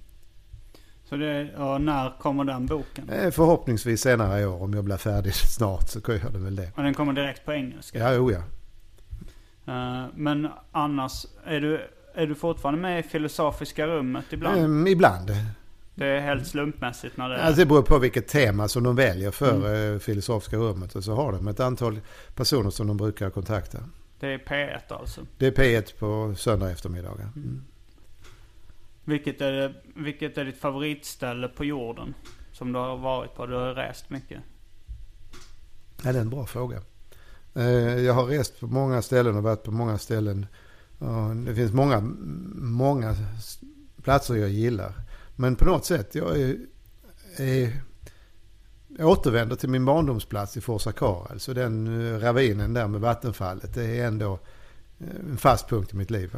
Så 1.08 1.16
det, 1.16 1.44
när 1.80 2.18
kommer 2.18 2.44
den 2.44 2.66
boken? 2.66 3.10
Eh, 3.10 3.30
förhoppningsvis 3.30 4.00
senare 4.00 4.40
i 4.40 4.46
år. 4.46 4.62
Om 4.62 4.74
jag 4.74 4.84
blir 4.84 4.96
färdig 4.96 5.34
snart 5.56 5.88
så 5.88 6.00
gör 6.08 6.30
det 6.30 6.38
väl 6.38 6.56
det. 6.56 6.70
Och 6.76 6.82
den 6.82 6.94
kommer 6.94 7.12
direkt 7.12 7.44
på 7.44 7.52
engelska? 7.52 7.98
Ja, 7.98 8.18
oh 8.18 8.32
ja. 8.32 8.42
Uh, 9.68 10.06
men 10.14 10.48
annars, 10.72 11.26
är 11.44 11.60
du, 11.60 11.80
är 12.14 12.26
du 12.26 12.34
fortfarande 12.34 12.80
med 12.80 13.00
i 13.00 13.02
Filosofiska 13.02 13.86
rummet 13.86 14.24
ibland? 14.30 14.60
Um, 14.60 14.86
ibland. 14.86 15.30
Det 15.98 16.06
är 16.06 16.20
helt 16.20 16.46
slumpmässigt 16.46 17.16
när 17.16 17.28
det. 17.28 17.42
Alltså 17.42 17.58
det 17.60 17.66
beror 17.66 17.82
på 17.82 17.98
vilket 17.98 18.28
tema 18.28 18.68
som 18.68 18.82
de 18.82 18.96
väljer 18.96 19.30
för 19.30 19.92
eh, 19.94 19.98
filosofiska 19.98 20.56
rummet. 20.56 20.94
Och 20.96 21.04
så 21.04 21.14
har 21.14 21.32
de 21.32 21.48
ett 21.48 21.60
antal 21.60 22.00
personer 22.34 22.70
som 22.70 22.86
de 22.86 22.96
brukar 22.96 23.30
kontakta. 23.30 23.78
Det 24.20 24.26
är 24.28 24.38
P1 24.38 24.80
alltså. 24.88 25.20
Det 25.38 25.46
är 25.46 25.50
P1 25.52 25.98
på 25.98 26.34
söndag 26.38 26.70
eftermiddagar. 26.70 27.28
Mm. 27.36 27.62
Vilket 29.04 29.40
är, 29.40 29.52
det- 29.52 29.74
vilket 29.94 30.38
är 30.38 30.44
ditt 30.44 30.60
favoritställe 30.60 31.48
på 31.48 31.64
jorden? 31.64 32.14
Som 32.52 32.72
du 32.72 32.78
har 32.78 32.96
varit 32.96 33.34
på? 33.34 33.46
Du 33.46 33.54
har 33.54 33.74
rest 33.74 34.10
mycket. 34.10 34.38
Ja, 36.04 36.12
det 36.12 36.18
är 36.18 36.22
en 36.22 36.30
bra 36.30 36.46
fråga. 36.46 36.80
Eh, 37.54 37.64
Jag 38.04 38.14
har 38.14 38.24
rest 38.26 38.60
på 38.60 38.66
många 38.66 39.02
ställen 39.02 39.36
och 39.36 39.42
varit 39.42 39.62
på 39.62 39.70
många 39.70 39.98
ställen. 39.98 40.46
Det 41.46 41.54
finns 41.54 41.72
många, 41.72 42.00
många 42.54 43.14
platser 44.02 44.34
jag 44.36 44.48
gillar. 44.50 44.92
Men 45.36 45.56
på 45.56 45.64
något 45.64 45.84
sätt, 45.84 46.14
jag 46.14 46.40
är, 46.40 46.56
är 47.38 47.72
jag 48.98 49.08
återvänder 49.08 49.56
till 49.56 49.68
min 49.68 49.84
barndomsplats 49.84 50.56
i 50.56 50.60
Forsa 50.60 50.92
Kara. 50.92 51.26
Alltså 51.30 51.54
den 51.54 51.86
eh, 51.86 52.18
ravinen 52.18 52.74
där 52.74 52.88
med 52.88 53.00
vattenfallet. 53.00 53.74
Det 53.74 54.00
är 54.00 54.06
ändå 54.06 54.38
eh, 54.98 55.30
en 55.30 55.36
fast 55.36 55.68
punkt 55.68 55.92
i 55.92 55.96
mitt 55.96 56.10
liv. 56.10 56.36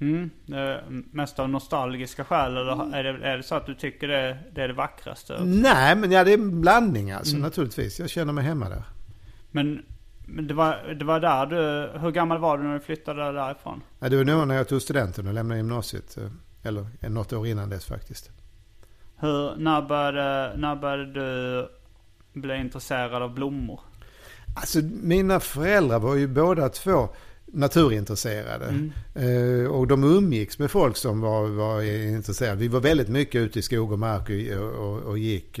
Mm. 0.00 0.30
Är 0.52 0.84
mest 0.88 1.38
av 1.38 1.48
nostalgiska 1.48 2.24
skäl 2.24 2.56
eller 2.56 2.94
är 2.94 3.04
det, 3.04 3.26
är 3.26 3.36
det 3.36 3.42
så 3.42 3.54
att 3.54 3.66
du 3.66 3.74
tycker 3.74 4.08
det, 4.08 4.38
det 4.54 4.62
är 4.62 4.68
det 4.68 4.74
vackraste? 4.74 5.44
Nej, 5.44 5.96
men 5.96 6.12
ja, 6.12 6.24
det 6.24 6.30
är 6.30 6.38
en 6.38 6.60
blandning 6.60 7.10
alltså 7.10 7.36
naturligtvis. 7.36 8.00
Jag 8.00 8.10
känner 8.10 8.32
mig 8.32 8.44
hemma 8.44 8.68
där. 8.68 8.82
Men, 9.50 9.82
men 10.26 10.46
det, 10.46 10.54
var, 10.54 10.94
det 10.98 11.04
var 11.04 11.20
där 11.20 11.46
du... 11.46 11.90
Hur 11.98 12.10
gammal 12.10 12.38
var 12.38 12.58
du 12.58 12.64
när 12.64 12.74
du 12.74 12.80
flyttade 12.80 13.32
därifrån? 13.32 13.82
Ja, 13.98 14.08
det 14.08 14.16
var 14.16 14.24
nog 14.24 14.48
när 14.48 14.54
jag 14.54 14.68
tog 14.68 14.82
studenten 14.82 15.26
och 15.26 15.34
lämnade 15.34 15.58
gymnasiet. 15.58 16.18
Eller 16.64 17.08
något 17.08 17.32
år 17.32 17.46
innan 17.46 17.70
dess 17.70 17.84
faktiskt. 17.84 18.30
Hur, 19.16 19.56
när, 19.56 19.82
började, 19.82 20.56
när 20.56 20.76
började 20.76 21.12
du 21.12 21.68
bli 22.40 22.56
intresserad 22.56 23.22
av 23.22 23.34
blommor? 23.34 23.80
Alltså 24.56 24.78
mina 25.02 25.40
föräldrar 25.40 25.98
var 25.98 26.14
ju 26.14 26.28
båda 26.28 26.68
två 26.68 27.08
naturintresserade. 27.46 28.90
Eh, 29.14 29.70
och 29.70 29.86
de 29.86 30.04
umgicks 30.04 30.58
med 30.58 30.70
folk 30.70 30.96
som 30.96 31.20
var, 31.20 31.48
var 31.48 31.82
intresserade. 31.82 32.56
Vi 32.56 32.68
var 32.68 32.80
väldigt 32.80 33.08
mycket 33.08 33.40
ute 33.40 33.58
i 33.58 33.62
skog 33.62 33.92
och 33.92 33.98
mark 33.98 34.30
och, 34.58 34.86
och, 34.86 35.02
och 35.02 35.18
gick. 35.18 35.60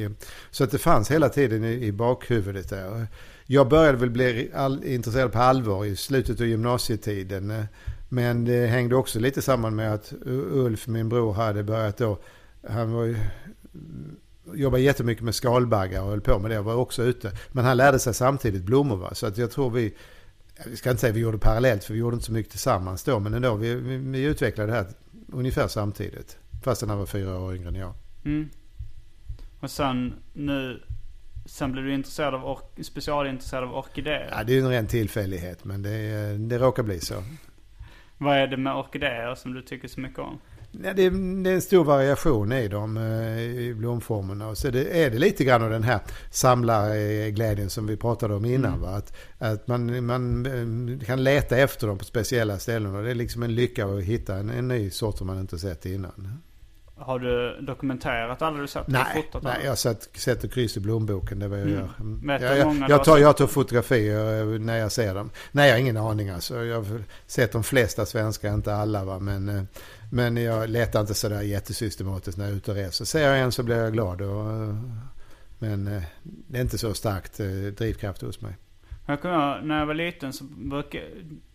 Så 0.50 0.64
att 0.64 0.70
det 0.70 0.78
fanns 0.78 1.10
hela 1.10 1.28
tiden 1.28 1.64
i, 1.64 1.86
i 1.86 1.92
bakhuvudet 1.92 2.68
där. 2.68 3.06
Jag 3.46 3.68
började 3.68 3.98
väl 3.98 4.10
bli 4.10 4.50
all, 4.54 4.84
intresserad 4.84 5.32
på 5.32 5.38
allvar 5.38 5.84
i 5.84 5.96
slutet 5.96 6.40
av 6.40 6.46
gymnasietiden. 6.46 7.66
Men 8.14 8.44
det 8.44 8.66
hängde 8.66 8.96
också 8.96 9.20
lite 9.20 9.42
samman 9.42 9.74
med 9.74 9.94
att 9.94 10.12
Ulf, 10.26 10.86
min 10.86 11.08
bror, 11.08 11.32
hade 11.32 11.62
börjat 11.62 11.96
då. 11.96 12.18
Han 12.68 12.92
var 12.92 13.04
ju 13.04 13.16
jobbade 14.54 14.82
jättemycket 14.82 15.24
med 15.24 15.34
skalbaggar 15.34 16.02
och 16.02 16.08
höll 16.08 16.20
på 16.20 16.38
med 16.38 16.50
det. 16.50 16.60
Var 16.60 16.74
också 16.74 17.02
ute. 17.02 17.32
Men 17.52 17.64
han 17.64 17.76
lärde 17.76 17.98
sig 17.98 18.14
samtidigt 18.14 18.62
blommor. 18.62 18.96
Va? 18.96 19.14
Så 19.14 19.26
att 19.26 19.38
jag 19.38 19.50
tror 19.50 19.70
vi, 19.70 19.94
vi 20.66 20.76
ska 20.76 20.90
inte 20.90 21.00
säga 21.00 21.12
vi 21.12 21.20
gjorde 21.20 21.38
parallellt 21.38 21.84
för 21.84 21.92
vi 21.94 22.00
gjorde 22.00 22.14
inte 22.14 22.26
så 22.26 22.32
mycket 22.32 22.50
tillsammans 22.50 23.04
då. 23.04 23.18
Men 23.18 23.34
ändå, 23.34 23.54
vi, 23.54 23.74
vi, 23.74 23.96
vi 23.96 24.22
utvecklade 24.22 24.72
det 24.72 24.76
här 24.76 24.86
ungefär 25.32 25.68
samtidigt. 25.68 26.38
Fastän 26.64 26.88
han 26.88 26.98
var 26.98 27.06
fyra 27.06 27.38
år 27.38 27.54
yngre 27.54 27.68
än 27.68 27.74
jag. 27.74 27.94
Mm. 28.24 28.48
Och 29.60 29.70
sen 29.70 30.14
nu... 30.32 30.82
Sen 31.46 31.72
blev 31.72 31.84
du 31.84 31.94
intresserad 31.94 32.34
av 32.34 32.60
specialintresserad 32.82 33.64
av 33.64 33.74
orkidéer. 33.74 34.28
Ja, 34.30 34.44
det 34.44 34.52
är 34.52 34.54
ju 34.54 34.60
en 34.60 34.68
ren 34.68 34.86
tillfällighet 34.86 35.64
men 35.64 35.82
det, 35.82 36.36
det 36.38 36.58
råkar 36.58 36.82
bli 36.82 37.00
så. 37.00 37.14
Vad 38.24 38.36
är 38.36 38.46
det 38.46 38.56
med 38.56 38.76
orkidéer 38.76 39.34
som 39.34 39.54
du 39.54 39.62
tycker 39.62 39.88
så 39.88 40.00
mycket 40.00 40.18
om? 40.18 40.38
Ja, 40.82 40.92
det, 40.94 41.02
är, 41.02 41.10
det 41.44 41.50
är 41.50 41.54
en 41.54 41.62
stor 41.62 41.84
variation 41.84 42.52
i 42.52 42.68
dem, 42.68 42.96
eh, 42.96 43.40
i 43.40 43.74
blomformerna. 43.74 44.48
Och 44.48 44.58
så 44.58 44.70
det, 44.70 45.04
är 45.04 45.10
det 45.10 45.18
lite 45.18 45.44
grann 45.44 45.62
av 45.62 45.70
den 45.70 45.82
här 45.82 46.00
samlarglädjen 46.30 47.70
som 47.70 47.86
vi 47.86 47.96
pratade 47.96 48.34
om 48.34 48.44
innan. 48.44 48.80
Va? 48.80 48.88
Att, 48.88 49.16
att 49.38 49.68
man, 49.68 50.06
man 50.06 50.46
eh, 50.46 51.06
kan 51.06 51.24
leta 51.24 51.56
efter 51.56 51.86
dem 51.86 51.98
på 51.98 52.04
speciella 52.04 52.58
ställen. 52.58 52.94
Och 52.94 53.02
det 53.02 53.10
är 53.10 53.14
liksom 53.14 53.42
en 53.42 53.54
lycka 53.54 53.86
att 53.86 54.02
hitta 54.02 54.36
en, 54.36 54.50
en 54.50 54.68
ny 54.68 54.90
sort 54.90 55.18
som 55.18 55.26
man 55.26 55.40
inte 55.40 55.58
sett 55.58 55.86
innan. 55.86 56.42
Har 56.96 57.18
du 57.18 57.60
dokumenterat 57.60 58.42
alla 58.42 58.58
du 58.58 58.66
sett? 58.66 58.82
Har 58.82 58.86
du 58.86 58.92
Nej, 58.92 59.30
nej 59.42 59.60
jag 59.64 59.78
satt, 59.78 60.08
sätter 60.14 60.48
kryss 60.48 60.76
i 60.76 60.80
blomboken. 60.80 61.38
Det 61.38 61.48
vad 61.48 61.58
jag 61.60 61.66
Mm. 61.66 61.78
gör. 61.78 62.38
Du 62.38 62.44
jag, 62.44 62.58
jag, 62.58 62.90
jag, 62.90 63.04
tar, 63.04 63.18
jag 63.18 63.36
tar 63.36 63.46
fotografier 63.46 64.40
eh, 64.40 64.58
när 64.60 64.78
jag 64.78 64.92
ser 64.92 65.14
dem. 65.14 65.30
Nej, 65.52 65.68
jag 65.68 65.74
har 65.74 65.80
ingen 65.80 65.96
aning 65.96 66.28
alltså. 66.28 66.64
Jag 66.64 66.76
har 66.82 67.02
sett 67.26 67.52
de 67.52 67.64
flesta 67.64 68.06
svenska, 68.06 68.52
inte 68.52 68.74
alla 68.74 69.04
va. 69.04 69.18
Men, 69.18 69.48
eh, 69.48 69.62
men 70.12 70.36
jag 70.36 70.70
letar 70.70 71.00
inte 71.00 71.14
sådär 71.14 71.42
jättesystematiskt 71.42 72.38
när 72.38 72.44
jag 72.44 72.52
är 72.52 72.56
ute 72.56 72.70
och 72.70 72.76
reser. 72.76 73.04
Ser 73.04 73.28
jag 73.28 73.40
en 73.40 73.52
så 73.52 73.62
blir 73.62 73.76
jag 73.76 73.92
glad. 73.92 74.20
Och, 74.22 74.50
eh, 74.52 74.74
men 75.58 75.84
det 76.22 76.58
är 76.58 76.62
inte 76.62 76.78
så 76.78 76.94
starkt 76.94 77.36
drivkraft 77.76 78.22
hos 78.22 78.40
mig. 78.40 78.56
Jag 79.06 79.20
kommer 79.20 79.60
när 79.62 79.78
jag 79.78 79.86
var 79.86 79.94
liten 79.94 80.32
så 80.32 80.44
brukade 80.44 81.04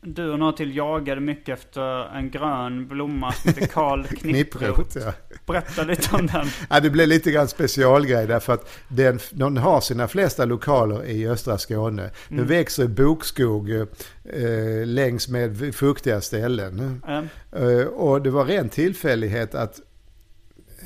du 0.01 0.31
och 0.31 0.39
några 0.39 0.53
till 0.53 0.75
jagade 0.75 1.21
mycket 1.21 1.59
efter 1.59 2.15
en 2.15 2.29
grön 2.29 2.87
blomma 2.87 3.31
som 3.31 3.49
heter 3.49 3.67
Karl 3.67 4.03
Knipprot. 4.19 4.95
Ja. 4.95 5.13
Berätta 5.45 5.83
lite 5.83 6.15
om 6.15 6.27
den. 6.27 6.47
Ja, 6.69 6.79
det 6.79 6.89
blev 6.89 7.07
lite 7.07 7.31
grann 7.31 7.47
specialgrej 7.47 8.27
därför 8.27 8.53
att 8.53 8.69
den, 8.87 9.19
den 9.31 9.57
har 9.57 9.81
sina 9.81 10.07
flesta 10.07 10.45
lokaler 10.45 11.05
i 11.05 11.27
östra 11.27 11.57
Skåne. 11.57 12.09
Den 12.27 12.47
växer 12.47 12.83
i 12.83 12.87
bokskog 12.87 13.71
eh, 13.71 13.87
längs 14.85 15.27
med 15.27 15.75
fuktiga 15.75 16.21
ställen. 16.21 17.01
Eh, 17.07 17.23
Eh, 17.51 17.85
och 17.85 18.21
det 18.21 18.29
var 18.29 18.45
ren 18.45 18.69
tillfällighet 18.69 19.55
att 19.55 19.79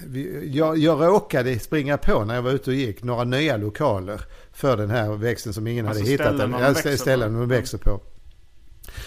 vi, 0.08 0.50
jag, 0.54 0.78
jag 0.78 1.02
råkade 1.02 1.60
springa 1.60 1.98
på 1.98 2.26
när 2.26 2.36
jag 2.36 2.42
var 2.42 2.52
ute 2.52 2.70
och 2.70 2.76
gick 2.76 3.04
några 3.04 3.24
nya 3.24 3.58
lokaler 3.58 4.22
för 4.54 4.78
den 4.78 4.90
här 4.90 5.10
växten 5.10 5.54
som 5.54 5.68
ingen 5.68 5.88
Alltså 5.88 6.04
hade 6.04 6.12
hittat. 6.12 6.38
Den, 6.38 6.52
ja, 6.52 6.74
på. 6.84 6.98
ställen 6.98 7.34
man 7.34 7.48
växer 7.48 7.78
på. 7.78 8.02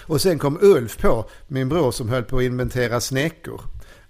Och 0.06 0.20
sen 0.20 0.38
kom 0.38 0.58
Ulf 0.60 0.98
på, 0.98 1.28
min 1.46 1.68
bror 1.68 1.90
som 1.90 2.08
höll 2.08 2.24
på 2.24 2.36
att 2.38 2.42
inventera 2.42 3.00
snäckor. 3.00 3.60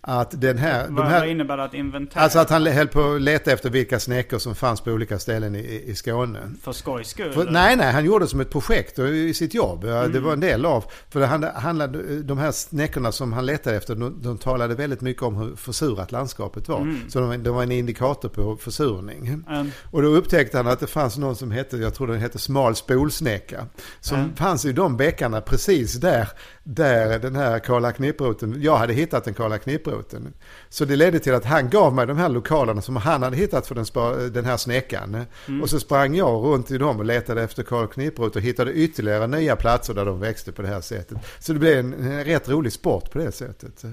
Att 0.09 0.41
den 0.41 0.59
här, 0.59 0.85
de 0.87 0.95
vad, 0.95 1.07
här, 1.07 1.21
vad 1.21 1.29
innebär 1.29 1.57
det 1.57 1.65
att 1.65 1.75
inventera? 1.75 2.23
Alltså 2.23 2.39
att 2.39 2.51
han 2.51 2.67
höll 2.67 2.89
på 2.89 3.13
att 3.15 3.23
leta 3.23 3.53
efter 3.53 3.71
vilka 3.71 4.01
snäckor 4.01 4.39
som 4.39 4.55
fanns 4.55 4.81
på 4.81 4.91
olika 4.91 5.19
ställen 5.19 5.55
i, 5.57 5.83
i 5.87 5.95
Skåne. 5.95 6.39
För 6.63 6.73
skojs 6.73 7.09
skull? 7.09 7.33
För, 7.33 7.51
nej, 7.51 7.77
nej, 7.77 7.93
han 7.93 8.05
gjorde 8.05 8.25
det 8.25 8.29
som 8.29 8.41
ett 8.41 8.51
projekt 8.51 8.99
i 8.99 9.35
sitt 9.35 9.55
jobb. 9.55 9.85
Mm. 9.85 10.13
Det 10.13 10.21
var 10.21 10.33
en 10.33 10.41
del 10.41 10.67
av. 10.67 10.85
För 11.11 11.21
det 11.21 11.27
handlade, 11.55 12.23
de 12.23 12.39
här 12.39 12.53
snäckorna 12.53 13.13
som 13.13 13.33
han 13.33 13.47
letade 13.47 13.77
efter, 13.77 13.95
de, 13.95 14.23
de 14.23 14.39
talade 14.39 14.75
väldigt 14.75 15.01
mycket 15.01 15.23
om 15.23 15.37
hur 15.37 15.57
försurat 15.57 16.13
landskapet 16.13 16.69
var. 16.69 16.81
Mm. 16.81 17.01
Så 17.11 17.21
de, 17.21 17.43
de 17.43 17.55
var 17.55 17.63
en 17.63 17.73
indikator 17.73 18.29
på 18.29 18.57
försurning. 18.57 19.27
Eh, 19.51 19.65
Och 19.91 20.03
då 20.03 20.09
upptäckte 20.09 20.57
han 20.57 20.67
att 20.67 20.81
det 20.81 20.87
fanns 20.87 21.17
någon 21.19 21.37
som 21.37 21.51
hette, 21.51 21.77
jag 21.77 21.95
tror 21.95 22.07
den 22.07 22.19
hette 22.21 22.39
smal 22.39 22.77
spolsnäcka. 22.77 23.67
Som 24.01 24.17
Mm. 24.19 24.37
fanns 24.37 24.65
i 24.65 24.73
de 24.73 24.97
bäckarna 24.97 25.41
precis 25.41 25.95
där, 25.95 26.29
där 26.69 27.19
den 27.19 27.37
här 27.37 27.59
Karla 27.59 27.93
Knipproten, 27.93 28.63
jag 28.63 28.77
hade 28.77 28.93
hittat 28.93 29.25
den 29.25 29.35
Karla 29.35 29.59
Knipproten. 29.59 30.33
Så 30.69 30.85
det 30.85 30.97
ledde 30.97 31.19
till 31.19 31.35
att 31.35 31.45
han 31.45 31.71
gav 31.71 31.95
mig 31.95 32.07
de 32.07 32.17
här 32.17 32.29
lokalerna 32.29 32.83
som 32.83 32.97
han 32.97 33.23
hade 33.23 33.37
hittat 33.37 33.67
för 33.67 33.75
den, 33.75 33.87
spa, 33.87 34.13
den 34.13 34.45
här 34.45 34.57
snäckan. 34.57 35.25
Mm. 35.49 35.63
Och 35.63 35.71
så 35.71 35.81
sprang 35.81 36.15
jag 36.15 36.45
runt 36.45 36.71
i 36.71 36.79
dem 36.79 36.99
och 36.99 37.05
letade 37.05 37.43
efter 37.43 37.63
Karl 37.63 37.87
Knipprot 37.87 38.37
och 38.37 38.43
hittade 38.43 38.73
ytterligare 38.73 39.27
nya 39.27 39.57
platser 39.57 39.95
där 39.95 40.05
de 40.05 40.21
växte 40.21 40.53
på 40.53 40.63
det 40.63 40.69
här 40.69 40.81
sättet. 40.81 41.19
Så 41.39 41.53
det 41.53 41.59
blev 41.59 41.79
en, 41.79 41.93
en 41.93 42.25
rätt 42.25 42.49
rolig 42.49 42.73
sport 42.73 43.11
på 43.11 43.19
det 43.19 43.33
sättet. 43.33 43.85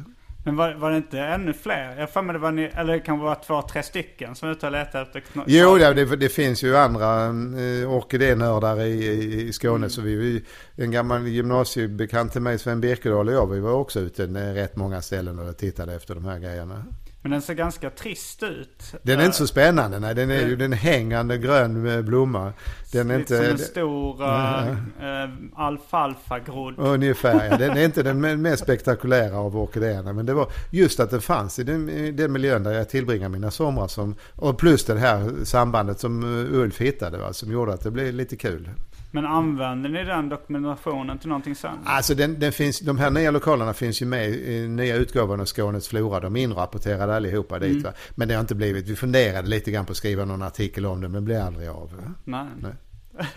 Men 0.44 0.56
var, 0.56 0.74
var 0.74 0.92
det 0.92 0.98
inte 0.98 1.20
ännu 1.20 1.54
fler? 1.54 1.96
Jag 2.00 2.10
för 2.10 2.22
mig 2.22 2.34
det 2.34 2.40
var 2.40 2.52
ni, 2.52 2.64
eller 2.64 2.94
det 2.94 3.00
kan 3.00 3.20
vara 3.20 3.36
två, 3.36 3.62
tre 3.62 3.84
stycken 3.84 4.36
som 4.36 4.50
är 4.50 4.54
ute 4.54 4.66
och 4.66 4.72
letar 4.72 5.02
efter 5.02 5.24
Jo, 5.46 5.78
det, 5.78 6.16
det, 6.16 6.30
finns 6.30 6.64
ju 6.64 6.78
andra 6.78 7.26
eh, 7.26 7.94
orkidénördar 7.94 8.82
i, 8.82 9.06
i, 9.06 9.42
i 9.42 9.54
Skåne. 9.54 9.76
Mm. 9.76 9.90
Så 9.90 10.02
vi, 10.02 10.16
vi, 10.16 10.44
en 10.76 10.92
gammal 10.92 11.28
gymnasiebekant 11.28 12.32
till 12.32 12.42
mig, 12.42 12.60
Sven 12.60 12.82
Birkedal 12.82 13.28
och 13.28 13.34
jag, 13.34 13.48
vi 13.48 13.60
var 13.60 13.72
också 13.72 14.00
ute 14.00 14.26
rätt 14.56 14.76
många 14.76 15.02
ställen 15.02 15.40
och 15.40 15.58
tittade 15.58 15.96
efter 15.96 16.16
de 16.16 16.26
här 16.26 16.40
grejerna. 16.40 16.86
Men 17.24 17.32
den 17.32 17.42
ser 17.42 17.54
ganska 17.54 17.90
trist 17.90 18.44
ut. 18.44 18.84
Den 19.02 19.20
är 19.20 19.24
Eh, 19.24 19.26
inte 19.26 19.38
så 19.38 19.48
spännande, 19.48 20.00
nej. 20.00 20.16
Den 20.16 20.32
är 20.32 20.48
ju 20.48 20.56
den 20.56 20.74
hängande 20.74 21.38
grön 21.38 21.88
eh, 21.88 22.02
blomma. 22.02 22.54
Den 22.92 23.12
är 23.12 23.18
lite 23.18 23.36
som 23.36 23.46
inte... 23.46 23.52
en 23.52 23.58
stor 23.58 24.22
uh, 24.22 24.72
uh, 25.04 25.30
alfalfa-grodd. 25.56 26.74
Ungefär, 26.78 27.50
ja. 27.50 27.58
Den 27.58 27.78
är 27.78 27.86
inte 27.86 28.04
den 28.04 28.26
me- 28.26 28.38
mest 28.38 28.64
spektakulära 28.64 29.38
av 29.38 29.58
orkidéerna. 29.58 30.14
Men 30.14 30.26
det 30.26 30.34
var 30.34 30.52
just 30.72 31.00
att 31.00 31.10
den 31.10 31.22
fanns 31.22 31.60
i 31.60 31.64
den, 31.64 31.90
i 31.90 32.12
den 32.12 32.32
miljön 32.32 32.64
där 32.64 32.72
jag 32.72 32.90
tillbringar 32.90 33.30
mina 33.30 33.52
somrar. 33.52 33.88
Som, 33.88 34.16
och 34.36 34.58
plus 34.58 34.86
det 34.86 35.00
här 35.00 35.32
sambandet 35.44 36.00
som 36.00 36.24
eh, 36.24 36.60
Ulf 36.60 36.82
hittade, 36.82 37.18
va, 37.18 37.34
som 37.34 37.52
gjorde 37.52 37.74
att 37.74 37.82
det 37.82 37.92
blev 37.92 38.14
lite 38.14 38.36
kul. 38.36 38.70
Men 39.16 39.26
använder 39.26 39.90
ni 39.90 40.04
den 40.04 40.30
dokumentationen 40.30 41.18
till 41.18 41.30
någonting 41.30 41.56
sen? 41.56 41.78
Alltså 41.86 42.16
den, 42.16 42.40
den 42.40 42.52
finns, 42.52 42.80
de 42.80 42.98
här 42.98 43.10
nya 43.10 43.32
lokalerna 43.32 43.74
finns 43.74 44.02
ju 44.02 44.06
med 44.06 44.30
i 44.30 44.68
nya 44.68 44.96
utgåvan 44.96 45.40
av 45.40 45.46
Skånes 45.46 45.88
flora. 45.88 46.20
De 46.20 46.36
är 46.36 46.44
inrapporterade 46.44 47.16
allihopa 47.16 47.60
dit. 47.60 47.72
Mm. 47.72 47.84
Va? 47.84 47.94
Men 48.16 48.28
det 48.28 48.34
har 48.34 48.42
inte 48.42 48.56
blivit. 48.56 48.88
Vi 48.88 48.96
funderade 48.96 49.48
lite 49.48 49.72
grann 49.72 49.86
på 49.86 49.92
att 49.92 49.98
skriva 49.98 50.26
någon 50.26 50.42
artikel 50.42 50.86
om 50.86 51.02
det, 51.02 51.08
men 51.08 51.14
det 51.14 51.26
blev 51.26 51.42
aldrig 51.42 51.70
av. 51.70 51.94
Va? 51.96 52.14
Nej. 52.24 52.46
Nej. 52.62 52.74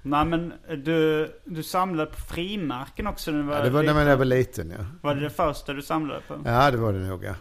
Nej 0.01 0.25
men 0.25 0.53
du, 0.83 1.29
du 1.45 1.63
samlade 1.63 2.11
på 2.11 2.19
frimärken 2.19 3.07
också 3.07 3.31
när 3.31 3.37
du 3.37 3.43
var, 3.43 3.55
Ja, 3.57 3.63
det 3.63 3.69
var 3.69 3.83
när 3.83 3.93
man 3.93 4.17
var 4.17 4.25
liten, 4.25 4.73
ja. 4.77 4.85
Var 5.01 5.15
det 5.15 5.21
det 5.21 5.29
första 5.29 5.73
du 5.73 5.81
samlade 5.81 6.21
på? 6.27 6.41
Ja, 6.45 6.71
det 6.71 6.77
var 6.77 6.93
det 6.93 6.99
nog, 6.99 7.23
ja. 7.23 7.35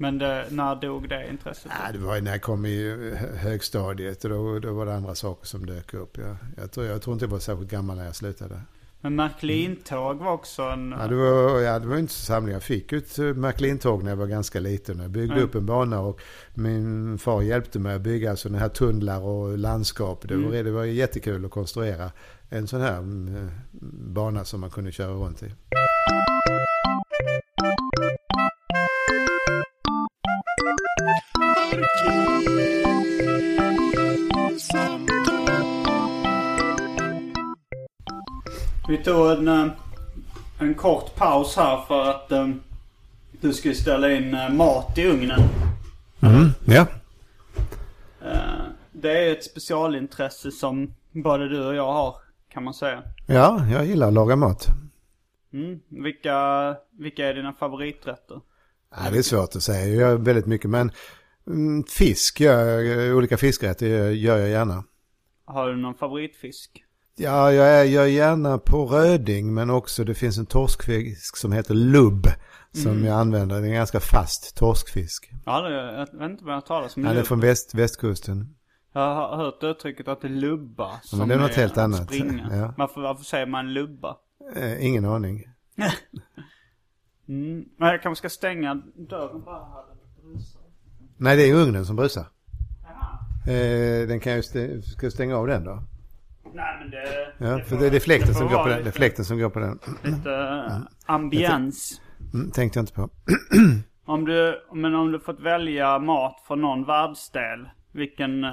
Men 0.00 0.18
det, 0.18 0.46
när 0.50 0.74
dog 0.76 1.08
det 1.08 1.28
intresset? 1.30 1.72
Ja, 1.86 1.92
det 1.92 1.98
var 1.98 2.20
när 2.20 2.30
jag 2.30 2.42
kom 2.42 2.66
i 2.66 2.88
hö- 3.16 3.36
högstadiet 3.36 4.24
och 4.24 4.30
då, 4.30 4.58
då 4.58 4.72
var 4.72 4.86
det 4.86 4.94
andra 4.94 5.14
saker 5.14 5.46
som 5.46 5.66
dök 5.66 5.94
upp. 5.94 6.18
Jag, 6.18 6.36
jag, 6.56 6.72
tror, 6.72 6.86
jag 6.86 7.02
tror 7.02 7.12
inte 7.14 7.24
jag 7.24 7.30
var 7.30 7.38
särskilt 7.38 7.70
gammal 7.70 7.96
när 7.96 8.04
jag 8.04 8.16
slutade. 8.16 8.60
Men 9.00 9.14
Märklintåg 9.16 10.16
var 10.18 10.32
också 10.32 10.62
en... 10.62 10.94
Ja, 11.00 11.06
det 11.06 11.14
var, 11.14 11.60
ja, 11.60 11.78
det 11.78 11.86
var 11.86 11.96
inte 11.96 12.12
så 12.12 12.24
samling. 12.24 12.52
Jag 12.52 12.62
fick 12.62 12.92
ett 12.92 13.18
eh, 13.18 13.24
Märklintåg 13.24 14.02
när 14.02 14.10
jag 14.10 14.16
var 14.16 14.26
ganska 14.26 14.60
liten. 14.60 14.98
Jag 14.98 15.10
byggde 15.10 15.34
Mm. 15.34 15.44
upp 15.44 15.54
en 15.54 15.66
bana 15.66 16.00
och 16.00 16.20
min 16.54 17.18
far 17.18 17.42
hjälpte 17.42 17.78
mig 17.78 17.94
att 17.94 18.00
bygga 18.00 18.36
sådana 18.36 18.58
här 18.58 18.68
tunnlar 18.68 19.20
och 19.20 19.58
landskap. 19.58 20.28
Det 20.28 20.36
var, 20.36 20.42
Mm. 20.44 20.64
det 20.64 20.70
var 20.70 20.84
jättekul 20.84 21.44
att 21.44 21.50
konstruera 21.50 22.10
en 22.50 22.66
sån 22.66 22.80
här 22.80 22.98
mm, 22.98 23.50
bana 24.14 24.44
som 24.44 24.60
man 24.60 24.70
kunde 24.70 24.92
köra 24.92 25.12
runt 25.12 25.42
i. 25.42 25.46
Vi 38.90 38.98
tog 38.98 39.30
en, 39.30 39.48
eh, 39.48 39.66
en 40.58 40.74
kort 40.74 41.14
paus 41.16 41.56
här 41.56 41.84
för 41.88 42.10
att 42.10 42.32
eh, 42.32 42.48
du 43.40 43.52
skulle 43.52 43.74
ställa 43.74 44.12
in 44.12 44.34
eh, 44.34 44.52
mat 44.52 44.98
i 44.98 45.06
ugnen. 45.06 45.40
Ja. 46.64 46.86
Eh, 48.24 48.62
Det 48.92 49.18
är 49.18 49.32
ett 49.32 49.44
specialintresse 49.44 50.50
som 50.50 50.94
både 51.12 51.48
du 51.48 51.66
och 51.66 51.74
jag 51.74 51.92
har, 51.92 52.14
kan 52.52 52.64
man 52.64 52.74
säga. 52.74 53.02
ja, 53.26 53.66
jag 53.72 53.86
gillar 53.86 54.08
att 54.08 54.14
laga 54.14 54.36
mat. 54.36 54.66
Mm. 55.52 55.80
Vilka, 55.88 56.76
vilka 56.98 57.26
är 57.26 57.34
dina 57.34 57.52
favoriträtter? 57.52 58.40
Ja, 58.90 59.10
det 59.12 59.18
är 59.18 59.22
svårt 59.22 59.56
att 59.56 59.62
säga. 59.62 59.86
Jag 59.86 59.96
gör 59.96 60.16
väldigt 60.16 60.46
mycket. 60.46 60.70
Men 60.70 60.90
mm, 61.46 61.84
fisk, 61.84 62.40
gör, 62.40 63.12
olika 63.14 63.36
fiskrätter 63.36 64.10
gör 64.10 64.38
jag 64.38 64.48
gärna. 64.48 64.84
Har 65.44 65.68
du 65.68 65.76
någon 65.76 65.94
favoritfisk? 65.94 66.84
Ja, 67.22 67.52
jag 67.52 67.68
är- 67.80 67.84
gör 67.84 68.06
gärna 68.06 68.58
på 68.58 68.86
röding 68.86 69.54
men 69.54 69.70
också 69.70 70.04
det 70.04 70.14
finns 70.14 70.38
en 70.38 70.46
torskfisk 70.46 71.36
som 71.36 71.52
heter 71.52 71.74
lubb. 71.74 72.26
Som 72.72 73.04
jag 73.04 73.14
använder. 73.20 73.60
Det 73.60 73.66
är 73.66 73.68
en 73.68 73.74
ganska 73.74 74.00
fast 74.00 74.56
torskfisk. 74.56 75.30
Ja, 75.46 75.60
det, 75.60 75.74
jag 75.74 76.18
vet 76.18 76.30
inte 76.30 76.44
vad 76.44 76.54
jag 76.54 76.66
talar 76.66 76.88
om. 76.96 77.04
Han 77.04 77.16
är 77.16 77.22
från 77.22 77.40
väst, 77.40 77.74
västkusten. 77.74 78.54
Jag 78.92 79.14
har 79.14 79.36
hört 79.36 79.62
uttrycket 79.62 80.08
att 80.08 80.20
det 80.20 80.26
är 80.26 80.32
lubba. 80.32 81.00
Som 81.02 81.18
men 81.18 81.28
det 81.28 81.34
är 81.34 81.38
något 81.38 81.54
helt 81.54 81.72
att 81.72 81.78
annat. 81.78 82.04
Springa. 82.04 82.48
Ja. 82.56 82.74
Varför, 82.76 83.00
varför 83.00 83.24
säger 83.24 83.46
man 83.46 83.72
lubba? 83.72 84.16
Eh, 84.56 84.86
ingen 84.86 85.04
aning. 85.04 85.44
Mm. 87.28 87.64
Men 87.78 87.88
jag 87.88 88.02
kanske 88.02 88.20
ska 88.20 88.28
stänga 88.28 88.74
dörren 89.08 89.42
bara 89.44 89.64
här. 89.64 89.84
Nej, 91.16 91.36
det 91.36 91.50
är 91.50 91.54
ugnen 91.54 91.86
som 91.86 91.96
brusar. 91.96 92.26
Eh, 93.46 94.08
den 94.08 94.20
kan 94.20 94.32
ju 94.32 94.40
stä- 94.40 94.80
ska 94.82 95.10
stänga 95.10 95.36
av 95.36 95.46
den 95.46 95.64
då. 95.64 95.82
Nej 96.54 96.76
men 96.80 96.90
det... 96.90 97.32
Ja, 97.38 97.56
det 97.56 97.64
för 97.64 97.76
det, 97.76 97.90
det 97.90 97.96
är 97.96 98.00
fläkten 98.00 98.34
som 98.34 98.48
går 98.48 98.56
på 98.62 98.68
den. 98.68 98.68
Det 98.68 98.74
är 98.74 98.84
lite- 98.84 98.96
fläkten 98.96 99.24
som 99.24 99.38
går 99.38 99.50
på 99.50 99.58
den. 99.58 99.78
Lite 100.02 100.28
uh, 100.28 100.78
ambiens. 101.06 102.00
Mm, 102.34 102.50
tänkte 102.50 102.78
jag 102.78 102.82
inte 102.82 102.92
på. 102.92 103.08
Om 104.04 104.24
du, 104.24 104.54
men 104.74 104.94
om 104.94 105.12
du 105.12 105.20
fått 105.20 105.40
välja 105.40 105.98
mat 105.98 106.44
från 106.46 106.60
någon 106.60 106.84
världsdel. 106.84 107.68
Vilken 107.92 108.44
eh, 108.44 108.50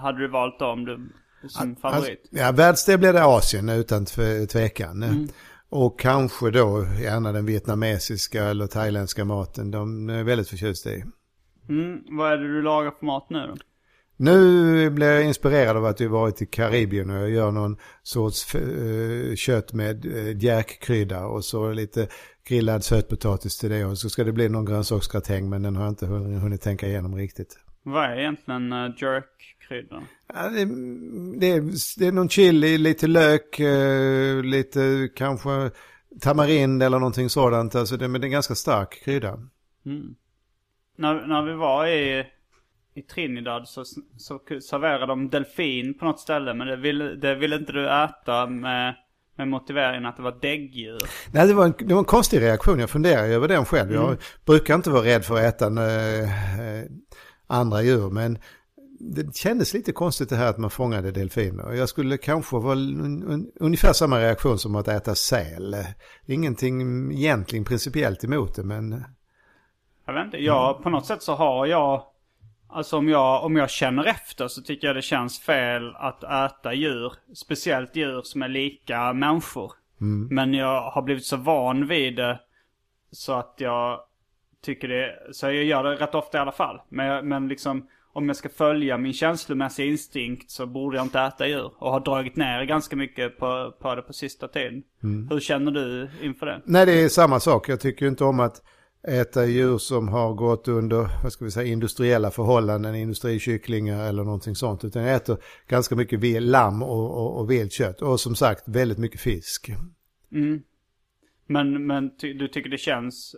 hade 0.00 0.18
du 0.18 0.28
valt 0.28 0.58
då 0.58 0.66
om 0.66 0.84
du, 0.84 1.08
som 1.48 1.76
favorit? 1.76 2.20
Alltså, 2.22 2.36
ja, 2.36 2.52
världsdel 2.52 2.98
blir 2.98 3.12
det 3.12 3.24
Asien 3.24 3.68
utan 3.68 4.04
tve- 4.04 4.46
tvekan. 4.46 5.02
Mm. 5.02 5.28
Och 5.68 6.00
kanske 6.00 6.50
då 6.50 6.86
gärna 7.02 7.32
den 7.32 7.46
vietnamesiska 7.46 8.44
eller 8.44 8.66
thailändska 8.66 9.24
maten. 9.24 9.70
De 9.70 10.08
är 10.10 10.24
väldigt 10.24 10.48
förtjusta 10.48 10.90
i. 10.90 11.04
Mm, 11.68 11.98
vad 12.10 12.32
är 12.32 12.36
det 12.36 12.52
du 12.52 12.62
lagar 12.62 12.90
för 12.98 13.06
mat 13.06 13.30
nu 13.30 13.38
då? 13.46 13.54
Nu 14.16 14.90
blir 14.90 15.06
jag 15.06 15.24
inspirerad 15.24 15.76
av 15.76 15.84
att 15.84 16.00
vi 16.00 16.06
varit 16.06 16.42
i 16.42 16.46
Karibien 16.46 17.10
och 17.10 17.16
jag 17.16 17.30
gör 17.30 17.50
någon 17.50 17.76
sorts 18.02 18.54
eh, 18.54 19.34
kött 19.34 19.72
med 19.72 20.06
uh, 20.06 20.44
järkkrydda 20.44 21.26
och 21.26 21.44
så 21.44 21.72
lite 21.72 22.08
grillad 22.48 22.84
sötpotatis 22.84 23.58
till 23.58 23.70
det 23.70 23.84
och 23.84 23.98
så 23.98 24.10
ska 24.10 24.24
det 24.24 24.32
bli 24.32 24.48
någon 24.48 24.64
grönsaksgratäng 24.64 25.48
men 25.48 25.62
den 25.62 25.76
har 25.76 25.82
jag 25.82 25.92
inte 25.92 26.06
hunnit, 26.06 26.62
tänka 26.62 26.86
igenom 26.86 27.16
riktigt. 27.16 27.58
Vad 27.82 28.04
är 28.04 28.18
egentligen 28.18 28.72
uh, 28.72 28.90
jerk-krydda? 28.96 30.02
Ja, 30.34 30.48
det, 30.48 30.64
det, 31.40 31.46
är, 31.46 31.98
det 31.98 32.06
är 32.06 32.12
någon 32.12 32.28
chili, 32.28 32.78
lite 32.78 33.06
lök, 33.06 33.60
eh, 33.60 34.42
lite 34.42 35.08
kanske 35.16 35.70
tamarind 36.20 36.82
eller 36.82 36.98
någonting 36.98 37.30
sådant. 37.30 37.74
Alltså 37.74 37.96
det, 37.96 38.08
men 38.08 38.20
det 38.20 38.24
är 38.24 38.28
en 38.28 38.32
ganska 38.32 38.54
stark 38.54 39.02
krydda. 39.04 39.40
Mm. 39.86 40.14
När, 40.96 41.26
när 41.26 41.42
vi 41.42 41.52
var 41.52 41.86
i, 41.86 42.26
i 42.96 43.02
Trinidad 43.02 43.68
så, 43.68 43.84
så 44.16 44.40
serverade 44.68 45.06
de 45.06 45.30
delfin 45.30 45.94
på 45.98 46.04
något 46.04 46.20
ställe. 46.20 46.54
Men 46.54 46.66
det 46.66 46.76
ville, 46.76 47.14
det 47.14 47.34
ville 47.34 47.56
inte 47.56 47.72
du 47.72 47.90
äta 48.04 48.46
med, 48.46 48.94
med 49.36 49.48
motiveringen 49.48 50.06
att 50.06 50.16
det 50.16 50.22
var 50.22 50.38
däggdjur. 50.40 51.00
Nej, 51.32 51.46
det 51.46 51.54
var, 51.54 51.64
en, 51.64 51.74
det 51.78 51.94
var 51.94 51.98
en 51.98 52.04
konstig 52.04 52.40
reaktion. 52.40 52.78
Jag 52.78 52.90
funderar 52.90 53.26
över 53.28 53.48
den 53.48 53.64
själv. 53.64 53.92
Jag 53.92 54.16
brukar 54.46 54.74
inte 54.74 54.90
vara 54.90 55.04
rädd 55.04 55.24
för 55.24 55.34
att 55.34 55.42
äta 55.42 55.66
eh, 55.66 56.28
andra 57.46 57.82
djur. 57.82 58.10
Men 58.10 58.38
det 59.00 59.36
kändes 59.36 59.74
lite 59.74 59.92
konstigt 59.92 60.28
det 60.28 60.36
här 60.36 60.50
att 60.50 60.58
man 60.58 60.70
fångade 60.70 61.10
delfiner. 61.10 61.72
Jag 61.72 61.88
skulle 61.88 62.16
kanske 62.18 62.56
vara 62.56 62.74
un, 62.74 63.22
un, 63.22 63.50
ungefär 63.60 63.92
samma 63.92 64.20
reaktion 64.20 64.58
som 64.58 64.76
att 64.76 64.88
äta 64.88 65.14
säl. 65.14 65.76
Ingenting 66.26 67.12
egentligen 67.12 67.64
principiellt 67.64 68.24
emot 68.24 68.54
det, 68.54 68.64
men... 68.64 69.04
Jag 70.06 70.14
vet 70.14 70.24
inte, 70.24 70.36
jag, 70.36 70.82
på 70.82 70.90
något 70.90 71.06
sätt 71.06 71.22
så 71.22 71.34
har 71.34 71.66
jag... 71.66 72.02
Alltså 72.68 72.96
om 72.96 73.08
jag, 73.08 73.44
om 73.44 73.56
jag 73.56 73.70
känner 73.70 74.04
efter 74.04 74.48
så 74.48 74.62
tycker 74.62 74.86
jag 74.86 74.96
det 74.96 75.02
känns 75.02 75.40
fel 75.40 75.94
att 75.96 76.24
äta 76.24 76.74
djur. 76.74 77.12
Speciellt 77.34 77.96
djur 77.96 78.22
som 78.22 78.42
är 78.42 78.48
lika 78.48 79.12
människor. 79.12 79.72
Men 80.30 80.54
jag 80.54 80.90
har 80.90 81.02
blivit 81.02 81.24
så 81.24 81.36
van 81.36 81.86
vid 81.86 82.16
det 82.16 82.40
så 83.10 83.32
att 83.32 83.54
jag 83.58 84.00
tycker 84.64 84.88
det... 84.88 85.18
Så 85.32 85.46
jag 85.46 85.64
gör 85.64 85.84
det 85.84 85.94
rätt 85.94 86.14
ofta 86.14 86.38
i 86.38 86.40
alla 86.40 86.52
fall. 86.52 86.80
Men, 86.88 87.28
men 87.28 87.48
liksom 87.48 87.88
om 88.12 88.28
jag 88.28 88.36
ska 88.36 88.48
följa 88.48 88.98
min 88.98 89.12
känslomässiga 89.12 89.86
instinkt 89.86 90.50
så 90.50 90.66
borde 90.66 90.96
jag 90.96 91.06
inte 91.06 91.20
äta 91.20 91.46
djur. 91.48 91.72
Och 91.78 91.92
har 91.92 92.00
dragit 92.00 92.36
ner 92.36 92.64
ganska 92.64 92.96
mycket 92.96 93.38
på, 93.38 93.74
på 93.80 93.94
det 93.94 94.02
på 94.02 94.12
sista 94.12 94.48
tiden. 94.48 94.82
Hur 95.30 95.40
känner 95.40 95.70
du 95.70 96.10
inför 96.22 96.46
det? 96.46 96.60
Nej, 96.64 96.86
det 96.86 96.92
är 96.92 97.08
samma 97.08 97.40
sak. 97.40 97.68
Jag 97.68 97.80
tycker 97.80 98.06
inte 98.06 98.24
om 98.24 98.40
att 98.40 98.62
äta 99.02 99.46
djur 99.46 99.78
som 99.78 100.08
har 100.08 100.34
gått 100.34 100.68
under, 100.68 101.08
vad 101.22 101.32
ska 101.32 101.44
vi 101.44 101.50
säga, 101.50 101.72
industriella 101.72 102.30
förhållanden, 102.30 102.94
industrikycklingar 102.94 104.08
eller 104.08 104.24
någonting 104.24 104.54
sånt. 104.54 104.84
Utan 104.84 105.02
jag 105.02 105.16
äter 105.16 105.38
ganska 105.68 105.96
mycket 105.96 106.42
lamm 106.42 106.82
och, 106.82 107.10
och, 107.10 107.40
och 107.40 107.50
viltkött. 107.50 108.02
Och 108.02 108.20
som 108.20 108.34
sagt, 108.34 108.68
väldigt 108.68 108.98
mycket 108.98 109.20
fisk. 109.20 109.70
Mm. 110.32 110.62
Men, 111.46 111.86
men 111.86 112.10
du 112.18 112.48
tycker 112.48 112.70
det 112.70 112.78
känns, 112.78 113.36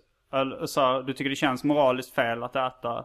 så, 0.66 1.02
du 1.02 1.12
tycker 1.12 1.30
det 1.30 1.36
känns 1.36 1.64
moraliskt 1.64 2.14
fel 2.14 2.42
att 2.42 2.56
äta, 2.56 3.04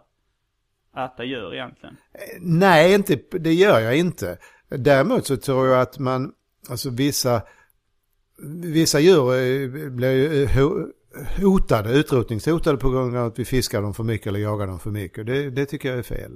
äta 0.98 1.24
djur 1.24 1.54
egentligen? 1.54 1.98
Nej, 2.40 2.94
inte, 2.94 3.20
det 3.32 3.54
gör 3.54 3.80
jag 3.80 3.98
inte. 3.98 4.38
Däremot 4.70 5.26
så 5.26 5.38
tror 5.38 5.68
jag 5.68 5.82
att 5.82 6.00
man, 6.00 6.34
alltså 6.70 6.90
vissa, 6.90 7.42
vissa 8.64 9.00
djur 9.00 9.34
eh, 9.34 9.90
blir 9.90 10.12
ju 10.12 10.44
eh, 10.44 10.50
hotade, 11.42 12.00
utrotningshotade 12.00 12.78
på 12.78 12.90
grund 12.90 13.18
av 13.18 13.28
att 13.28 13.40
vi 13.40 13.46
fiskar 13.46 13.82
dem 13.82 13.94
för 13.94 14.04
mycket 14.04 14.28
eller 14.28 14.40
jagar 14.40 14.68
dem 14.68 14.80
för 14.80 14.92
mycket. 14.92 15.26
Det, 15.26 15.50
det 15.50 15.66
tycker 15.66 15.90
jag 15.90 15.98
är 15.98 16.04
fel. 16.04 16.32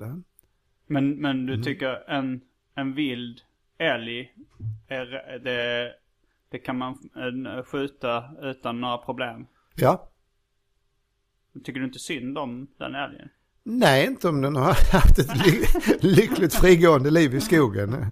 Men, 0.87 1.21
men 1.21 1.45
du 1.45 1.63
tycker 1.63 2.09
en, 2.09 2.41
en 2.75 2.93
vild 2.93 3.41
älg, 3.77 4.33
är, 4.87 5.39
det, 5.43 5.91
det 6.49 6.57
kan 6.57 6.77
man 6.77 6.97
skjuta 7.65 8.23
utan 8.41 8.81
några 8.81 8.97
problem? 8.97 9.45
Ja. 9.75 10.09
Tycker 11.63 11.79
du 11.79 11.85
inte 11.85 11.99
synd 11.99 12.37
om 12.37 12.67
den 12.77 12.95
älgen? 12.95 13.29
Nej, 13.63 14.05
inte 14.05 14.29
om 14.29 14.41
den 14.41 14.55
har 14.55 14.65
haft 14.91 15.19
ett 15.19 15.45
ly 15.45 15.61
lyckligt 15.99 16.53
frigående 16.53 17.11
liv 17.11 17.35
i 17.35 17.41
skogen. 17.41 18.11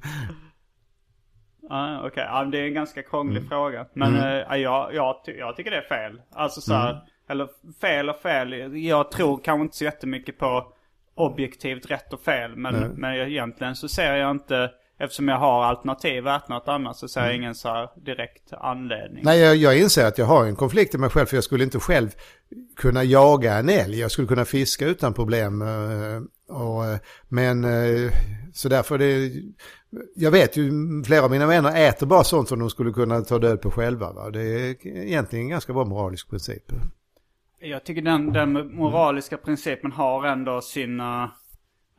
Ah, 1.69 2.07
Okej, 2.07 2.23
ja, 2.27 2.43
det 2.43 2.59
är 2.59 2.63
en 2.67 2.73
ganska 2.73 3.03
krånglig 3.03 3.47
fråga. 3.49 3.85
Men 3.93 4.15
eh, 4.51 4.57
jag, 4.57 4.93
jag, 4.95 5.21
ty- 5.25 5.37
jag 5.37 5.55
tycker 5.55 5.71
det 5.71 5.77
är 5.77 5.81
fel. 6.09 6.21
Alltså 6.33 6.61
så 6.61 6.73
här, 6.73 7.01
eller 7.29 7.47
fel 7.81 8.09
och 8.09 8.15
fel. 8.15 8.77
Jag 8.85 9.11
tror 9.11 9.39
kanske 9.43 9.61
inte 9.63 9.77
så 9.77 9.83
jättemycket 9.83 10.37
på 10.37 10.67
objektivt 11.15 11.91
rätt 11.91 12.13
och 12.13 12.21
fel. 12.21 12.55
Men, 12.55 12.73
men 12.97 13.13
egentligen 13.15 13.75
så 13.75 13.87
ser 13.87 14.15
jag 14.15 14.31
inte, 14.31 14.71
eftersom 14.99 15.27
jag 15.27 15.37
har 15.37 15.63
alternativ 15.63 16.27
att 16.27 16.43
äta 16.43 16.53
något 16.53 16.67
annat 16.67 16.97
så 16.97 17.07
ser 17.07 17.21
jag 17.25 17.35
ingen 17.35 17.55
så 17.55 17.69
här 17.69 17.89
direkt 17.95 18.53
anledning. 18.53 19.23
Nej, 19.23 19.39
jag, 19.39 19.55
jag 19.55 19.77
inser 19.79 20.05
att 20.07 20.17
jag 20.17 20.25
har 20.25 20.45
en 20.45 20.55
konflikt 20.55 20.95
i 20.95 20.97
mig 20.97 21.09
själv 21.09 21.25
för 21.25 21.37
jag 21.37 21.43
skulle 21.43 21.63
inte 21.63 21.79
själv 21.79 22.09
kunna 22.77 23.03
jaga 23.03 23.53
en 23.53 23.69
älg. 23.69 23.99
Jag 23.99 24.11
skulle 24.11 24.27
kunna 24.27 24.45
fiska 24.45 24.85
utan 24.85 25.13
problem. 25.13 25.63
Och, 26.47 26.85
eh, 26.85 26.97
men 27.29 27.63
eh, 27.63 28.11
så 28.53 28.69
därför 28.69 28.97
det, 28.97 29.31
jag 30.15 30.31
vet 30.31 30.57
ju 30.57 30.71
flera 31.05 31.23
av 31.25 31.31
mina 31.31 31.47
vänner 31.47 31.87
äter 31.89 32.07
bara 32.07 32.23
sånt 32.23 32.47
som 32.49 32.59
de 32.59 32.69
skulle 32.69 32.91
kunna 32.91 33.21
ta 33.21 33.39
död 33.39 33.61
på 33.61 33.71
själva. 33.71 34.13
Va? 34.13 34.29
Det 34.29 34.41
är 34.41 34.87
egentligen 34.87 35.45
en 35.45 35.49
ganska 35.49 35.73
bra 35.73 35.85
moralisk 35.85 36.29
princip. 36.29 36.63
Jag 37.59 37.83
tycker 37.83 38.01
den, 38.01 38.33
den 38.33 38.75
moraliska 38.75 39.37
principen 39.37 39.91
har 39.91 40.25
ändå 40.27 40.61
sina, 40.61 41.23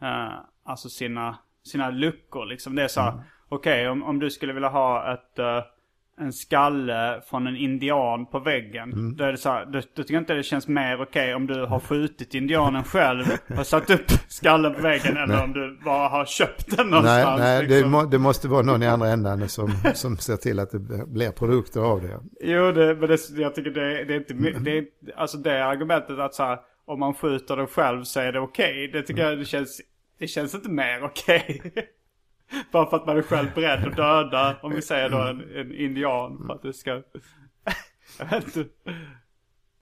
eh, 0.03 0.39
alltså 0.65 0.89
sina, 0.89 1.39
sina 1.65 1.91
luckor 1.91 2.47
liksom. 2.47 2.75
Det 2.75 2.83
är 2.83 2.89
så 2.89 3.01
här, 3.01 3.13
Mm. 3.13 3.25
okej 3.49 3.89
om, 3.89 4.03
om 4.03 4.19
du 4.19 4.31
skulle 4.31 4.53
vilja 4.53 4.69
ha 4.69 5.15
ett, 5.15 5.39
eh, 5.39 5.61
en 6.21 6.33
skalle 6.33 7.23
från 7.31 7.47
en 7.47 7.57
indian 7.57 8.27
på 8.27 8.39
väggen. 8.39 8.93
Mm. 8.93 9.17
Då 9.17 9.25
är 9.25 9.33
det 9.33 9.39
så 9.39 9.49
här, 9.49 9.67
då, 9.67 9.73
då 9.73 10.03
tycker 10.03 10.15
jag 10.15 10.21
inte 10.21 10.35
det 10.35 10.43
känns 10.43 10.69
mer 10.69 11.03
okej 11.03 11.35
om 11.35 11.47
du 11.47 11.65
har 11.65 11.81
skjutit 11.81 12.35
indianen 12.35 12.85
själv 12.85 13.25
och 13.59 13.67
satt 13.67 13.91
upp 13.91 14.11
skallen 14.29 14.75
på 14.75 14.83
väggen. 14.83 15.17
Eller 15.17 15.45
om 15.45 15.53
du 15.53 15.79
bara 15.85 16.09
har 16.09 16.25
köpt 16.25 16.77
den 16.77 16.87
Nej, 16.87 16.91
någonstans. 16.91 17.41
nej 17.41 17.63
det, 17.63 17.75
liksom. 17.75 17.91
må, 17.91 18.03
det 18.03 18.19
måste 18.19 18.49
vara 18.49 18.63
någon 18.63 18.83
i 18.83 18.87
andra 18.87 19.09
änden 19.09 19.49
som, 19.49 19.71
som 19.95 20.17
ser 20.17 20.37
till 20.37 20.59
att 20.59 20.71
det 20.71 20.79
blir 21.07 21.31
produkter 21.31 21.81
av 21.81 22.03
det. 22.03 22.21
Jo, 22.41 22.73
det, 22.73 22.95
men 22.95 23.09
det, 23.09 23.19
jag 23.37 23.55
tycker 23.55 23.71
det, 23.71 24.05
det 24.05 24.15
är 24.15 24.19
inte, 24.19 24.61
det 24.61 24.85
alltså 25.17 25.39
det 25.39 25.65
argumentet 25.65 26.19
att 26.19 26.35
så 26.35 26.43
här, 26.43 26.59
om 26.87 27.01
man 27.01 27.15
skjuter 27.15 27.57
den 27.57 27.67
själv 27.67 28.05
så 28.05 28.21
är 28.21 28.33
det 28.33 28.41
okej. 28.41 28.91
Det 28.93 29.03
tycker 29.03 29.23
jag 29.23 29.39
det 29.39 29.45
känns, 29.45 29.81
det 30.19 30.27
känns 30.27 30.55
inte 30.55 30.71
mer 30.71 31.05
okej. 31.05 31.63
Bara 32.73 32.91
för 32.91 32.97
att 32.97 33.07
man 33.07 33.17
är 33.17 33.23
själv 33.23 33.49
beredd 33.55 33.85
att 33.85 33.97
döda, 33.97 34.57
om 34.63 34.73
vi 34.75 34.83
säger 34.83 35.11
då 35.11 35.19
en, 35.19 35.57
en 35.57 35.75
indian 35.75 36.45
för 36.47 36.55
att 36.55 36.63
det 36.63 36.73
ska, 36.73 37.03
jag 38.19 38.27
vet 38.31 38.57
inte. 38.57 38.71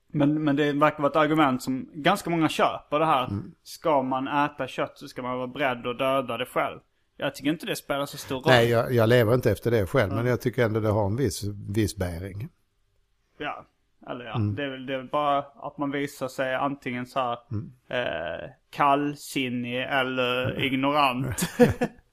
Men, 0.07 0.45
men 0.45 0.57
det 0.57 0.73
verkar 0.73 0.99
vara 0.99 1.11
ett 1.11 1.17
argument 1.17 1.63
som 1.63 1.89
ganska 1.93 2.31
många 2.31 2.49
köper 2.49 2.99
det 2.99 3.07
här. 3.07 3.29
Ska 3.63 4.03
man 4.03 4.29
äta 4.29 4.67
kött 4.67 4.93
så 4.99 5.09
ska 5.09 5.23
man 5.23 5.37
vara 5.37 5.47
beredd 5.47 5.87
att 5.87 5.99
döda 5.99 6.37
det 6.37 6.47
själv. 6.47 6.79
Jag 7.17 7.35
tycker 7.35 7.51
inte 7.51 7.67
det 7.67 7.77
spelar 7.77 8.07
så 8.07 8.17
stor 8.17 8.37
roll. 8.37 8.45
Nej, 8.47 8.71
jag, 8.71 8.93
jag 8.93 9.09
lever 9.09 9.35
inte 9.35 9.51
efter 9.51 9.71
det 9.71 9.87
själv, 9.87 10.13
men 10.13 10.27
jag 10.27 10.41
tycker 10.41 10.65
ändå 10.65 10.81
det 10.81 10.89
har 10.89 11.07
en 11.07 11.17
viss, 11.17 11.45
viss 11.69 11.97
bäring. 11.97 12.49
Ja, 13.39 13.67
eller 14.11 14.25
ja. 14.25 14.39
Det, 14.39 14.65
är 14.65 14.71
väl, 14.71 14.87
det 14.87 14.95
är 14.95 14.99
väl 14.99 15.09
bara 15.09 15.39
att 15.39 15.79
man 15.79 15.91
visar 15.91 16.29
sig 16.29 16.55
antingen 16.55 17.07
så 17.07 17.21
här 17.21 17.39
eh, 17.89 18.51
kallsinnig 18.71 19.83
eller 19.83 20.65
ignorant. 20.65 21.49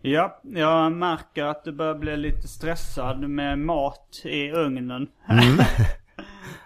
ja, 0.00 0.40
jag 0.42 0.92
märker 0.92 1.44
att 1.44 1.64
du 1.64 1.72
börjar 1.72 1.94
bli 1.94 2.16
lite 2.16 2.48
stressad 2.48 3.28
med 3.30 3.58
mat 3.58 4.20
i 4.24 4.50
ugnen. 4.50 5.08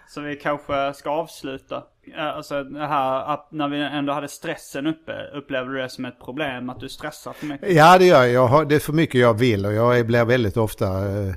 Så 0.07 0.21
vi 0.21 0.35
kanske 0.35 0.93
ska 0.93 1.09
avsluta. 1.09 1.83
Alltså 2.17 2.63
det 2.63 2.87
här 2.87 3.33
att 3.33 3.51
när 3.51 3.67
vi 3.67 3.81
ändå 3.81 4.13
hade 4.13 4.27
stressen 4.27 4.87
uppe, 4.87 5.11
upplever 5.33 5.69
du 5.69 5.81
det 5.81 5.89
som 5.89 6.05
ett 6.05 6.19
problem 6.19 6.69
att 6.69 6.79
du 6.79 6.89
stressar 6.89 7.33
för 7.33 7.45
mycket? 7.45 7.73
Ja, 7.73 7.97
det 7.97 8.05
gör 8.05 8.23
jag. 8.23 8.31
jag 8.31 8.47
har, 8.47 8.65
det 8.65 8.75
är 8.75 8.79
för 8.79 8.93
mycket 8.93 9.21
jag 9.21 9.33
vill 9.33 9.65
och 9.65 9.73
jag 9.73 10.07
blir 10.07 10.25
väldigt 10.25 10.57
ofta 10.57 10.85
eh, 10.85 11.33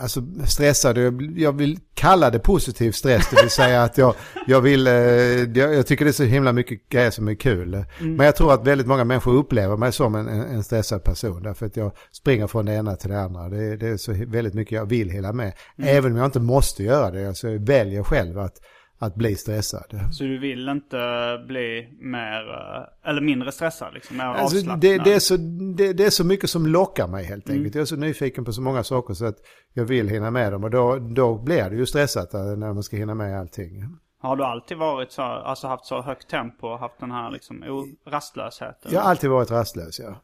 alltså, 0.00 0.22
stressad. 0.46 0.98
Jag, 0.98 1.34
jag 1.36 1.52
vill 1.52 1.78
kalla 1.94 2.30
det 2.30 2.38
positiv 2.38 2.92
stress, 2.92 3.30
det 3.30 3.42
vill 3.42 3.50
säga 3.50 3.82
att 3.82 3.98
jag, 3.98 4.14
jag 4.46 4.60
vill, 4.60 4.86
eh, 4.86 4.92
jag, 4.92 5.74
jag 5.74 5.86
tycker 5.86 6.04
det 6.04 6.10
är 6.10 6.12
så 6.12 6.24
himla 6.24 6.52
mycket 6.52 6.88
grejer 6.88 7.10
som 7.10 7.28
är 7.28 7.34
kul. 7.34 7.84
Men 8.00 8.26
jag 8.26 8.36
tror 8.36 8.52
att 8.52 8.66
väldigt 8.66 8.86
många 8.86 9.04
människor 9.04 9.34
upplever 9.34 9.76
mig 9.76 9.92
som 9.92 10.14
en, 10.14 10.28
en 10.28 10.64
stressad 10.64 11.04
person 11.04 11.42
därför 11.42 11.66
att 11.66 11.76
jag 11.76 11.92
springer 12.12 12.46
från 12.46 12.66
det 12.66 12.74
ena 12.74 12.96
till 12.96 13.10
det 13.10 13.20
andra. 13.20 13.48
Det, 13.48 13.76
det 13.76 13.88
är 13.88 13.96
så 13.96 14.12
väldigt 14.26 14.54
mycket 14.54 14.72
jag 14.72 14.86
vill 14.86 15.10
hela 15.10 15.32
med. 15.32 15.52
Även 15.78 16.12
om 16.12 16.18
jag 16.18 16.26
inte 16.26 16.40
måste 16.40 16.82
göra 16.82 17.10
det, 17.10 17.28
alltså 17.28 17.48
jag 17.48 17.66
väljer 17.66 18.02
själv 18.02 18.38
att, 18.38 18.54
att 18.98 19.14
bli 19.14 19.36
stressad. 19.36 20.00
Så 20.12 20.24
du 20.24 20.38
vill 20.38 20.68
inte 20.68 20.96
bli 21.46 21.88
mer, 22.00 22.50
eh, 22.50 23.10
eller 23.10 23.20
mindre 23.20 23.52
stressad 23.52 23.94
liksom? 23.94 24.16
Mer 24.16 24.24
Alltså, 24.24 24.76
det, 24.76 24.98
det, 24.98 25.12
är 25.12 25.18
så, 25.18 25.36
det, 25.76 25.92
det 25.92 26.04
är 26.06 26.10
så 26.10 26.24
mycket 26.26 26.50
som 26.50 26.66
lockar 26.66 27.08
mig 27.08 27.24
helt 27.24 27.48
Mm. 27.48 27.58
enkelt. 27.58 27.74
Jag 27.74 27.82
är 27.82 27.86
så 27.86 27.96
nyfiken 27.96 28.44
på 28.44 28.52
så 28.52 28.62
många 28.62 28.84
saker 28.84 29.14
så 29.14 29.26
att 29.26 29.36
jag 29.72 29.84
vill 29.84 30.08
hinna 30.08 30.30
med 30.30 30.52
dem. 30.52 30.64
Och 30.64 30.70
då, 30.70 30.98
då 30.98 31.38
blir 31.38 31.70
det 31.70 31.76
ju 31.76 31.86
stressat 31.86 32.34
eh, 32.34 32.40
när 32.44 32.72
man 32.72 32.82
ska 32.82 32.96
hinna 32.96 33.14
med 33.14 33.40
allting. 33.40 33.70
Har 34.20 34.36
du 34.36 34.44
alltid 34.44 34.76
varit 34.78 35.12
så, 35.12 35.22
alltså 35.22 35.66
haft 35.66 35.86
så 35.86 36.02
högt 36.02 36.30
tempo 36.30 36.66
och 36.66 36.78
haft 36.78 37.00
den 37.00 37.10
här 37.10 37.30
liksom 37.30 37.64
rastlösheten? 38.06 38.92
Jag 38.92 39.00
har 39.00 39.10
alltid 39.10 39.30
varit 39.30 39.50
rastlös, 39.50 40.00
ja. 40.00 40.20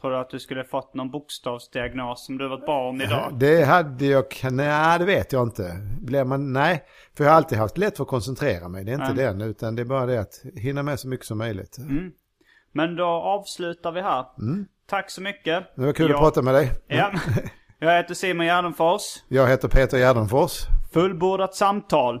Tror 0.00 0.10
du 0.10 0.16
att 0.18 0.30
du 0.30 0.38
skulle 0.38 0.64
fått 0.64 0.94
någon 0.94 1.10
bokstavsdiagnos 1.10 2.26
som 2.26 2.38
du 2.38 2.48
var 2.48 2.58
ett 2.58 2.66
barn 2.66 3.00
idag? 3.00 3.30
Det 3.38 3.64
hade 3.64 4.06
jag, 4.06 4.24
nej 4.50 4.98
det 4.98 5.04
vet 5.04 5.32
jag 5.32 5.42
inte. 5.42 5.76
Blir 6.00 6.24
man, 6.24 6.52
nej, 6.52 6.84
för 7.16 7.24
jag 7.24 7.30
har 7.30 7.36
alltid 7.36 7.58
haft 7.58 7.78
lätt 7.78 7.96
för 7.96 8.04
att 8.04 8.08
koncentrera 8.10 8.68
mig. 8.68 8.84
Det 8.84 8.92
är 8.92 8.94
inte 9.08 9.22
den, 9.22 9.40
utan 9.40 9.76
det 9.76 9.82
är 9.82 9.86
bara 9.86 10.06
det 10.06 10.20
att 10.20 10.34
hinna 10.56 10.82
med 10.82 11.00
så 11.00 11.08
mycket 11.08 11.26
som 11.26 11.38
möjligt. 11.38 11.78
Mm. 11.78 12.12
Men 12.72 12.96
då 12.96 13.04
avslutar 13.06 13.92
vi 13.92 14.00
här. 14.00 14.24
Tack 14.86 15.10
så 15.10 15.22
mycket. 15.22 15.64
Det 15.76 15.86
var 15.86 15.92
kul 15.92 16.10
Jag- 16.10 16.14
att 16.16 16.22
prata 16.22 16.42
med 16.42 16.54
dig. 16.54 16.70
Ja. 16.86 17.10
Jag 17.82 17.96
heter 17.96 18.14
Simon 18.14 18.46
Gärdenfors. 18.46 19.02
Jag 19.28 19.48
heter 19.48 19.68
Peter 19.68 19.98
Gärdenfors. 19.98 20.52
Fullbordat 20.92 21.54
samtal. 21.54 22.20